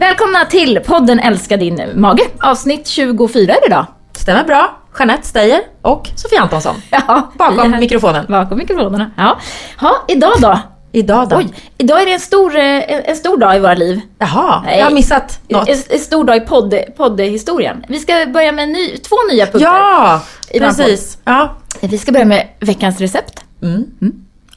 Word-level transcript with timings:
Välkomna 0.00 0.44
till 0.44 0.80
podden 0.86 1.20
Älska 1.20 1.56
din 1.56 1.82
mage. 1.94 2.22
Avsnitt 2.40 2.86
24 2.86 3.54
är 3.54 3.60
det 3.60 3.66
idag. 3.66 3.86
Stämmer 4.12 4.44
bra. 4.44 4.78
Jeanette 4.98 5.26
Steyer 5.26 5.60
och 5.82 6.08
Sofia 6.16 6.40
Antonsson. 6.40 6.74
Ja, 6.90 7.32
Bakom 7.34 7.70
mikrofonen. 7.70 8.26
Bakom 8.28 8.58
mikrofonerna. 8.58 9.10
Ja. 9.16 9.38
ja, 9.80 10.04
idag 10.08 10.32
då? 10.40 10.58
Idag 10.92 11.28
då? 11.28 11.36
Oj, 11.36 11.46
idag 11.78 12.02
är 12.02 12.06
det 12.06 12.12
en 12.12 12.20
stor, 12.20 12.56
eh, 12.56 13.08
en 13.10 13.16
stor 13.16 13.36
dag 13.36 13.56
i 13.56 13.58
våra 13.58 13.74
liv. 13.74 14.00
Jaha, 14.18 14.62
Nej. 14.64 14.78
jag 14.78 14.86
har 14.86 14.92
missat 14.92 15.40
något. 15.48 15.68
En, 15.68 15.76
en 15.88 15.98
stor 15.98 16.24
dag 16.24 16.36
i 16.36 16.40
podd, 16.40 16.74
poddhistorien. 16.96 17.84
Vi 17.88 17.98
ska 17.98 18.26
börja 18.26 18.52
med 18.52 18.68
ny, 18.68 18.96
två 18.96 19.16
nya 19.32 19.46
punkter. 19.46 19.70
Ja, 19.70 20.20
precis. 20.58 21.18
Ja. 21.24 21.56
Vi 21.80 21.98
ska 21.98 22.12
börja 22.12 22.26
med 22.26 22.48
veckans 22.60 23.00
recept. 23.00 23.44
Mm. 23.62 23.84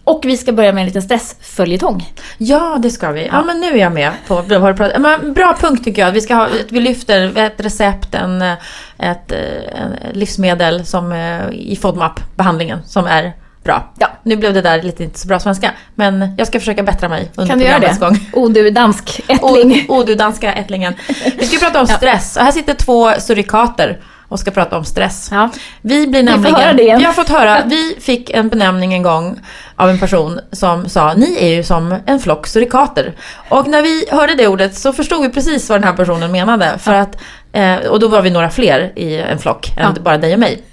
Och 0.05 0.21
vi 0.25 0.37
ska 0.37 0.51
börja 0.51 0.71
med 0.73 0.81
en 0.81 0.85
liten 0.87 1.01
stressföljetong. 1.01 2.13
ja, 2.37 2.77
det 2.81 2.89
ska 2.89 3.11
vi. 3.11 3.25
Ja, 3.31 3.43
men 3.43 3.59
nu 3.59 3.67
är 3.67 3.77
jag 3.77 3.91
med 3.93 4.11
på 4.27 4.35
vad 4.35 4.49
du 4.49 4.57
har 4.57 4.73
pratat 4.73 5.01
men 5.01 5.33
Bra 5.33 5.57
punkt 5.59 5.83
tycker 5.83 6.01
jag. 6.01 6.11
Vi, 6.11 6.21
ska 6.21 6.35
ha, 6.35 6.47
vi 6.69 6.79
lyfter 6.79 7.37
ett 7.37 7.53
recept, 7.57 8.15
en, 8.15 8.41
eh, 8.41 8.53
ett, 8.99 9.31
eh, 9.31 9.81
en 9.81 9.95
livsmedel 10.13 10.85
som, 10.85 11.11
eh, 11.11 11.49
i 11.51 11.75
FODMAP-behandlingen 11.81 12.79
som 12.85 13.05
är 13.05 13.33
bra. 13.63 13.93
Ja. 13.99 14.07
Nu 14.23 14.35
blev 14.35 14.53
det 14.53 14.61
där 14.61 14.81
lite 14.81 15.03
inte 15.03 15.19
så 15.19 15.27
bra 15.27 15.39
svenska, 15.39 15.71
men 15.95 16.35
jag 16.37 16.47
ska 16.47 16.59
försöka 16.59 16.83
bättra 16.83 17.09
mig 17.09 17.31
under 17.35 17.49
Kan 17.49 17.59
du 17.59 17.65
göra 17.65 17.79
det? 17.79 17.99
gång. 17.99 18.29
Oh, 18.33 18.51
du 18.51 18.69
dansk 18.69 19.21
ättling. 19.27 19.85
Åh, 19.89 20.05
du 20.05 20.15
danska 20.15 20.53
ättlingen. 20.53 20.93
Vi 21.39 21.45
ska 21.47 21.65
prata 21.65 21.81
om 21.81 21.85
Ja. 21.89 21.97
stress. 21.97 22.37
Och 22.37 22.43
här 22.43 22.51
sitter 22.51 22.73
två 22.73 23.11
surikater 23.19 23.99
och 24.33 24.39
ska 24.39 24.51
prata 24.51 24.77
om 24.77 24.85
stress. 24.85 25.29
Ja. 25.31 25.49
Vi 25.81 26.07
blir 26.07 26.23
nämligen... 26.23 26.55
höra 26.55 26.73
det 26.73 26.83
igen. 26.83 26.99
Vi 26.99 27.05
har 27.05 27.13
fått 27.13 27.29
höra. 27.29 27.63
Vi 27.65 27.95
fick 27.99 28.29
en 28.29 28.49
benämning 28.49 28.93
en 28.93 29.03
gång 29.03 29.39
av 29.75 29.89
en 29.89 29.99
person 29.99 30.39
som 30.51 30.89
sa 30.89 31.13
ni 31.13 31.37
är 31.39 31.47
ju 31.49 31.63
som 31.63 31.95
en 32.05 32.19
flock 32.19 32.47
surikater. 32.47 33.13
Och 33.49 33.67
när 33.67 33.81
vi 33.81 34.05
hörde 34.11 34.35
det 34.35 34.47
ordet 34.47 34.75
så 34.75 34.93
förstod 34.93 35.21
vi 35.21 35.29
precis 35.29 35.69
vad 35.69 35.81
den 35.81 35.87
här 35.87 35.95
personen 35.95 36.31
menade. 36.31 36.77
För 36.79 36.93
att, 36.93 37.17
eh, 37.51 37.75
och 37.75 37.99
då 37.99 38.07
var 38.07 38.21
vi 38.21 38.29
några 38.29 38.49
fler 38.49 38.91
i 38.95 39.17
en 39.17 39.39
flock 39.39 39.73
än 39.77 39.93
Ja. 39.95 40.01
bara 40.01 40.17
dig 40.17 40.33
och 40.33 40.39
mig. 40.39 40.63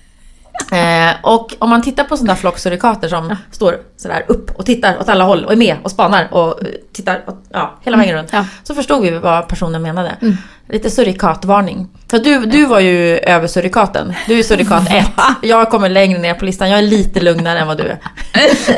Eh, 0.73 1.15
och 1.23 1.55
om 1.59 1.71
man 1.71 1.83
tittar 1.83 2.05
på 2.05 2.17
sådana 2.17 2.33
där 2.33 2.41
flock 2.41 2.59
surikater 2.59 3.09
som 3.09 3.37
står 3.51 3.77
sådär 3.97 4.25
upp 4.29 4.51
och 4.59 4.67
tittar 4.67 5.01
åt 5.01 5.09
alla 5.09 5.25
håll 5.25 5.45
och 5.45 5.53
är 5.53 5.57
med 5.57 5.77
och 5.83 5.91
spanar 5.91 6.29
och 6.31 6.63
eh, 6.63 6.69
tittar 6.93 7.23
åt, 7.27 7.45
ja, 7.53 7.79
hela 7.83 7.97
vägen 7.97 8.17
runt. 8.17 8.29
Ja. 8.33 8.45
Så 8.63 8.75
förstod 8.75 9.03
vi 9.03 9.11
vad 9.11 9.49
personen 9.49 9.83
menade. 9.83 10.17
Mm. 10.23 10.37
Lite 10.69 10.91
surikatvarning. 10.91 11.89
För 12.11 12.19
du, 12.19 12.47
du 12.47 12.67
var 12.67 12.81
ju 12.81 13.19
över 13.19 13.47
surikaten. 13.47 14.15
Du 14.27 14.39
är 14.39 14.43
surikat 14.43 14.91
1. 14.91 15.07
Jag 15.43 15.71
kommer 15.71 15.89
längre 15.89 16.19
ner 16.19 16.35
på 16.35 16.45
listan. 16.45 16.71
Jag 16.71 16.79
är 16.79 16.83
lite 16.83 17.21
lugnare 17.21 17.59
än 17.59 17.67
vad 17.67 17.79
du 17.79 17.85
är. 17.85 17.99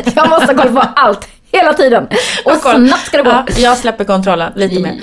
Jag 0.15 0.31
måste 0.31 0.55
ha 0.55 0.63
koll 0.63 0.73
på 0.73 0.81
allt, 0.97 1.29
hela 1.53 1.73
tiden. 1.73 2.09
Och 2.45 2.53
snabbt 2.53 3.07
ska 3.07 3.17
det 3.17 3.23
gå. 3.23 3.31
Ja, 3.31 3.45
jag 3.57 3.79
släpper 3.79 4.05
kontrollen 4.05 4.53
lite 4.57 4.81
mer. 4.81 4.95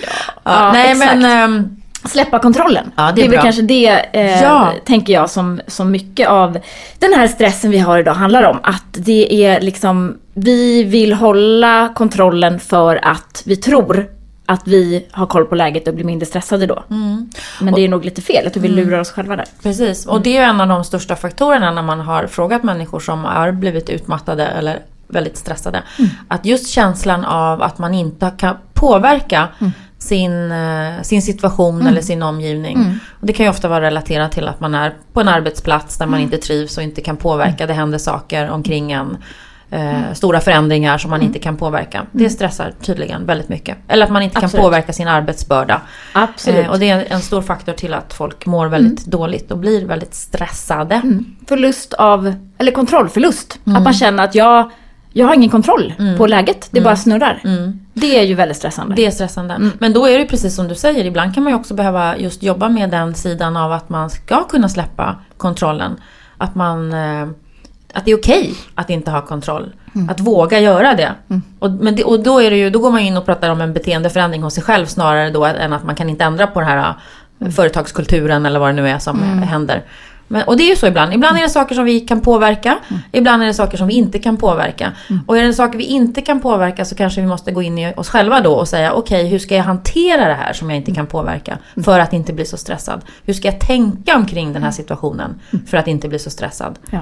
Ja, 0.43 0.71
nej 0.73 0.91
exakt. 0.91 1.17
men... 1.17 1.25
ehm, 1.25 1.78
Släppa 2.05 2.39
kontrollen. 2.39 2.91
Ja, 2.95 3.11
det 3.15 3.21
är 3.21 3.23
väl 3.23 3.31
bra. 3.31 3.41
kanske 3.41 3.61
det, 3.61 3.87
eh, 4.13 4.41
Ja. 4.41 4.71
tänker 4.85 5.13
jag, 5.13 5.29
som, 5.29 5.61
som 5.67 5.91
mycket 5.91 6.27
av 6.29 6.57
den 6.99 7.13
här 7.13 7.27
stressen 7.27 7.71
vi 7.71 7.77
har 7.79 7.99
idag 7.99 8.13
handlar 8.13 8.43
om. 8.43 8.59
Att 8.63 8.85
det 8.93 9.45
är 9.45 9.61
liksom, 9.61 10.17
vi 10.33 10.83
vill 10.83 11.13
hålla 11.13 11.93
kontrollen 11.95 12.59
för 12.59 12.99
att 13.07 13.43
vi 13.45 13.55
tror 13.55 14.07
att 14.45 14.67
vi 14.67 15.05
har 15.11 15.25
koll 15.25 15.45
på 15.45 15.55
läget 15.55 15.87
och 15.87 15.93
blir 15.93 16.05
mindre 16.05 16.25
stressade 16.25 16.65
då. 16.65 16.83
mm. 16.89 17.29
Men 17.61 17.73
det 17.73 17.81
är 17.81 17.87
nog 17.87 18.05
lite 18.05 18.21
fel, 18.21 18.47
att 18.47 18.57
vi 18.57 18.67
lurar 18.67 18.99
oss 18.99 19.11
själva 19.11 19.35
där. 19.35 19.45
Precis, 19.63 20.05
och 20.05 20.21
det 20.21 20.37
är 20.37 20.43
en 20.43 20.61
av 20.61 20.67
de 20.67 20.83
största 20.83 21.15
faktorerna 21.15 21.71
när 21.71 21.81
man 21.81 21.99
har 21.99 22.27
frågat 22.27 22.63
människor 22.63 22.99
som 22.99 23.23
har 23.23 23.51
blivit 23.51 23.89
utmattade 23.89 24.47
eller 24.47 24.79
väldigt 25.07 25.37
stressade. 25.37 25.83
Att 26.27 26.45
just 26.45 26.69
känslan 26.69 27.25
av 27.25 27.61
att 27.61 27.77
man 27.77 27.93
inte 27.93 28.31
kan 28.37 28.55
påverka 28.73 29.47
sin, 29.99 30.51
eh, 30.51 31.01
sin 31.01 31.21
situation 31.21 31.87
eller 31.87 32.01
sin 32.01 32.23
omgivning. 32.23 32.99
Och 33.19 33.27
det 33.27 33.33
kan 33.33 33.45
ju 33.45 33.49
ofta 33.49 33.67
vara 33.67 33.81
relaterat 33.81 34.31
till 34.31 34.47
att 34.47 34.59
man 34.59 34.75
är 34.75 34.93
på 35.13 35.21
en 35.21 35.27
arbetsplats 35.27 35.97
där 35.97 36.05
man 36.05 36.19
inte 36.19 36.37
trivs 36.37 36.77
och 36.77 36.83
inte 36.83 37.01
kan 37.01 37.17
påverka. 37.17 37.67
Det 37.67 37.73
händer 37.73 37.97
saker 37.97 38.49
omkring 38.49 38.91
en. 38.91 39.17
Eh, 39.71 40.13
Stora 40.13 40.39
förändringar 40.39 40.97
som 40.97 41.11
man 41.11 41.21
inte 41.21 41.39
kan 41.39 41.57
påverka. 41.57 42.05
Det 42.11 42.29
stressar 42.29 42.73
tydligen 42.81 43.25
väldigt 43.25 43.49
mycket. 43.49 43.77
Eller 43.87 44.05
att 44.05 44.11
man 44.11 44.21
inte 44.21 44.37
Absolut. 44.37 44.51
kan 44.51 44.61
påverka 44.61 44.93
sin 44.93 45.07
arbetsbörda. 45.07 45.81
Absolut. 46.13 46.65
Eh, 46.65 46.71
och 46.71 46.79
det 46.79 46.89
är 46.89 47.05
en 47.09 47.21
stor 47.21 47.41
faktor 47.41 47.73
till 47.73 47.93
att 47.93 48.13
folk 48.13 48.45
mår 48.45 48.67
väldigt 48.67 49.05
dåligt 49.05 49.51
och 49.51 49.57
blir 49.57 49.85
väldigt 49.85 50.13
stressade. 50.13 50.95
Mm. 50.95 51.35
Förlust 51.47 51.93
av, 51.93 52.33
eller 52.57 52.71
kontrollförlust. 52.71 53.59
Mm. 53.65 53.77
Att 53.77 53.83
man 53.83 53.93
känner 53.93 54.23
att 54.23 54.35
jag, 54.35 54.71
jag 55.13 55.27
har 55.27 55.33
ingen 55.33 55.49
kontroll 55.49 55.93
på 56.17 56.27
läget, 56.27 56.67
det 56.71 56.81
bara 56.81 56.95
snurrar. 56.95 57.41
Mm. 57.43 57.79
Det 58.01 58.19
är 58.19 58.23
ju 58.23 58.35
väldigt 58.35 58.57
stressande. 58.57 58.95
Det 58.95 59.05
är 59.05 59.11
stressande. 59.11 59.69
Men 59.79 59.93
då 59.93 60.05
är 60.07 60.11
det 60.13 60.19
ju 60.19 60.27
precis 60.27 60.55
som 60.55 60.67
du 60.67 60.75
säger, 60.75 61.05
ibland 61.05 61.33
kan 61.33 61.43
man 61.43 61.53
ju 61.53 61.59
också 61.59 61.73
behöva 61.73 62.17
just 62.17 62.43
jobba 62.43 62.69
med 62.69 62.89
den 62.89 63.15
sidan 63.15 63.57
av 63.57 63.71
att 63.71 63.89
man 63.89 64.09
ska 64.09 64.43
kunna 64.43 64.69
släppa 64.69 65.15
kontrollen. 65.37 65.97
Att 66.37 66.55
man... 66.55 66.93
eh, 66.93 67.27
Att 67.93 68.05
det 68.05 68.11
är 68.11 68.17
okej 68.17 68.53
att 68.75 68.89
inte 68.89 69.11
ha 69.11 69.21
kontroll. 69.21 69.73
Att 70.09 70.19
våga 70.19 70.59
göra 70.59 70.93
det. 70.93 71.11
Och, 71.59 71.71
men 71.71 71.95
det, 71.95 72.03
och 72.03 72.19
då, 72.23 72.41
är 72.41 72.51
det 72.51 72.57
ju, 72.57 72.69
då 72.69 72.79
går 72.79 72.91
man 72.91 72.99
in 73.01 73.17
och 73.17 73.25
pratar 73.25 73.49
om 73.49 73.61
en 73.61 73.73
beteendeförändring 73.73 74.43
hos 74.43 74.53
sig 74.53 74.63
själv 74.63 74.85
snarare 74.85 75.29
då 75.29 75.45
än 75.45 75.73
att 75.73 75.83
man 75.83 75.95
kan 75.95 76.09
inte 76.09 76.23
ändra 76.23 76.47
på 76.47 76.59
den 76.59 76.69
här 76.69 76.93
eh, 77.41 77.49
företagskulturen 77.49 78.45
eller 78.45 78.59
vad 78.59 78.69
det 78.69 78.73
nu 78.73 78.87
är 78.89 78.99
som 78.99 79.19
eh, 79.23 79.49
händer. 79.49 79.83
Men, 80.31 80.43
och 80.43 80.57
det 80.57 80.63
är 80.63 80.69
ju 80.69 80.75
så 80.75 80.87
ibland. 80.87 81.13
Ibland 81.13 81.37
är 81.37 81.41
det 81.41 81.49
saker 81.49 81.75
som 81.75 81.85
vi 81.85 81.99
kan 81.99 82.21
påverka. 82.21 82.77
Ibland 83.11 83.43
är 83.43 83.47
det 83.47 83.53
saker 83.53 83.77
som 83.77 83.87
vi 83.87 83.93
inte 83.93 84.19
kan 84.19 84.37
påverka. 84.37 84.91
Och 85.27 85.37
är 85.37 85.43
det 85.43 85.53
saker 85.53 85.77
vi 85.77 85.83
inte 85.83 86.21
kan 86.21 86.39
påverka 86.39 86.85
så 86.85 86.95
kanske 86.95 87.21
vi 87.21 87.27
måste 87.27 87.51
gå 87.51 87.61
in 87.61 87.77
i 87.77 87.93
oss 87.97 88.09
själva 88.09 88.41
då 88.41 88.53
och 88.53 88.67
säga 88.67 88.93
okej, 88.93 89.27
hur 89.27 89.39
ska 89.39 89.55
jag 89.55 89.63
hantera 89.63 90.27
det 90.27 90.33
här 90.33 90.53
som 90.53 90.69
jag 90.69 90.77
inte 90.77 90.91
kan 90.91 91.07
påverka? 91.07 91.57
För 91.83 91.99
att 91.99 92.13
inte 92.13 92.33
bli 92.33 92.45
så 92.45 92.57
stressad. 92.57 93.01
Hur 93.25 93.33
ska 93.33 93.47
jag 93.47 93.59
tänka 93.59 94.15
omkring 94.15 94.53
den 94.53 94.63
här 94.63 94.71
situationen 94.71 95.39
för 95.67 95.77
att 95.77 95.87
inte 95.87 96.07
bli 96.07 96.19
så 96.19 96.29
stressad? 96.29 96.79
Ja. 96.91 96.99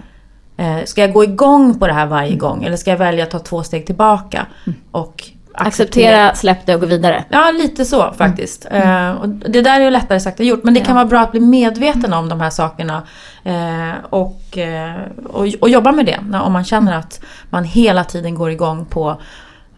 Eh, 0.58 0.84
ska 0.86 1.02
jag 1.02 1.14
gå 1.14 1.24
igång 1.24 1.80
på 1.80 1.88
det 1.88 1.94
här 1.94 2.06
varje 2.06 2.36
gång? 2.36 2.64
Eller 2.64 2.78
ska 2.78 2.90
jag 2.90 2.98
välja 2.98 3.24
att 3.24 3.32
ta 3.32 3.40
två 3.40 3.64
steg 3.64 3.86
tillbaka? 3.86 4.46
Och 4.92 5.24
Acceptera, 5.58 6.36
släpp 6.36 6.66
det 6.66 6.74
och 6.76 6.82
gå 6.82 6.86
vidare. 6.88 7.24
Ja, 7.30 7.52
lite 7.52 7.86
så 7.86 8.14
faktiskt. 8.18 8.68
Mm. 8.72 9.10
Eh, 9.10 9.22
och 9.22 9.30
det 9.30 9.62
där 9.62 9.80
är 9.80 9.84
ju 9.84 9.90
lättare 9.90 10.20
sagt 10.20 10.40
än 10.40 10.46
gjort. 10.46 10.64
Men 10.64 10.74
det 10.74 10.80
kan 10.80 10.96
vara 10.96 11.06
bra 11.06 11.20
att 11.20 11.32
bli 11.32 11.40
medveten 11.40 12.14
om 12.14 12.30
de 12.30 12.42
här 12.42 12.50
sakerna. 12.50 13.04
Eh, 13.44 13.92
och, 14.10 14.58
eh, 14.58 14.96
och, 15.30 15.48
och 15.62 15.70
jobba 15.70 15.92
med 15.92 16.06
det. 16.06 16.20
När, 16.30 16.42
om 16.42 16.54
man 16.54 16.64
känner 16.64 16.96
att 16.98 17.20
man 17.50 17.64
hela 17.64 18.04
tiden 18.04 18.36
går 18.36 18.52
igång 18.52 18.86
på 18.86 19.22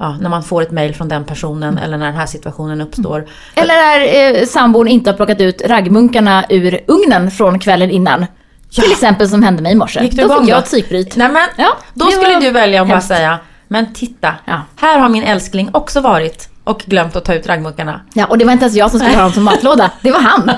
Ja, 0.02 0.18
när 0.22 0.30
man 0.30 0.44
får 0.44 0.62
ett 0.62 0.72
mail 0.72 0.96
från 0.96 1.08
den 1.08 1.24
personen 1.26 1.70
Mm. 1.74 1.84
eller 1.84 1.98
när 1.98 2.06
den 2.06 2.16
här 2.16 2.26
situationen 2.26 2.82
uppstår. 2.82 3.26
Eller 3.56 3.74
när 3.76 4.40
eh, 4.40 4.46
sambon 4.46 4.88
inte 4.88 5.10
har 5.10 5.16
plockat 5.18 5.42
ut 5.42 5.62
raggmunkarna 5.66 6.44
ur 6.50 6.80
ugnen 6.88 7.32
från 7.32 7.60
kvällen 7.60 7.92
innan. 7.92 8.26
Till 8.72 8.92
exempel 8.92 9.30
som 9.30 9.44
hände 9.44 9.62
mig 9.62 9.72
i 9.72 9.76
morse. 9.76 10.04
Gick 10.04 10.12
du 10.12 10.22
Då 10.28 10.40
fick 10.40 10.50
jag 10.50 10.58
då? 10.58 10.60
ett 10.60 10.66
psykbryt. 10.66 11.16
Nej 11.16 11.30
men, 11.30 11.48
Ja, 11.58 11.68
då 11.94 12.06
skulle 12.06 12.34
var 12.34 12.42
du 12.42 12.52
välja 12.52 12.82
att 12.82 12.88
bara 12.90 13.02
säga 13.02 13.40
Men 13.72 13.94
titta, 13.94 14.36
Ja. 14.46 14.62
här 14.76 15.00
har 15.00 15.10
min 15.10 15.24
älskling 15.24 15.70
också 15.74 16.02
varit 16.02 16.50
och 16.64 16.80
glömt 16.86 17.16
att 17.16 17.26
ta 17.26 17.34
ut 17.34 17.48
raggmunkarna. 17.48 18.02
Ja, 18.14 18.26
och 18.26 18.38
det 18.38 18.46
var 18.46 18.52
inte 18.52 18.64
ens 18.66 18.76
jag 18.76 18.92
som 18.92 19.00
skulle 19.00 19.16
ha 19.16 19.24
dem 19.24 19.32
som 19.32 19.44
matlåda. 19.44 19.92
Det 20.02 20.12
var 20.12 20.20
han. 20.20 20.52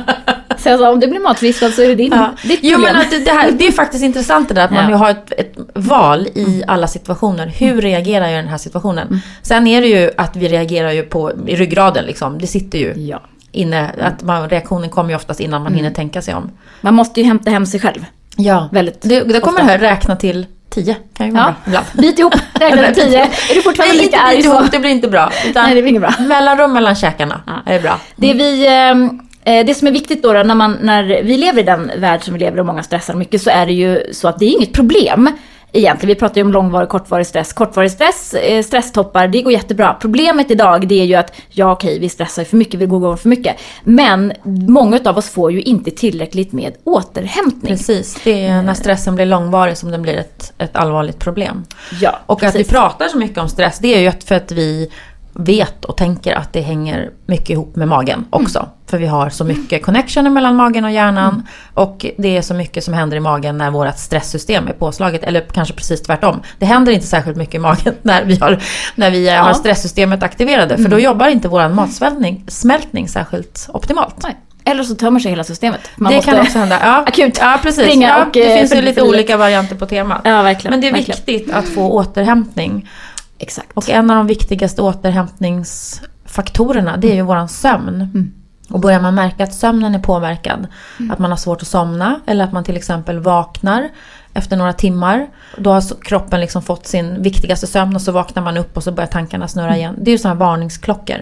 Så 0.57 0.69
jag 0.69 0.79
sa, 0.79 0.91
om 0.91 0.99
du 0.99 1.07
blir 1.07 1.19
matförgiftad 1.19 1.71
så 1.71 1.81
är 1.81 1.88
det 1.88 1.95
din, 1.95 2.11
Ja. 2.11 2.29
ditt 2.44 2.59
Jo 2.63 2.75
problem. 2.75 2.94
men 2.94 3.01
att 3.01 3.11
det, 3.11 3.19
det, 3.25 3.31
här, 3.31 3.51
det 3.51 3.67
är 3.67 3.71
faktiskt 3.71 4.03
intressant 4.03 4.47
det 4.47 4.53
där 4.55 4.66
att 4.66 4.71
man 4.71 4.83
Ja. 4.83 4.89
ju 4.89 4.95
har 4.95 5.09
ett, 5.09 5.31
ett 5.38 5.53
val 5.75 6.27
i 6.35 6.63
alla 6.67 6.88
situationer. 6.88 7.47
Hur 7.47 7.81
reagerar 7.81 8.25
jag 8.25 8.33
i 8.33 8.35
den 8.35 8.47
här 8.47 8.57
situationen? 8.57 9.21
Sen 9.41 9.67
är 9.67 9.81
det 9.81 9.88
ju 9.88 10.11
att 10.17 10.35
vi 10.35 10.47
reagerar 10.47 10.91
ju 10.91 11.03
på 11.03 11.31
i 11.47 11.55
ryggraden 11.55 12.05
liksom. 12.05 12.38
Det 12.39 12.47
sitter 12.47 12.79
ju 12.79 12.94
Ja. 12.97 13.21
inne. 13.51 13.91
Att 14.01 14.23
man, 14.23 14.50
reaktionen 14.50 14.89
kommer 14.89 15.09
ju 15.09 15.16
oftast 15.16 15.39
innan 15.39 15.63
man 15.63 15.73
hinner 15.73 15.91
tänka 15.91 16.21
sig 16.21 16.33
om. 16.35 16.51
Man 16.81 16.94
måste 16.94 17.19
ju 17.21 17.25
hämta 17.27 17.50
hem 17.50 17.66
sig 17.66 17.79
själv. 17.79 18.05
Ja. 18.38 18.69
Väldigt 18.71 19.01
Det, 19.01 19.23
det 19.23 19.39
kommer 19.39 19.59
ofta. 19.59 19.71
här 19.71 19.77
räkna 19.79 20.16
till 20.16 20.45
tio. 20.71 20.95
Kan 21.17 21.27
ju 21.27 21.33
vara 21.33 21.43
Ja. 21.43 21.51
bra 21.53 21.55
ibland. 21.67 21.85
Bit 21.93 22.19
ihop, 22.19 22.33
räkna 22.53 22.81
till 22.91 23.03
tio. 23.03 23.21
Är 23.23 23.56
du 23.56 23.62
fortfarande 23.62 23.94
Nej, 23.95 24.03
lika 24.06 24.18
inte 24.18 24.19
arg 24.19 24.44
så? 24.44 24.68
det 24.71 24.79
blir 24.79 24.89
inte 24.91 25.07
bra. 25.07 25.31
Nej, 25.56 25.75
det 25.75 25.81
blir 25.81 25.89
inget 25.89 26.01
bra. 26.01 26.13
mellanrum 26.19 26.73
mellan 26.73 26.95
käkarna 26.95 27.41
Ja. 27.47 27.71
är 27.73 27.79
bra. 27.81 28.00
Det, 28.15 28.33
vi, 28.33 28.68
ehm, 28.68 29.19
eh, 29.44 29.65
det 29.65 29.73
som 29.73 29.88
är 29.88 29.91
viktigt 29.91 30.23
då, 30.23 30.33
då 30.33 30.44
när, 30.44 30.56
man, 30.56 30.77
när 30.81 31.03
vi 31.23 31.38
lever 31.38 31.59
i 31.59 31.63
den 31.63 31.91
värld 31.97 32.23
som 32.23 32.33
vi 32.33 32.39
lever 32.39 32.59
och 32.59 32.65
många 32.65 32.83
stressar 32.83 33.13
mycket 33.13 33.41
så 33.41 33.50
är 33.50 33.65
det 33.65 33.73
ju 33.73 34.03
så 34.13 34.27
att 34.27 34.39
det 34.39 34.45
är 34.45 34.50
inget 34.50 34.73
problem 34.73 35.29
egentligen. 35.71 36.07
Vi 36.15 36.19
pratar 36.19 36.35
ju 36.35 36.44
om 36.44 36.51
långvarig 36.51 36.83
och 36.85 36.89
kortvarig 36.91 37.27
stress. 37.27 37.53
Kortvarig 37.53 37.91
stress, 37.91 38.33
eh, 38.33 38.63
stresstoppar, 38.63 39.27
det 39.27 39.41
går 39.41 39.53
jättebra. 39.53 39.97
Problemet 40.01 40.51
idag 40.51 40.88
det 40.88 41.01
är 41.01 41.06
ju 41.06 41.15
att 41.15 41.33
ja 41.50 41.71
okej, 41.71 42.00
vi 42.00 42.09
stressar 42.09 42.44
för 42.44 42.57
mycket, 42.57 42.79
vi 42.79 42.85
går 42.85 43.00
igång 43.00 43.18
för 43.18 43.29
mycket. 43.29 43.56
Men 43.83 44.33
många 44.68 45.00
av 45.06 45.18
oss 45.18 45.29
får 45.29 45.51
ju 45.51 45.62
inte 45.62 45.91
tillräckligt 45.91 46.51
med 46.51 46.73
återhämtning. 46.83 47.77
Precis, 47.77 48.21
det 48.23 48.45
är 48.45 48.62
när 48.62 48.73
stressen 48.73 49.15
blir 49.15 49.25
långvarig 49.25 49.77
som 49.77 49.91
den 49.91 50.01
blir 50.01 50.18
ett, 50.18 50.53
ett 50.57 50.75
allvarligt 50.75 51.19
problem. 51.19 51.63
Ja, 52.01 52.19
Och 52.25 52.44
att 52.44 52.56
vi 52.56 52.57
precis. 52.59 52.71
pratar 52.74 53.07
så 53.07 53.17
mycket 53.17 53.38
om 53.38 53.50
stress, 53.50 53.79
det 53.79 53.95
är 53.95 54.00
ju 54.00 54.12
för 54.25 54.35
att 54.35 54.51
vi 54.51 54.91
vet 55.33 55.85
och 55.85 55.97
tänker 55.97 56.33
att 56.35 56.53
det 56.53 56.62
hänger 56.62 57.12
mycket 57.25 57.50
ihop 57.50 57.75
med 57.75 57.88
magen 57.88 58.25
också. 58.29 58.67
För 58.91 58.97
vi 58.97 59.05
har 59.05 59.29
så 59.29 59.43
mycket 59.43 59.83
connection 59.83 60.33
mellan 60.33 60.55
magen 60.55 60.85
och 60.85 60.91
hjärnan. 60.91 61.47
Och 61.73 62.05
det 62.17 62.38
är 62.38 62.41
så 62.41 62.53
mycket 62.53 62.83
som 62.83 62.93
händer 62.93 63.17
i 63.17 63.19
magen 63.19 63.57
när 63.57 63.71
vårt 63.71 63.97
stresssystem 63.97 64.67
är 64.67 64.73
påslaget. 64.73 65.23
Eller 65.23 65.41
kanske 65.41 65.73
precis 65.73 66.01
tvärtom. 66.01 66.41
Det 66.59 66.65
händer 66.65 66.91
inte 66.91 67.07
särskilt 67.07 67.38
mycket 67.38 67.55
i 67.55 67.59
magen 67.59 67.93
när 68.01 68.25
vi 68.25 68.35
har, 68.35 68.59
när 68.95 69.11
vi 69.11 69.29
har 69.29 69.53
stresssystemet 69.53 70.23
aktiverade. 70.23 70.77
För 70.77 70.89
då 70.89 70.99
jobbar 70.99 71.27
inte 71.27 71.47
vår 71.47 71.69
matsmältning 71.69 72.43
smältning 72.47 73.07
särskilt 73.07 73.69
optimalt. 73.73 74.15
Nej. 74.23 74.38
Eller 74.63 74.83
så 74.83 74.95
tömmer 74.95 75.19
sig 75.19 75.31
hela 75.31 75.43
systemet. 75.43 75.81
Man 75.95 76.13
det 76.13 76.21
kan 76.21 76.39
också 76.39 76.59
hända. 76.59 76.79
Ja, 76.83 77.03
akut 77.07 77.38
ja, 77.41 77.59
precis. 77.63 77.83
springa 77.83 78.07
ja, 78.07 78.25
och, 78.25 78.31
det 78.33 78.51
eh, 78.51 78.57
finns 78.57 78.75
ju 78.75 78.81
lite 78.81 79.01
olika 79.01 79.38
varianter 79.38 79.75
på 79.75 79.85
temat. 79.85 80.21
Ja, 80.23 80.41
verkligen. 80.41 80.71
Men 80.71 80.81
det 80.81 80.88
är 80.88 80.91
verkligen. 80.91 81.19
viktigt 81.25 81.53
att 81.53 81.67
få 81.67 81.91
återhämtning. 81.91 82.89
Exakt. 83.38 83.71
Och 83.73 83.89
en 83.89 84.09
av 84.09 84.17
de 84.17 84.27
viktigaste 84.27 84.81
återhämtningsfaktorerna 84.81 86.97
det 86.97 87.11
är 87.11 87.15
ju 87.15 87.21
våran 87.21 87.49
sömn. 87.49 88.33
Och 88.71 88.79
börjar 88.79 89.00
man 89.00 89.15
märka 89.15 89.44
att 89.44 89.53
sömnen 89.53 89.95
är 89.95 90.00
påverkad, 90.00 90.68
att 91.12 91.19
man 91.19 91.31
har 91.31 91.38
svårt 91.38 91.62
att 91.62 91.68
somna 91.68 92.19
eller 92.25 92.44
att 92.44 92.51
man 92.51 92.63
till 92.63 92.77
exempel 92.77 93.19
vaknar 93.19 93.89
efter 94.33 94.57
några 94.57 94.73
timmar. 94.73 95.27
Då 95.57 95.71
har 95.71 96.03
kroppen 96.03 96.41
liksom 96.41 96.62
fått 96.62 96.88
sin 96.88 97.21
viktigaste 97.21 97.68
sömn 97.68 97.95
och 97.95 98.01
så 98.01 98.12
vaknar 98.12 98.44
man 98.44 98.57
upp 98.57 98.77
och 98.77 98.83
så 98.83 98.91
börjar 98.91 99.07
tankarna 99.07 99.47
snurra 99.47 99.77
igen. 99.77 99.95
Det 99.97 100.09
är 100.09 100.13
ju 100.13 100.18
sådana 100.18 100.39
varningsklockor. 100.39 101.21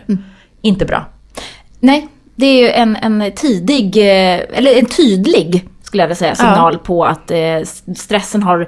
Inte 0.62 0.86
bra. 0.86 1.06
Nej, 1.80 2.08
det 2.36 2.46
är 2.46 2.62
ju 2.62 2.70
en, 2.70 2.96
en 2.96 3.32
tidig, 3.36 3.98
eh, 3.98 4.40
eller 4.54 4.80
en 4.80 4.86
tydlig, 4.86 5.70
skulle 5.84 6.04
jag 6.04 6.08
vilja 6.08 6.16
säga, 6.16 6.36
signal 6.36 6.78
på 6.78 7.06
att 7.06 7.32
eh, 7.32 7.60
stressen 7.96 8.44
har 8.44 8.68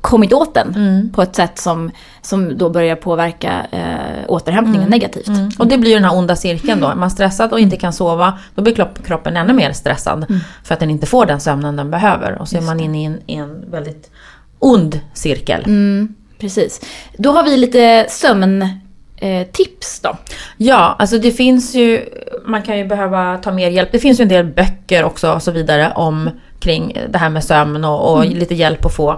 kommit 0.00 0.32
åt 0.32 0.54
den 0.54 0.74
Mm. 0.74 1.10
på 1.12 1.22
ett 1.22 1.36
sätt 1.36 1.58
som, 1.58 1.90
som 2.22 2.58
då 2.58 2.70
börjar 2.70 2.96
påverka 2.96 3.66
eh, 3.72 4.24
återhämtningen 4.28 4.90
negativt. 4.90 5.28
Mm. 5.28 5.50
Och 5.58 5.66
det 5.66 5.78
blir 5.78 5.90
ju 5.90 5.96
den 5.96 6.04
här 6.04 6.16
onda 6.18 6.36
cirkeln 6.36 6.80
då. 6.80 6.86
Är 6.88 6.94
man 6.94 7.10
stressad 7.10 7.52
och 7.52 7.60
inte 7.60 7.76
kan 7.76 7.92
sova, 7.92 8.38
då 8.54 8.62
blir 8.62 8.74
kropp- 8.74 9.02
kroppen 9.06 9.36
ännu 9.36 9.52
mer 9.52 9.72
stressad. 9.72 10.40
För 10.64 10.74
att 10.74 10.80
den 10.80 10.90
inte 10.90 11.06
får 11.06 11.26
den 11.26 11.40
sömnen 11.40 11.76
den 11.76 11.90
behöver. 11.90 12.38
Och 12.40 12.48
så 12.48 12.56
är 12.56 12.60
man 12.62 12.80
inne 12.80 13.02
i 13.02 13.04
en, 13.04 13.18
i 13.26 13.34
en 13.34 13.70
väldigt 13.70 14.10
ond 14.58 15.00
cirkel. 15.14 15.62
Mm, 15.66 16.14
precis. 16.38 16.80
Då 17.18 17.32
har 17.32 17.42
vi 17.42 17.56
lite 17.56 18.06
sömntips 18.08 18.72
eh, 19.16 19.46
tips 19.46 20.00
då. 20.00 20.16
Ja, 20.56 20.96
alltså 20.98 21.18
det 21.18 21.30
finns 21.32 21.74
ju, 21.74 22.04
man 22.46 22.62
kan 22.62 22.78
ju 22.78 22.84
behöva 22.86 23.38
ta 23.38 23.52
mer 23.52 23.70
hjälp. 23.70 23.88
Det 23.92 23.98
finns 23.98 24.20
ju 24.20 24.22
en 24.22 24.28
del 24.28 24.44
böcker 24.44 25.04
också 25.04 25.32
och 25.32 25.42
så 25.42 25.50
vidare 25.50 25.92
om 25.94 26.30
kring 26.62 26.98
det 27.08 27.18
här 27.18 27.28
med 27.30 27.44
sömn 27.44 27.84
och, 27.84 28.12
och 28.12 28.26
lite 28.26 28.54
hjälp 28.54 28.84
att 28.86 28.94
få. 28.96 29.10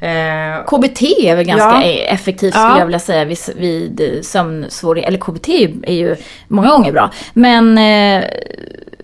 Eh, 0.00 0.64
KBT 0.66 1.02
är 1.02 1.36
väl 1.36 1.44
ganska 1.46 1.82
Ja. 1.86 1.92
effektivt 1.92 2.54
Ja. 2.54 2.60
skulle 2.60 2.78
jag 2.80 2.86
vilja 2.86 2.98
säga 2.98 3.24
vid, 3.24 3.38
vid 3.56 4.18
sömnsvårigheter. 4.26 5.08
Eller 5.08 5.18
KBT 5.18 5.48
är 5.82 5.94
ju- 5.94 6.16
många 6.48 6.68
gånger 6.70 6.92
bra. 6.92 7.10
Men 7.34 7.78
eh, 7.78 8.24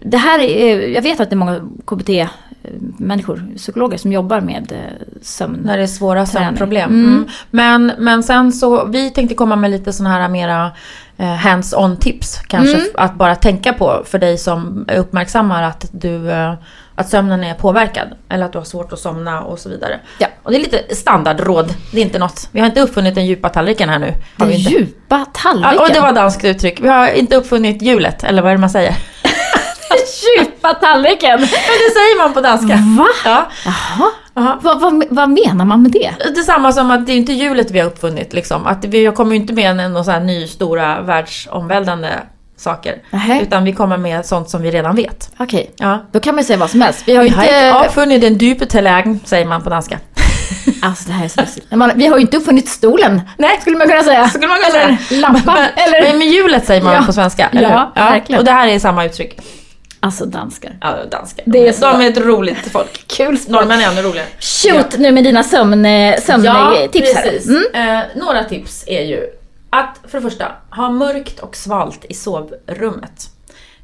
det 0.01 0.17
här 0.17 0.39
är, 0.39 0.89
jag 0.89 1.03
vet 1.03 1.21
att 1.21 1.31
det 1.31 1.35
är 1.35 1.37
många 1.37 1.61
KBT-människor, 1.87 3.47
psykologer 3.57 3.99
som 3.99 4.13
jobbar 4.13 4.41
med 4.41 4.73
eh, 4.73 5.07
sömn. 5.23 5.61
när 5.65 5.77
det 5.77 5.83
är 5.83 5.87
svåra 5.87 6.27
sömnproblem. 6.27 6.91
Mm. 6.91 7.07
Mm. 7.13 7.27
Men, 7.51 7.93
men 7.99 8.23
sen 8.23 8.53
så, 8.53 8.85
vi 8.87 9.11
tänkte 9.11 9.35
komma 9.35 9.57
med 9.57 9.71
lite 9.71 9.93
sådana 9.93 10.15
här 10.15 10.29
mera 10.29 10.71
eh, 11.17 11.35
hands-on 11.35 11.97
tips 11.97 12.39
kanske. 12.47 12.75
Mm. 12.77 12.87
Att 12.95 13.15
bara 13.15 13.35
tänka 13.37 13.73
på 13.73 14.03
för 14.07 14.19
dig 14.19 14.39
som 14.39 14.87
uppmärksammar 14.97 15.63
att 15.63 15.87
du 15.93 16.31
att 16.97 17.09
sömnen 17.09 17.45
är 17.45 17.55
påverkad. 17.55 18.09
Eller 18.29 18.47
att 18.47 18.53
du 18.53 18.59
har 18.59 18.65
svårt 18.65 18.93
att 18.93 18.99
somna 18.99 19.41
och 19.41 19.59
så 19.59 19.69
vidare. 19.69 20.01
Ja. 20.19 20.27
Och 20.43 20.51
det 20.51 20.57
är 20.57 20.61
lite 20.61 20.95
standardråd. 20.95 21.75
Det 21.93 22.01
är 22.01 22.03
inte 22.03 22.19
något. 22.19 22.49
Vi 22.53 22.61
har 22.61 22.67
inte 22.67 22.81
uppfunnit 22.81 23.15
den 23.15 23.27
djupa 23.27 23.49
tallriken 23.49 23.89
här 23.89 23.99
nu. 23.99 24.15
Den 24.37 24.53
djupa 24.53 25.27
tallriken. 25.33 25.75
Ja, 25.77 25.83
och 25.83 25.89
det 25.95 26.01
var 26.01 26.13
danskt 26.13 26.45
uttryck. 26.45 26.81
Vi 26.81 26.89
har 26.89 27.09
inte 27.09 27.37
uppfunnit 27.37 27.83
hjulet, 27.83 28.25
eller 28.25 28.43
vad 28.43 28.51
är 28.51 28.55
det 28.55 28.61
man 28.61 28.71
säger? 28.71 28.97
djupa 30.39 30.75
tallriken! 30.75 31.41
Men 31.41 31.49
det 31.85 31.93
säger 31.95 32.19
man 32.19 32.35
på 32.35 32.41
danska. 32.41 32.79
Va? 32.99 33.07
Ja. 33.25 33.47
Jaha. 33.65 34.11
Aha. 34.37 34.59
Vad, 34.63 34.81
vad, 34.81 35.05
vad 35.11 35.29
menar 35.29 35.65
man 35.65 35.83
med 35.83 35.93
det? 35.93 36.15
Det 36.19 36.41
är 36.41 36.43
samma 36.43 36.73
som 36.73 36.91
att 36.91 37.07
det 37.07 37.13
är 37.13 37.17
inte 37.17 37.33
hjulet 37.33 37.71
vi 37.71 37.79
har 37.79 37.87
uppfunnit. 37.87 38.33
Liksom. 38.33 38.67
Att 38.67 38.85
vi 38.85 39.13
kommer 39.13 39.35
ju 39.35 39.41
inte 39.41 39.53
med 39.53 39.81
en 39.81 39.93
någon 39.93 40.09
här 40.09 40.21
ny 40.21 40.47
stora 40.47 41.01
världsomvälvande 41.01 42.21
saker. 42.57 43.03
Nähä. 43.11 43.41
Utan 43.43 43.65
vi 43.65 43.73
kommer 43.73 43.97
med 43.97 44.27
sånt 44.27 44.51
som 44.51 44.63
vi 44.63 44.71
redan 44.71 44.97
vet. 44.97 45.31
Okej, 45.39 45.71
Ja. 45.77 45.99
då 46.13 46.21
kan 46.21 46.35
man 46.35 46.45
säga 46.45 46.57
vad 46.57 46.71
som 46.71 46.81
helst. 46.81 47.03
Vi 47.07 47.17
har 47.17 47.23
ju 47.23 47.29
inte... 47.29 47.75
uppfunnit 47.87 48.21
den 48.21 48.39
djupa 48.39 48.67
tallerken, 48.67 49.21
säger 49.25 49.47
man 49.47 49.63
på 49.63 49.71
danska. 49.71 49.99
Alltså 50.83 51.05
det 51.09 51.13
här 51.13 51.25
är 51.25 51.29
så. 51.29 51.77
Man, 51.77 51.93
vi 51.95 52.07
har 52.07 52.17
ju 52.17 52.23
inte 52.23 52.37
uppfunnit 52.37 52.69
stolen. 52.69 53.21
Nej. 53.39 53.59
Skulle 53.61 53.77
man 53.77 53.89
kunna 53.89 54.03
säga. 54.03 54.29
Skulle 54.29 54.47
man 54.49 54.57
kunna 54.57 54.79
eller 54.83 54.97
säga. 54.97 55.21
lampan. 55.21 55.55
Men, 55.55 55.69
eller... 55.89 56.03
men 56.09 56.19
med 56.19 56.27
hjulet 56.27 56.67
säger 56.67 56.83
man 56.83 56.95
Ja. 56.95 57.03
på 57.07 57.13
svenska, 57.13 57.49
Ja, 57.53 57.59
eller 57.59 57.69
hur? 57.71 58.11
verkligen. 58.11 58.39
Och 58.39 58.45
det 58.45 58.53
här 58.53 58.69
är 58.69 58.79
samma 58.79 59.05
uttryck. 59.05 59.39
Alltså 60.01 60.25
danskar. 60.27 60.73
Ja, 60.81 60.97
danska. 61.11 61.43
Det 61.47 61.69
är 61.69 61.73
så. 61.73 61.81
De 61.93 62.01
är 62.01 62.11
ett 62.11 62.19
roligt 62.19 62.59
folk. 62.73 63.05
Kul 63.07 63.39
språk. 63.39 63.61
Norrmän 63.61 63.81
är 63.81 63.89
ännu 63.89 64.03
roligare. 64.03 64.27
Shoot 64.41 64.99
nu 64.99 65.13
med 65.13 65.25
dina 65.25 65.43
sömn, 65.43 65.85
eh, 65.87 66.21
sömntips 66.21 67.15
här. 67.15 67.23
precis. 67.23 67.49
Mm. 67.49 67.97
Eh, 67.99 68.03
några 68.17 68.45
tips 68.45 68.85
är 68.87 69.03
ju 69.03 69.27
att 69.75 70.11
för 70.11 70.19
det 70.19 70.23
första, 70.31 70.53
ha 70.71 70.91
mörkt 70.91 71.41
och 71.41 71.57
svalt 71.57 72.05
i 72.09 72.15
sovrummet. 72.15 73.31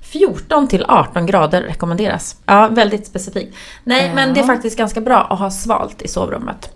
14 0.01 0.69
till 0.69 0.85
18 0.89 1.27
grader 1.27 1.63
rekommenderas. 1.63 2.37
Ja, 2.47 2.69
väldigt 2.69 3.07
specifikt. 3.07 3.57
Nej, 3.85 4.07
Ja. 4.07 4.15
men 4.15 4.35
det 4.35 4.41
är 4.41 4.45
faktiskt 4.45 4.79
ganska 4.79 5.01
bra 5.01 5.27
att 5.31 5.39
ha 5.39 5.51
svalt 5.51 6.03
i 6.03 6.09
sovrummet. 6.09 6.71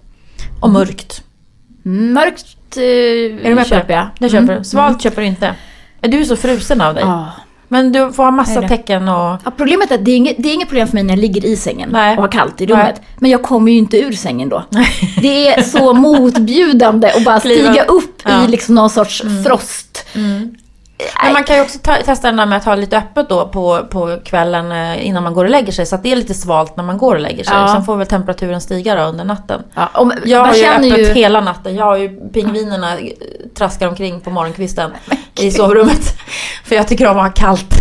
Och 0.60 0.70
mörkt. 0.70 1.22
Mörkt 1.82 2.76
eh, 2.76 2.82
Är 2.82 3.48
du 3.48 3.54
med 3.54 3.66
köper 3.66 3.88
det? 3.88 3.94
jag. 3.94 4.08
Det 4.18 4.28
köper 4.28 4.58
du. 4.58 4.64
Svalt 4.64 5.02
köper 5.02 5.22
du 5.22 5.28
inte. 5.28 5.54
Är 6.00 6.08
du 6.08 6.24
så 6.24 6.36
frusen 6.36 6.80
av 6.80 6.94
dig? 6.94 7.02
Ja. 7.04 7.30
Men 7.68 7.92
du 7.92 8.12
får 8.12 8.22
ha 8.24 8.30
massa 8.30 8.68
tecken 8.68 9.08
och... 9.08 9.38
Ja, 9.44 9.52
problemet 9.56 9.90
är 9.90 9.94
att 9.94 10.04
det 10.04 10.10
är, 10.10 10.16
inget, 10.16 10.36
det 10.38 10.48
är 10.48 10.54
inget 10.54 10.68
problem 10.68 10.88
för 10.88 10.94
mig 10.94 11.02
när 11.02 11.14
jag 11.14 11.18
ligger 11.18 11.44
i 11.44 11.56
sängen 11.56 11.88
Nej. 11.92 12.16
och 12.16 12.22
har 12.22 12.28
kallt 12.28 12.60
i 12.60 12.66
rummet. 12.66 13.00
Men 13.18 13.30
jag 13.30 13.42
kommer 13.42 13.72
ju 13.72 13.78
inte 13.78 13.98
ur 13.98 14.12
sängen 14.12 14.48
då. 14.48 14.64
Nej. 14.70 14.88
Det 15.22 15.48
är 15.48 15.62
så 15.62 15.92
motbjudande 15.92 17.10
att 17.10 17.24
bara 17.24 17.40
stiga 17.40 17.84
upp. 17.84 18.22
Ja. 18.24 18.44
i 18.44 18.48
liksom 18.48 18.74
någon 18.74 18.90
sorts 18.90 19.22
frost. 19.46 20.06
Men 21.24 21.32
man 21.32 21.44
kan 21.44 21.56
ju 21.56 21.62
också 21.62 21.78
ta, 21.78 21.94
testa 21.94 22.26
den 22.28 22.36
där 22.36 22.46
med 22.46 22.58
att 22.58 22.64
ha 22.64 22.74
lite 22.74 22.98
öppet 22.98 23.28
då 23.28 23.48
på, 23.48 23.86
på 23.90 24.18
kvällen 24.24 24.72
eh, 24.72 25.06
innan 25.06 25.22
man 25.22 25.34
går 25.34 25.44
och 25.44 25.50
lägger 25.50 25.72
sig. 25.72 25.86
Så 25.86 25.94
att 25.94 26.02
det 26.02 26.12
är 26.12 26.16
lite 26.16 26.34
svalt 26.34 26.76
när 26.76 26.84
man 26.84 26.98
går 26.98 27.14
och 27.14 27.20
lägger 27.20 27.44
sig. 27.44 27.54
Ja. 27.56 27.68
Sen 27.74 27.84
får 27.84 27.96
väl 27.96 28.06
temperaturen 28.06 28.60
stiga 28.60 28.94
då 28.94 29.02
under 29.02 29.24
natten. 29.24 29.62
Ja, 29.74 29.88
om, 29.94 30.12
Jag 30.24 30.44
har 30.44 30.54
ju 30.54 30.64
öppet 30.66 30.98
ju... 30.98 31.04
hela 31.12 31.40
natten. 31.40 31.74
Jag 31.74 31.84
har 31.84 31.96
ju 31.96 32.30
pingvinerna 32.30 32.98
eh, 32.98 33.06
traskar 33.58 33.88
omkring 33.88 34.20
på 34.20 34.30
morgonkvisten 34.30 34.90
i 35.40 35.50
sovrummet. 35.50 36.16
För 36.64 36.74
jag 36.76 36.88
tycker 36.88 37.06
om 37.08 37.18
att 37.18 37.24
ha 37.24 37.32
kallt. 37.32 37.74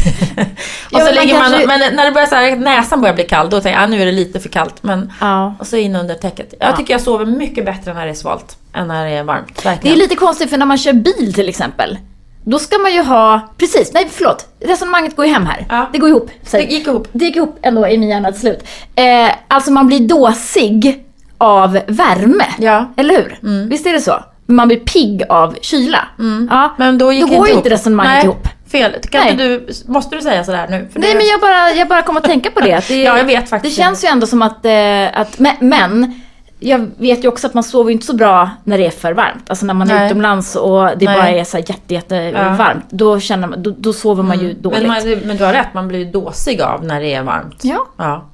och 0.91 0.99
så 0.99 1.05
men 1.05 1.15
man 1.15 1.27
kanske- 1.29 1.67
men 1.67 1.95
när 1.95 2.05
det 2.05 2.11
börjar 2.11 2.27
så 2.27 2.35
här, 2.35 2.55
näsan 2.55 3.01
börjar 3.01 3.15
bli 3.15 3.23
kall, 3.23 3.49
då 3.49 3.61
tänker 3.61 3.79
jag 3.79 3.83
ah, 3.83 3.87
nu 3.87 4.01
är 4.01 4.05
det 4.05 4.11
lite 4.11 4.39
för 4.39 4.49
kallt. 4.49 4.83
Men, 4.83 5.13
Ja. 5.21 5.55
och 5.59 5.67
så 5.67 5.75
in 5.77 5.95
under 5.95 6.15
täcket. 6.15 6.53
Jag 6.59 6.71
Ja. 6.71 6.75
tycker 6.77 6.93
jag 6.93 7.01
sover 7.01 7.25
mycket 7.25 7.65
bättre 7.65 7.93
när 7.93 8.05
det 8.05 8.11
är 8.11 8.15
svalt 8.15 8.57
än 8.73 8.87
när 8.87 9.05
det 9.05 9.11
är 9.11 9.23
varmt. 9.23 9.47
Det 9.55 9.69
är 9.69 9.71
Verkligen. 9.71 9.97
lite 9.97 10.15
konstigt 10.15 10.49
för 10.49 10.57
när 10.57 10.65
man 10.65 10.77
kör 10.77 10.93
bil 10.93 11.33
till 11.33 11.49
exempel. 11.49 11.97
Då 12.45 12.59
ska 12.59 12.77
man 12.77 12.93
ju 12.93 13.01
ha, 13.01 13.53
precis, 13.57 13.93
nej 13.93 14.09
förlåt, 14.11 14.45
resonemanget 14.59 15.15
går 15.15 15.25
ju 15.25 15.33
hem 15.33 15.45
här. 15.45 15.65
Ja. 15.69 15.89
Det 15.93 15.97
går 15.99 16.09
ihop. 16.09 16.31
det 16.43 16.49
säg. 16.49 16.73
gick 16.73 16.87
ihop. 16.87 17.07
Det 17.11 17.25
gick 17.25 17.35
ihop 17.35 17.59
ändå 17.61 17.87
i 17.87 17.97
min 17.97 18.09
hjärna 18.09 18.31
till 18.31 18.41
slut. 18.41 18.67
Eh, 18.95 19.31
alltså 19.47 19.71
man 19.71 19.87
blir 19.87 19.99
dåsig 19.99 21.03
av 21.37 21.79
värme. 21.87 22.45
Ja. 22.59 22.93
Eller 22.97 23.13
hur? 23.15 23.37
Visst 23.69 23.85
är 23.85 23.93
det 23.93 24.01
så? 24.01 24.23
Man 24.45 24.67
blir 24.67 24.79
pigg 24.79 25.23
av 25.29 25.55
kyla. 25.61 26.07
Ja. 26.49 26.75
Men 26.77 26.97
då 26.97 27.13
gick 27.13 27.21
Då 27.23 27.27
det 27.29 27.35
går 27.35 27.47
ju 27.47 27.53
inte 27.53 27.69
resonemanget 27.69 28.13
Nej, 28.13 28.23
ihop. 28.23 28.47
Fel. 28.71 28.95
Kan 29.09 29.27
inte 29.27 29.43
du, 29.43 29.67
måste 29.87 30.15
du 30.15 30.21
säga 30.21 30.43
sådär 30.43 30.67
nu? 30.69 30.87
För 30.93 30.99
Nej 30.99 31.11
det- 31.11 31.17
men 31.17 31.27
jag 31.27 31.41
bara, 31.41 31.71
jag 31.71 31.87
bara 31.87 32.01
kom 32.01 32.17
att 32.17 32.23
tänka 32.23 32.51
på 32.51 32.59
det. 32.59 32.83
Det 32.87 33.03
Ja, 33.03 33.17
jag 33.17 33.25
vet 33.25 33.49
faktiskt 33.49 33.75
Det 33.77 33.83
känns 33.83 34.03
ju 34.03 34.07
ändå 34.07 34.27
som 34.27 34.41
att, 34.41 34.65
eh, 34.65 35.19
att 35.19 35.39
men, 35.39 35.55
men 35.59 36.21
jag 36.63 36.89
vet 36.97 37.23
ju 37.23 37.27
också 37.27 37.47
att 37.47 37.53
man 37.53 37.63
sover 37.63 37.91
inte 37.91 38.05
så 38.05 38.13
bra 38.15 38.49
när 38.63 38.77
det 38.77 38.85
är 38.85 38.89
för 38.91 39.13
varmt. 39.13 39.49
Alltså 39.49 39.65
när 39.65 39.73
man 39.73 39.91
är 39.91 39.95
Nej. 39.95 40.05
utomlands 40.05 40.55
och 40.55 40.83
det 40.97 41.05
Nej. 41.05 41.17
bara 41.17 41.29
är 41.29 41.43
så 41.43 41.57
jätte, 41.57 41.93
jätte 41.93 42.15
Ja. 42.15 42.55
varmt. 42.55 42.85
Då, 42.89 43.19
känner 43.19 43.47
man, 43.47 43.63
då, 43.63 43.73
då 43.77 43.93
sover 43.93 44.23
man 44.23 44.39
ju 44.39 44.53
dåligt. 44.53 44.79
Men, 44.79 44.87
man, 44.87 45.19
men 45.25 45.37
du 45.37 45.43
har 45.43 45.53
rätt, 45.53 45.73
man 45.73 45.87
blir 45.87 45.99
ju 45.99 46.11
dåsig 46.11 46.61
av 46.61 46.85
när 46.85 47.01
det 47.01 47.13
är 47.13 47.23
varmt. 47.23 47.59
Ja. 47.63 47.85
Ja. 47.97 48.25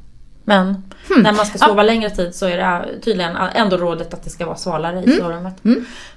Men 0.43 0.83
Hmm. 1.09 1.21
när 1.21 1.31
man 1.33 1.45
ska 1.45 1.57
sova 1.57 1.83
längre 1.83 2.09
tid 2.09 2.36
så 2.36 2.45
är 2.45 2.57
det 2.57 2.86
tydligen 3.05 3.36
ändå 3.36 3.77
rådet 3.77 4.13
att 4.13 4.24
det 4.24 4.29
ska 4.29 4.45
vara 4.45 4.55
svalare 4.55 5.00
i 5.00 5.03
Mm. 5.03 5.17
sovrummet. 5.17 5.53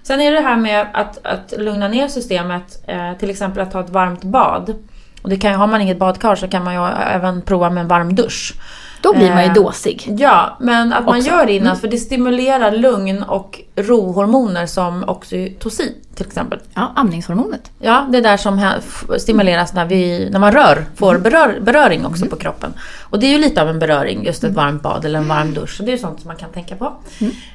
Sen 0.02 0.20
är 0.20 0.30
det 0.30 0.36
det 0.36 0.42
här 0.42 0.56
med 0.56 0.86
att, 0.94 1.26
att 1.26 1.54
lugna 1.58 1.88
ner 1.88 2.08
systemet. 2.08 2.84
Eh, 2.86 3.12
till 3.18 3.30
exempel 3.30 3.62
att 3.62 3.72
ta 3.72 3.80
ett 3.80 3.90
varmt 3.90 4.22
bad. 4.24 4.74
Och 5.22 5.28
det 5.28 5.36
kan 5.36 5.54
har 5.54 5.66
man 5.66 5.80
inget 5.80 5.98
badkar 5.98 6.34
så 6.34 6.48
kan 6.48 6.64
man 6.64 6.74
ju 6.74 6.86
även 7.14 7.42
prova 7.42 7.70
med 7.70 7.80
en 7.80 7.88
varm 7.88 8.14
dusch. 8.14 8.54
Då 9.02 9.12
blir 9.14 9.28
man 9.30 9.42
ju 9.42 9.48
Eh, 9.48 9.54
dåsig. 9.54 10.14
Ja, 10.18 10.56
men 10.60 10.92
att 10.92 11.04
man 11.04 11.18
Också. 11.18 11.30
gör 11.30 11.46
det 11.46 11.52
innan 11.52 11.76
för 11.76 11.88
det 11.88 11.96
stimulerar 11.98 12.72
lugn 12.72 13.22
och 13.22 13.60
rohormoner 13.76 14.66
som 14.66 15.04
oxytocin 15.08 15.94
till 16.14 16.26
exempel. 16.26 16.58
Ja, 16.74 16.92
amningshormonet. 16.96 17.70
Ja, 17.78 18.06
det 18.10 18.18
är 18.18 18.22
där 18.22 18.36
som 18.36 18.70
stimuleras 19.18 19.74
när, 19.74 19.84
vi, 19.84 20.28
när 20.30 20.38
man 20.38 20.52
rör, 20.52 20.84
får 20.96 21.18
berör, 21.18 21.60
beröring 21.60 22.06
också 22.06 22.26
på 22.26 22.36
kroppen. 22.36 22.74
Och 23.10 23.18
det 23.18 23.26
är 23.26 23.30
ju 23.30 23.38
lite 23.38 23.62
av 23.62 23.68
en 23.68 23.78
beröring, 23.78 24.24
just 24.24 24.44
ett 24.44 24.52
varmt 24.52 24.82
bad 24.82 25.04
eller 25.04 25.18
en 25.18 25.28
varm 25.28 25.54
dusch. 25.54 25.76
Så 25.76 25.82
det 25.82 25.90
är 25.90 25.92
ju 25.92 25.98
sånt 25.98 26.20
som 26.20 26.28
man 26.28 26.36
kan 26.36 26.50
tänka 26.50 26.76
på. 26.76 26.92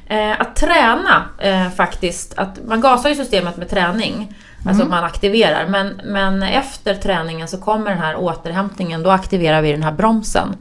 Eh, 0.06 0.40
att 0.40 0.56
träna 0.56 1.24
eh, 1.38 1.70
faktiskt, 1.70 2.38
att 2.38 2.58
man 2.66 2.80
gasar 2.80 3.08
ju 3.08 3.14
systemet 3.14 3.56
med 3.56 3.70
träning. 3.70 4.34
Alltså 4.66 4.84
man 4.84 5.04
aktiverar. 5.04 5.66
Men, 5.66 6.00
men 6.04 6.42
efter 6.42 6.94
träningen 6.94 7.48
så 7.48 7.58
kommer 7.58 7.90
den 7.90 7.98
här 7.98 8.16
återhämtningen, 8.16 9.02
då 9.02 9.10
aktiverar 9.10 9.62
vi 9.62 9.72
den 9.72 9.82
här 9.82 9.92
bromsen. 9.92 10.56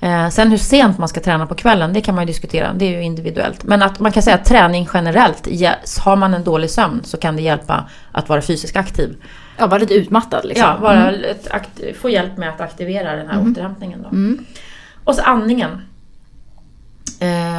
Eh, 0.00 0.28
sen 0.28 0.50
hur 0.50 0.58
sent 0.58 0.98
man 0.98 1.08
ska 1.08 1.20
träna 1.20 1.46
på 1.46 1.54
kvällen, 1.54 1.92
det 1.92 2.00
kan 2.00 2.14
man 2.14 2.22
ju 2.24 2.26
diskutera. 2.26 2.72
Det 2.74 2.84
är 2.84 2.90
ju 2.90 3.02
individuellt. 3.02 3.64
Men 3.64 3.82
att 3.82 4.00
man 4.00 4.12
kan 4.12 4.22
säga 4.22 4.36
att 4.36 4.44
träning 4.44 4.88
generellt, 4.94 5.48
har 6.04 6.16
man 6.16 6.34
en 6.34 6.44
dålig 6.44 6.70
sömn 6.70 7.00
så 7.04 7.16
kan 7.16 7.36
det 7.36 7.42
hjälpa 7.42 7.84
att 8.12 8.28
vara 8.28 8.42
fysiskt 8.42 8.76
aktiv. 8.76 9.16
Ja, 9.58 9.66
var 9.66 9.78
lite 9.78 9.94
utmattad 9.94 10.44
liksom. 10.44 10.68
Ja, 10.68 10.76
vara 10.80 11.10
ett 11.10 11.50
akt- 11.50 12.00
få 12.00 12.10
hjälp 12.10 12.36
med 12.36 12.48
att 12.48 12.60
aktivera 12.60 13.16
den 13.16 13.28
här 13.28 13.38
återhämtningen. 13.52 14.02
Då. 14.02 14.08
Och 15.04 15.14
så 15.14 15.22
andningen. 15.22 15.80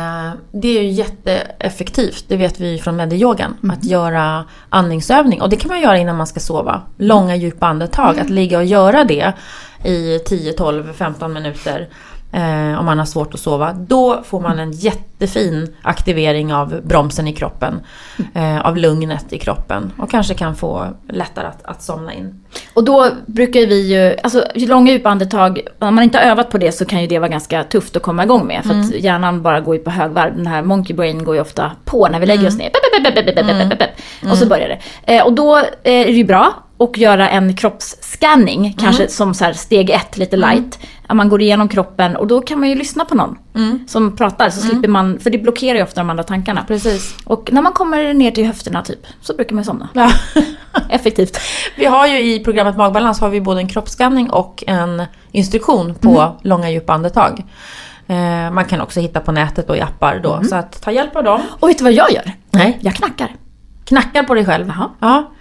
Eh, 0.03 0.33
det 0.51 0.77
är 0.77 0.83
ju 0.83 0.89
jätteeffektivt, 0.89 2.25
det 2.27 2.37
vet 2.37 2.59
vi 2.59 2.77
från 2.77 2.95
medyogan, 2.95 3.57
att 3.71 3.85
göra 3.85 4.45
andningsövning. 4.69 5.41
Och 5.41 5.49
det 5.49 5.55
kan 5.55 5.69
man 5.71 5.81
göra 5.81 5.97
innan 5.97 6.17
man 6.17 6.27
ska 6.27 6.39
sova. 6.39 6.81
Långa 6.97 7.35
djupa 7.35 7.67
andetag, 7.67 8.19
att 8.19 8.29
ligga 8.29 8.57
och 8.57 8.65
göra 8.65 9.03
det 9.03 9.33
i 9.83 10.19
10, 10.19 10.53
12, 10.53 10.93
15 10.93 11.33
minuter. 11.33 11.89
Eh, 12.33 12.79
om 12.79 12.85
man 12.85 12.99
har 12.99 13.05
svårt 13.05 13.33
att 13.33 13.39
sova. 13.39 13.73
Då 13.73 14.23
får 14.23 14.39
man 14.39 14.59
en 14.59 14.71
jättefin 14.71 15.75
aktivering 15.81 16.53
av 16.53 16.81
bromsen 16.83 17.27
i 17.27 17.33
kroppen. 17.33 17.79
Eh, 18.33 18.65
av 18.65 18.77
lugnet 18.77 19.33
i 19.33 19.39
kroppen. 19.39 19.91
Och 19.97 20.11
kanske 20.11 20.33
kan 20.33 20.55
få 20.55 20.87
lättare 21.09 21.47
att, 21.47 21.65
att 21.65 21.83
somna 21.83 22.13
in. 22.13 22.43
Och 22.73 22.83
då 22.83 23.09
brukar 23.25 23.59
vi 23.59 23.93
ju, 23.93 24.15
alltså 24.23 24.45
långa 24.55 24.91
djupa 24.91 25.09
andetag, 25.09 25.59
om 25.79 25.95
man 25.95 26.03
inte 26.03 26.17
har 26.17 26.25
övat 26.25 26.49
på 26.49 26.57
det 26.57 26.71
så 26.71 26.85
kan 26.85 27.01
ju 27.01 27.07
det 27.07 27.19
vara 27.19 27.29
ganska 27.29 27.63
tufft 27.63 27.95
att 27.95 28.03
komma 28.03 28.23
igång 28.23 28.47
med. 28.47 28.63
För 28.63 28.79
att 28.79 28.93
hjärnan 28.95 29.41
bara 29.41 29.59
går 29.59 29.75
ju 29.75 29.81
på 29.81 29.89
högvarv. 29.89 30.35
Den 30.35 30.47
här 30.47 30.63
monkey 30.63 30.95
brain 30.95 31.23
går 31.23 31.35
ju 31.35 31.41
ofta 31.41 31.71
på 31.85 32.07
när 32.07 32.19
vi 32.19 32.25
lägger 32.25 32.47
oss 32.47 32.57
ner. 32.57 32.71
Och 34.31 34.37
så 34.37 34.47
börjar 34.47 34.67
det. 34.67 34.79
Eh, 35.15 35.25
och 35.25 35.33
då 35.33 35.57
eh, 35.57 35.63
är 35.83 36.05
det 36.05 36.11
ju 36.11 36.23
bra 36.23 36.53
att 36.91 36.97
göra 36.97 37.29
en 37.29 37.55
kroppsscanning, 37.55 38.75
kanske 38.79 39.07
som 39.07 39.33
så 39.33 39.53
steg 39.53 39.89
ett, 39.89 40.17
lite 40.17 40.37
light. 40.37 40.79
Att 41.07 41.15
man 41.15 41.29
går 41.29 41.41
igenom 41.41 41.69
kroppen 41.69 42.15
och 42.15 42.27
då 42.27 42.41
kan 42.41 42.59
man 42.59 42.69
ju 42.69 42.75
lyssna 42.75 43.05
på 43.05 43.15
någon 43.15 43.37
som 43.87 44.15
pratar. 44.15 44.49
Så 44.49 44.61
slipper 44.61 44.87
man, 44.87 45.19
för 45.19 45.29
det 45.29 45.37
blockerar 45.37 45.77
ju 45.77 45.83
ofta 45.83 46.01
de 46.01 46.09
andra 46.09 46.23
tankarna. 46.23 46.63
Precis. 46.67 47.15
Och 47.25 47.49
när 47.51 47.61
man 47.61 47.73
kommer 47.73 48.13
ner 48.13 48.31
till 48.31 48.45
höfterna 48.45 48.81
typ, 48.81 48.99
så 49.21 49.33
brukar 49.35 49.55
man 49.55 49.65
somna. 49.65 49.89
Ja. 49.93 50.11
Effektivt. 50.89 51.39
Vi 51.75 51.85
har 51.85 52.07
ju 52.07 52.33
i 52.33 52.39
programmet 52.43 52.77
Magbalans 52.77 53.19
har 53.19 53.29
vi 53.29 53.41
både 53.41 53.59
en 53.59 53.67
kroppsskanning 53.67 54.29
och 54.29 54.63
en 54.67 55.03
instruktion 55.31 55.95
på 55.95 56.35
långa 56.41 56.69
djupa 56.69 56.93
andetag. 56.93 57.43
Eh, 58.07 58.51
man 58.51 58.65
kan 58.65 58.81
också 58.81 58.99
hitta 58.99 59.19
på 59.19 59.31
nätet 59.31 59.69
och 59.69 59.77
i 59.77 59.81
appar 59.81 60.19
då. 60.23 60.43
Så 60.43 60.55
att 60.55 60.81
ta 60.81 60.91
hjälp 60.91 61.15
av 61.15 61.23
dem. 61.23 61.41
Och 61.59 61.69
vet 61.69 61.77
du 61.77 61.83
vad 61.83 61.93
jag 61.93 62.11
gör? 62.11 62.31
Nej. 62.51 62.77
Jag 62.81 62.95
knackar. 62.95 63.35
Knackar 63.85 64.23
på 64.23 64.33
dig 64.33 64.45
själv. 64.45 64.67
Jaha. 64.67 64.89
Ja. 64.99 65.31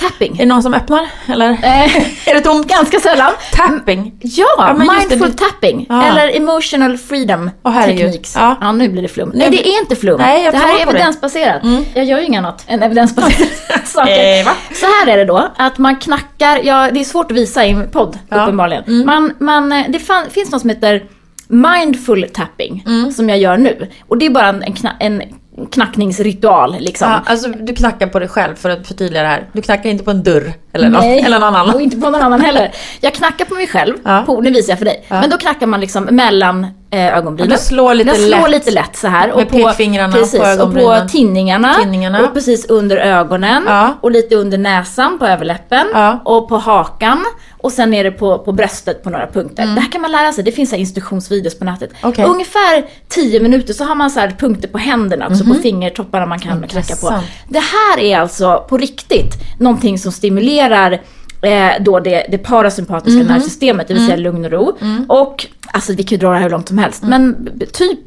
Tapping. 0.00 0.34
Är 0.34 0.38
det 0.38 0.46
någon 0.46 0.62
som 0.62 0.74
öppnar? 0.74 1.06
Eller? 1.28 1.50
Eh, 1.50 1.96
Är 2.28 2.34
det 2.34 2.40
tomt? 2.40 2.68
ganska 2.68 3.00
sällan. 3.00 3.32
Tapping. 3.52 4.12
Ja, 4.20 4.74
det, 4.78 4.78
mindful 5.08 5.32
tapping. 5.32 5.86
Ja. 5.88 6.04
Eller 6.06 6.36
emotional 6.36 6.98
freedom 6.98 7.50
herregud. 7.64 7.98
techniques. 8.06 8.34
Ja. 8.36 8.56
Ja. 8.60 8.72
nu 8.72 8.88
blir 8.88 9.02
det 9.02 9.08
flum. 9.08 9.30
Nej, 9.34 9.50
det 9.50 9.68
är 9.68 9.80
inte 9.80 9.96
flum. 9.96 10.20
Nej, 10.20 10.44
jag 10.44 10.54
det 10.54 10.58
här 10.58 10.74
är 10.74 10.76
det. 10.86 10.90
evidensbaserat. 10.90 11.62
Jag 11.94 12.04
gör 12.04 12.18
ju 12.18 12.24
inget 12.26 12.38
annat 12.38 12.64
än 12.66 12.82
evidensbaserade 12.82 13.44
saker. 13.84 14.40
Eh? 14.40 14.46
Så 14.74 14.86
här 14.86 15.06
är 15.12 15.16
det 15.16 15.24
då, 15.24 15.48
att 15.56 15.78
man 15.78 15.96
knackar, 15.96 16.60
ja 16.64 16.90
det 16.90 17.00
är 17.00 17.04
svårt 17.04 17.30
att 17.30 17.36
visa 17.36 17.66
i 17.66 17.70
en 17.70 17.90
podd 17.90 18.18
Ja. 18.28 18.42
uppenbarligen. 18.42 19.04
Man, 19.06 19.32
man, 19.38 19.72
eh, 19.72 19.84
det 19.88 19.98
fan, 19.98 20.30
finns 20.30 20.50
något 20.50 20.60
som 20.60 20.70
heter 20.70 21.02
mindful 21.48 22.26
tapping, 22.34 22.84
som 23.16 23.28
jag 23.28 23.38
gör 23.38 23.56
nu. 23.56 23.88
Och 24.08 24.18
det 24.18 24.26
är 24.26 24.30
bara 24.30 24.46
en, 24.48 24.62
en, 24.62 24.76
en 25.00 25.22
knackningsritual 25.66 26.76
liksom. 26.80 27.10
Ja, 27.10 27.20
alltså 27.26 27.48
du 27.48 27.74
knackar 27.74 28.06
på 28.06 28.18
dig 28.18 28.28
själv 28.28 28.54
för 28.54 28.70
att 28.70 28.86
förtydliga 28.86 29.22
det 29.22 29.28
här. 29.28 29.46
Du 29.52 29.62
knackar 29.62 29.90
inte 29.90 30.04
på 30.04 30.10
en 30.10 30.22
dörr 30.22 30.52
eller, 30.72 30.88
någon, 30.88 31.00
Nej, 31.00 31.20
eller 31.20 31.38
någon 31.38 31.54
och 31.54 31.60
annan. 31.60 31.80
inte 31.80 31.96
på 31.96 32.10
någon 32.10 32.20
annan 32.22 32.40
heller. 32.40 32.72
Jag 33.00 33.14
knackar 33.14 33.44
på 33.44 33.54
mig 33.54 33.66
själv, 33.66 33.94
Ja. 34.04 34.22
på, 34.26 34.40
nu 34.40 34.50
visar 34.50 34.72
jag 34.72 34.78
för 34.78 34.84
dig. 34.84 35.04
Men 35.08 35.30
då 35.30 35.36
knackar 35.36 35.66
man 35.66 35.80
liksom 35.80 36.04
mellan 36.04 36.66
ögonbrynen. 36.90 37.50
Ja, 37.50 37.56
du 37.56 37.62
slår 37.62 37.94
lite 37.94 38.10
jag 38.10 38.18
slår 38.18 38.48
lätt. 38.48 38.50
lite 38.50 38.70
lätt 38.70 38.96
så 38.96 39.08
här. 39.08 39.36
Med 39.36 39.48
pekfingrarna 39.50 40.12
på 40.12 40.18
precis, 40.18 40.34
och 40.34 40.40
på 40.40 40.46
ögonbrynen. 40.46 41.08
tinningarna, 41.08 41.74
Tinningarna. 41.74 42.20
Och 42.22 42.34
precis 42.34 42.66
under 42.66 42.96
ögonen. 42.96 43.62
Ja. 43.66 43.98
Och 44.00 44.10
lite 44.10 44.34
under 44.36 44.58
näsan 44.58 45.18
på 45.18 45.26
överläppen. 45.26 45.86
Ja. 45.92 46.20
Och 46.24 46.48
på 46.48 46.56
hakan. 46.58 47.24
Och 47.58 47.72
sen 47.72 47.94
är 47.94 48.04
det 48.04 48.10
på, 48.10 48.38
på 48.38 48.52
bröstet 48.52 49.02
på 49.02 49.10
några 49.10 49.26
punkter. 49.26 49.66
Det 49.74 49.80
här 49.80 49.92
kan 49.92 50.00
man 50.02 50.12
lära 50.12 50.32
sig, 50.32 50.44
det 50.44 50.52
finns 50.52 50.70
så 50.70 50.76
instruktionsvideos 50.76 51.58
på 51.58 51.64
nätet. 51.64 51.90
Mm. 52.02 52.12
Okej. 52.12 52.24
Ungefär 52.24 52.84
10 53.08 53.40
minuter 53.40 53.74
så 53.74 53.84
har 53.84 53.94
man 53.94 54.10
så 54.10 54.20
punkter 54.38 54.68
på 54.68 54.78
händerna 54.78 55.26
också, 55.26 55.44
på 55.44 55.54
fingertopparna 55.54 56.26
man 56.26 56.38
kan 56.38 56.68
knacka 56.68 56.96
på. 56.96 57.06
Mhm. 57.10 57.14
Intressant. 57.14 57.24
Det 57.48 57.58
här 57.60 58.00
är 58.00 58.18
alltså 58.18 58.66
på 58.68 58.76
riktigt 58.78 59.34
någonting 59.58 59.98
som 59.98 60.12
stimulerar 60.12 61.00
eh, 61.42 61.70
då 61.80 62.00
det, 62.00 62.26
det 62.30 62.38
parasympatiska 62.38 63.18
Mhm. 63.18 63.28
nervsystemet, 63.28 63.88
det 63.88 63.94
vill 63.94 64.02
säga 64.06 64.16
Mm. 64.18 64.24
lugn 64.24 64.44
och 64.44 64.50
ro. 64.50 64.76
Och, 65.08 65.46
alltså 65.72 65.92
vi 65.92 66.02
kan 66.02 66.16
ju 66.16 66.20
dra 66.20 66.28
det 66.30 66.36
här 66.36 66.42
hur 66.42 66.50
långt 66.50 66.68
som 66.68 66.78
helst, 66.78 67.02
men 67.02 67.36
b- 67.54 67.66
typ, 67.66 67.98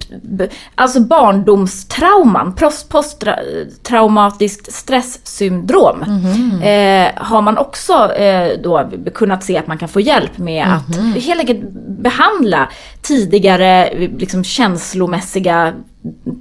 alltså 0.76 1.00
barndomstrauman, 1.00 2.54
post- 2.54 2.90
posttraumatiskt 2.90 4.74
stresssyndrom, 4.74 6.00
Mhm. 6.08 6.62
eh, 6.62 7.12
har 7.24 7.42
man 7.42 7.58
också 7.58 8.14
eh, 8.16 8.60
då 8.64 8.90
kunnat 9.14 9.44
se 9.44 9.58
att 9.58 9.68
man 9.68 9.78
kan 9.78 9.90
få 9.90 10.00
hjälp 10.00 10.38
med 10.38 10.68
Mhm. 10.68 11.12
att 11.18 11.24
helt 11.24 11.40
enkelt 11.40 11.60
behandla 11.88 12.70
tidigare 13.02 13.90
liksom, 14.18 14.44
känslomässiga 14.44 15.74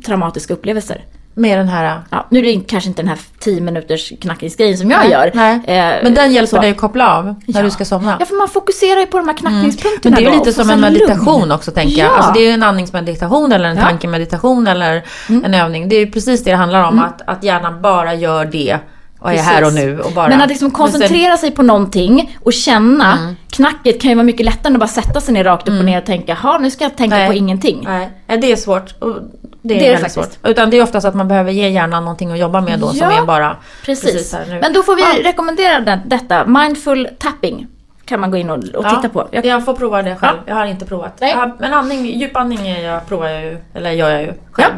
traumatiska 0.07 0.55
upplevelser. 0.55 1.05
Med 1.35 1.59
den 1.59 1.69
här... 1.69 2.01
Ja, 2.11 2.27
nu 2.31 2.39
är 2.39 2.43
det 2.43 2.61
kanske 2.69 2.89
inte 2.89 3.03
den 3.03 3.09
här 3.09 3.19
10 3.39 3.61
minuters 3.61 4.13
knackningsgrejen 4.21 4.79
som 4.79 4.91
jag 4.91 5.01
Nej, 5.01 5.11
gör. 5.11 5.31
nej. 5.35 5.55
Eh, 5.65 6.03
Men 6.03 6.15
den 6.15 6.33
hjälper 6.33 6.57
så. 6.57 6.61
dig 6.61 6.71
att 6.71 6.77
koppla 6.77 7.17
av 7.17 7.25
när 7.25 7.35
Ja. 7.47 7.63
du 7.63 7.71
ska 7.71 7.85
somna. 7.85 8.17
Ja, 8.21 8.27
för 8.27 8.35
man 8.35 8.49
fokuserar 8.49 9.01
ju 9.01 9.07
på 9.07 9.17
de 9.19 9.29
här 9.29 9.35
Men 9.43 9.53
knackningspunkterna 9.53 10.17
det 10.17 10.23
är 10.27 10.31
ju 10.31 10.39
lite 10.39 10.53
som 10.53 10.71
en 10.71 10.81
meditation 10.81 11.41
lugn. 11.41 11.53
också 11.53 11.71
tänker 11.71 11.99
jag. 11.99 12.09
Ja. 12.13 12.17
Alltså 12.17 12.33
det 12.33 12.41
är 12.41 12.45
ju 12.47 12.51
en 12.51 12.63
andningsmeditation 12.63 13.53
eller 13.53 13.69
en 13.69 13.77
Ja. 13.77 13.83
Mm. 13.83 13.91
tankemeditation 13.93 14.67
eller 14.67 15.03
en 15.29 15.55
övning. 15.55 15.89
Det 15.89 15.97
är 15.97 16.01
ju 16.01 16.11
precis 16.11 16.45
det 16.45 16.51
det 16.51 16.57
handlar 16.57 16.85
om. 16.89 16.99
Att, 16.99 17.23
att 17.27 17.45
hjärnan 17.45 17.83
bara 17.83 18.15
gör 18.15 18.45
det 18.45 18.79
och 19.19 19.29
är 19.31 19.35
Precis. 19.35 19.49
här 19.51 19.65
och 19.65 19.73
nu. 19.73 20.01
Och 20.01 20.13
bara, 20.13 20.29
Men 20.29 20.41
att 20.43 20.49
liksom 20.49 20.71
koncentrera 20.71 21.37
sig 21.37 21.51
på 21.51 21.63
någonting 21.63 22.37
och 22.43 22.53
känna. 22.53 23.17
Mm. 23.19 23.37
Knacket 23.51 24.01
kan 24.01 24.09
ju 24.11 24.15
vara 24.15 24.25
mycket 24.25 24.47
lättare 24.47 24.69
än 24.69 24.77
att 24.77 24.81
bara 24.81 24.89
sätta 24.89 25.21
sig 25.21 25.35
ner 25.35 25.45
rakt 25.45 25.69
upp 25.69 25.79
och 25.79 25.85
ner 25.85 25.99
och 25.99 26.07
tänka, 26.07 26.37
ja 26.43 26.59
nu 26.59 26.71
ska 26.71 26.85
jag 26.85 26.97
tänka 26.97 27.17
Nej. 27.17 27.27
på 27.29 27.35
ingenting. 27.35 27.81
Nej, 27.85 28.11
nej, 28.27 28.39
det 28.39 28.53
är 28.53 28.57
svårt. 28.57 28.95
Och 29.03 29.17
Det 29.63 29.75
är, 29.75 29.79
Det 29.79 29.85
är 29.87 29.89
det 29.91 29.95
väldigt 29.95 30.15
faktiskt. 30.15 30.41
svårt. 30.41 30.51
Utan 30.51 30.71
det 30.71 30.77
är 30.79 30.83
oftast 30.83 31.07
att 31.07 31.15
man 31.15 31.29
behöver 31.29 31.53
ge 31.53 31.69
hjärnan 31.69 32.05
någonting 32.05 32.31
att 32.33 32.39
jobba 32.39 32.61
med 32.61 32.79
då 32.81 32.89
som 32.89 32.99
Ja, 33.11 33.23
är 33.23 33.27
bara 33.27 33.57
Precis. 33.85 34.33
här 34.33 34.47
nu. 34.49 34.61
Men 34.61 34.73
då 34.73 34.83
får 34.83 34.97
vi 34.97 35.03
Ja. 35.03 35.31
rekommendera 35.31 35.81
den, 35.81 35.99
detta. 36.07 36.47
Mindful 36.47 37.09
tapping 37.19 37.67
kan 38.05 38.21
man 38.21 38.31
gå 38.31 38.37
in 38.37 38.51
och, 38.51 38.59
och 38.59 38.85
Ja, 38.85 38.91
titta 38.91 39.09
på. 39.09 39.29
Jag, 39.31 39.45
Jag 39.47 39.65
får 39.65 39.75
prova 39.75 40.03
det 40.03 40.17
själv. 40.17 40.39
Ja. 40.39 40.43
Jag 40.47 40.55
har 40.55 40.67
inte 40.67 40.85
provat. 40.87 41.13
Nej. 41.21 41.31
Ja, 41.37 41.57
men 41.59 41.73
andning, 41.75 42.07
djupandning 42.07 42.67
jag, 42.83 43.07
provar 43.09 43.29
jag 43.29 43.43
ju, 43.45 43.59
eller 43.75 43.91
gör 43.91 44.11
jag 44.11 44.23
ju 44.23 44.33
själv. 44.53 44.75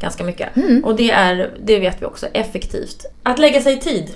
Ganska 0.00 0.24
mycket. 0.24 0.56
Mm. 0.56 0.84
Och 0.84 0.96
det 0.96 1.10
är, 1.10 1.50
det 1.62 1.78
vet 1.78 2.02
vi 2.02 2.06
också, 2.06 2.26
effektivt. 2.26 3.04
Att 3.22 3.38
lägga 3.38 3.60
sig 3.60 3.72
i 3.72 3.80
tid. 3.80 4.10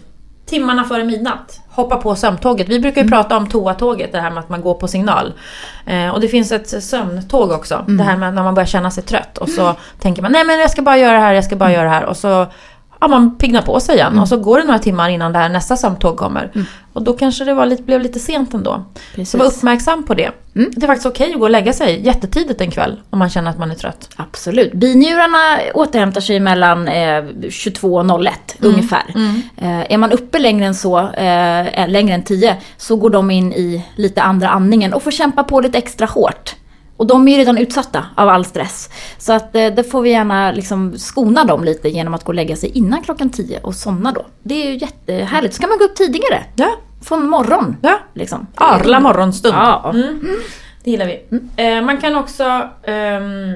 Timmarna 0.46 0.84
före 0.84 1.04
midnatt. 1.04 1.60
Hoppa 1.74 1.96
på 1.96 2.14
sömntåget. 2.16 2.68
Vi 2.68 2.80
brukar 2.80 3.00
ju 3.00 3.06
Mm. 3.06 3.12
prata 3.18 3.36
om 3.36 3.48
toatåget, 3.48 4.12
det 4.12 4.20
här 4.20 4.30
med 4.30 4.38
att 4.38 4.48
man 4.48 4.60
går 4.60 4.74
på 4.74 4.88
signal. 4.88 5.32
Eh, 5.86 6.08
och 6.08 6.20
det 6.20 6.28
finns 6.28 6.52
ett 6.52 6.82
sömntåg 6.84 7.50
också. 7.50 7.74
Mm. 7.74 7.96
Det 7.96 8.04
här 8.04 8.16
med 8.16 8.34
när 8.34 8.42
man 8.42 8.54
börjar 8.54 8.66
känna 8.66 8.90
sig 8.90 9.02
trött. 9.02 9.38
Och 9.38 9.48
så 9.48 9.74
tänker 10.00 10.22
man, 10.22 10.32
nej 10.32 10.44
men 10.44 10.58
jag 10.60 10.70
ska 10.70 10.82
bara 10.82 10.96
göra 10.96 11.12
det 11.12 11.18
här, 11.18 11.32
jag 11.32 11.44
ska 11.44 11.56
bara 11.56 11.68
Mm. 11.70 11.80
göra 11.80 11.88
det 11.90 11.94
här. 11.94 12.04
Och 12.04 12.16
så 12.16 12.46
ja, 13.02 13.08
man 13.08 13.36
piggnar 13.38 13.62
på 13.62 13.80
sig 13.80 13.94
igen. 13.94 14.18
Och 14.18 14.28
så 14.28 14.36
går 14.36 14.58
det 14.58 14.64
några 14.64 14.78
timmar 14.78 15.08
innan 15.08 15.32
det 15.32 15.38
här 15.38 15.48
nästa 15.48 15.76
sömntåg 15.76 16.16
kommer. 16.16 16.50
Och 16.92 17.02
då 17.02 17.12
kanske 17.12 17.44
det 17.44 17.54
var 17.54 17.66
lite, 17.66 17.82
blev 17.82 18.00
lite 18.00 18.18
sent 18.18 18.54
ändå. 18.54 18.72
Mm. 18.72 18.84
Precis. 19.14 19.30
Så 19.30 19.38
var 19.38 19.44
uppmärksam 19.46 20.02
på 20.02 20.14
det. 20.14 20.30
Det 20.52 20.82
är 20.82 20.86
faktiskt 20.86 21.06
okej 21.06 21.32
att 21.32 21.38
gå 21.38 21.44
och 21.44 21.50
lägga 21.50 21.72
sig 21.72 22.06
jättetidigt 22.06 22.60
en 22.60 22.70
kväll 22.70 23.00
om 23.10 23.18
man 23.18 23.30
känner 23.30 23.50
att 23.50 23.58
man 23.58 23.70
är 23.70 23.74
trött. 23.74 24.08
Absolut. 24.16 24.72
Binjurarna 24.72 25.58
återhämtar 25.74 26.20
sig 26.20 26.40
mellan 26.40 26.88
eh, 26.88 27.24
22 27.50 27.94
och 27.94 28.06
01 28.24 28.56
Mm. 28.60 28.74
ungefär. 28.74 29.04
Eh, 29.56 29.92
är 29.92 29.98
man 29.98 30.12
uppe 30.12 30.38
längre 30.38 30.66
än 30.66 30.74
så, 30.74 30.98
eh, 30.98 31.88
längre 31.88 32.14
än 32.14 32.22
10, 32.22 32.56
så 32.76 32.96
går 32.96 33.10
de 33.10 33.30
in 33.30 33.52
i 33.52 33.84
lite 33.96 34.22
andra 34.22 34.48
andningen 34.48 34.92
och 34.94 35.02
får 35.02 35.10
kämpa 35.10 35.44
på 35.44 35.60
lite 35.60 35.78
extra 35.78 36.06
hårt. 36.06 36.54
Och 37.02 37.08
de 37.08 37.28
är 37.28 37.32
ju 37.32 37.38
redan 37.38 37.58
utsatta 37.58 38.04
av 38.14 38.28
all 38.28 38.44
stress. 38.44 38.90
Så 39.18 39.32
att 39.32 39.54
eh, 39.54 39.66
det 39.66 39.84
får 39.84 40.02
vi 40.02 40.10
gärna 40.10 40.52
liksom 40.52 40.98
skona 40.98 41.44
dem 41.44 41.64
lite 41.64 41.88
genom 41.88 42.14
att 42.14 42.24
gå 42.24 42.28
och 42.28 42.34
lägga 42.34 42.56
sig 42.56 42.68
innan 42.68 43.02
klockan 43.02 43.30
10 43.30 43.60
och 43.62 43.74
somna 43.74 44.12
då. 44.12 44.26
Det 44.42 44.62
är 44.62 44.70
ju 44.70 44.78
jättehärligt. 44.78 45.54
Så 45.54 45.60
kan 45.60 45.68
man 45.68 45.78
gå 45.78 45.84
upp 45.84 45.94
tidigare. 45.94 46.44
Ja, 46.56 46.70
Från 47.00 47.28
morgon. 47.28 47.76
ja. 47.82 47.98
Liksom. 48.14 48.46
Arla 48.54 49.00
morgonstund. 49.00 49.54
Ja. 49.54 49.90
Mm. 49.94 50.20
Det 50.84 50.90
gillar 50.90 51.06
vi. 51.06 51.24
Eh, 51.56 51.82
man 51.82 52.00
kan 52.00 52.16
också 52.16 52.68
ehm, 52.82 53.54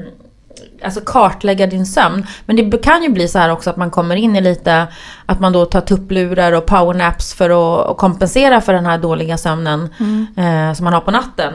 alltså 0.85 1.00
kartlägga 1.00 1.67
din 1.67 1.87
sömn. 1.87 2.26
Men 2.47 2.71
det 2.71 2.83
kan 2.83 3.03
ju 3.03 3.09
bli 3.09 3.29
så 3.29 3.38
här 3.38 3.53
också 3.53 3.71
att 3.71 3.76
man 3.76 3.91
kommer 3.91 4.17
in 4.17 4.37
i 4.37 4.41
lite, 4.41 4.87
att 5.26 5.41
man 5.41 5.53
då 5.53 5.65
tar 5.65 5.81
tupplurar 5.81 6.53
och 6.53 6.67
powernaps 6.67 7.35
för 7.35 7.50
att, 7.50 7.91
att 7.91 7.97
kompensera 7.97 8.61
för 8.61 8.73
den 8.73 8.87
här 8.87 8.99
dåliga 8.99 9.38
sömnen 9.38 9.88
mm. 9.99 10.26
eh, 10.37 10.75
som 10.75 10.85
man 10.85 10.93
har 10.93 11.00
på 11.00 11.11
natten. 11.11 11.53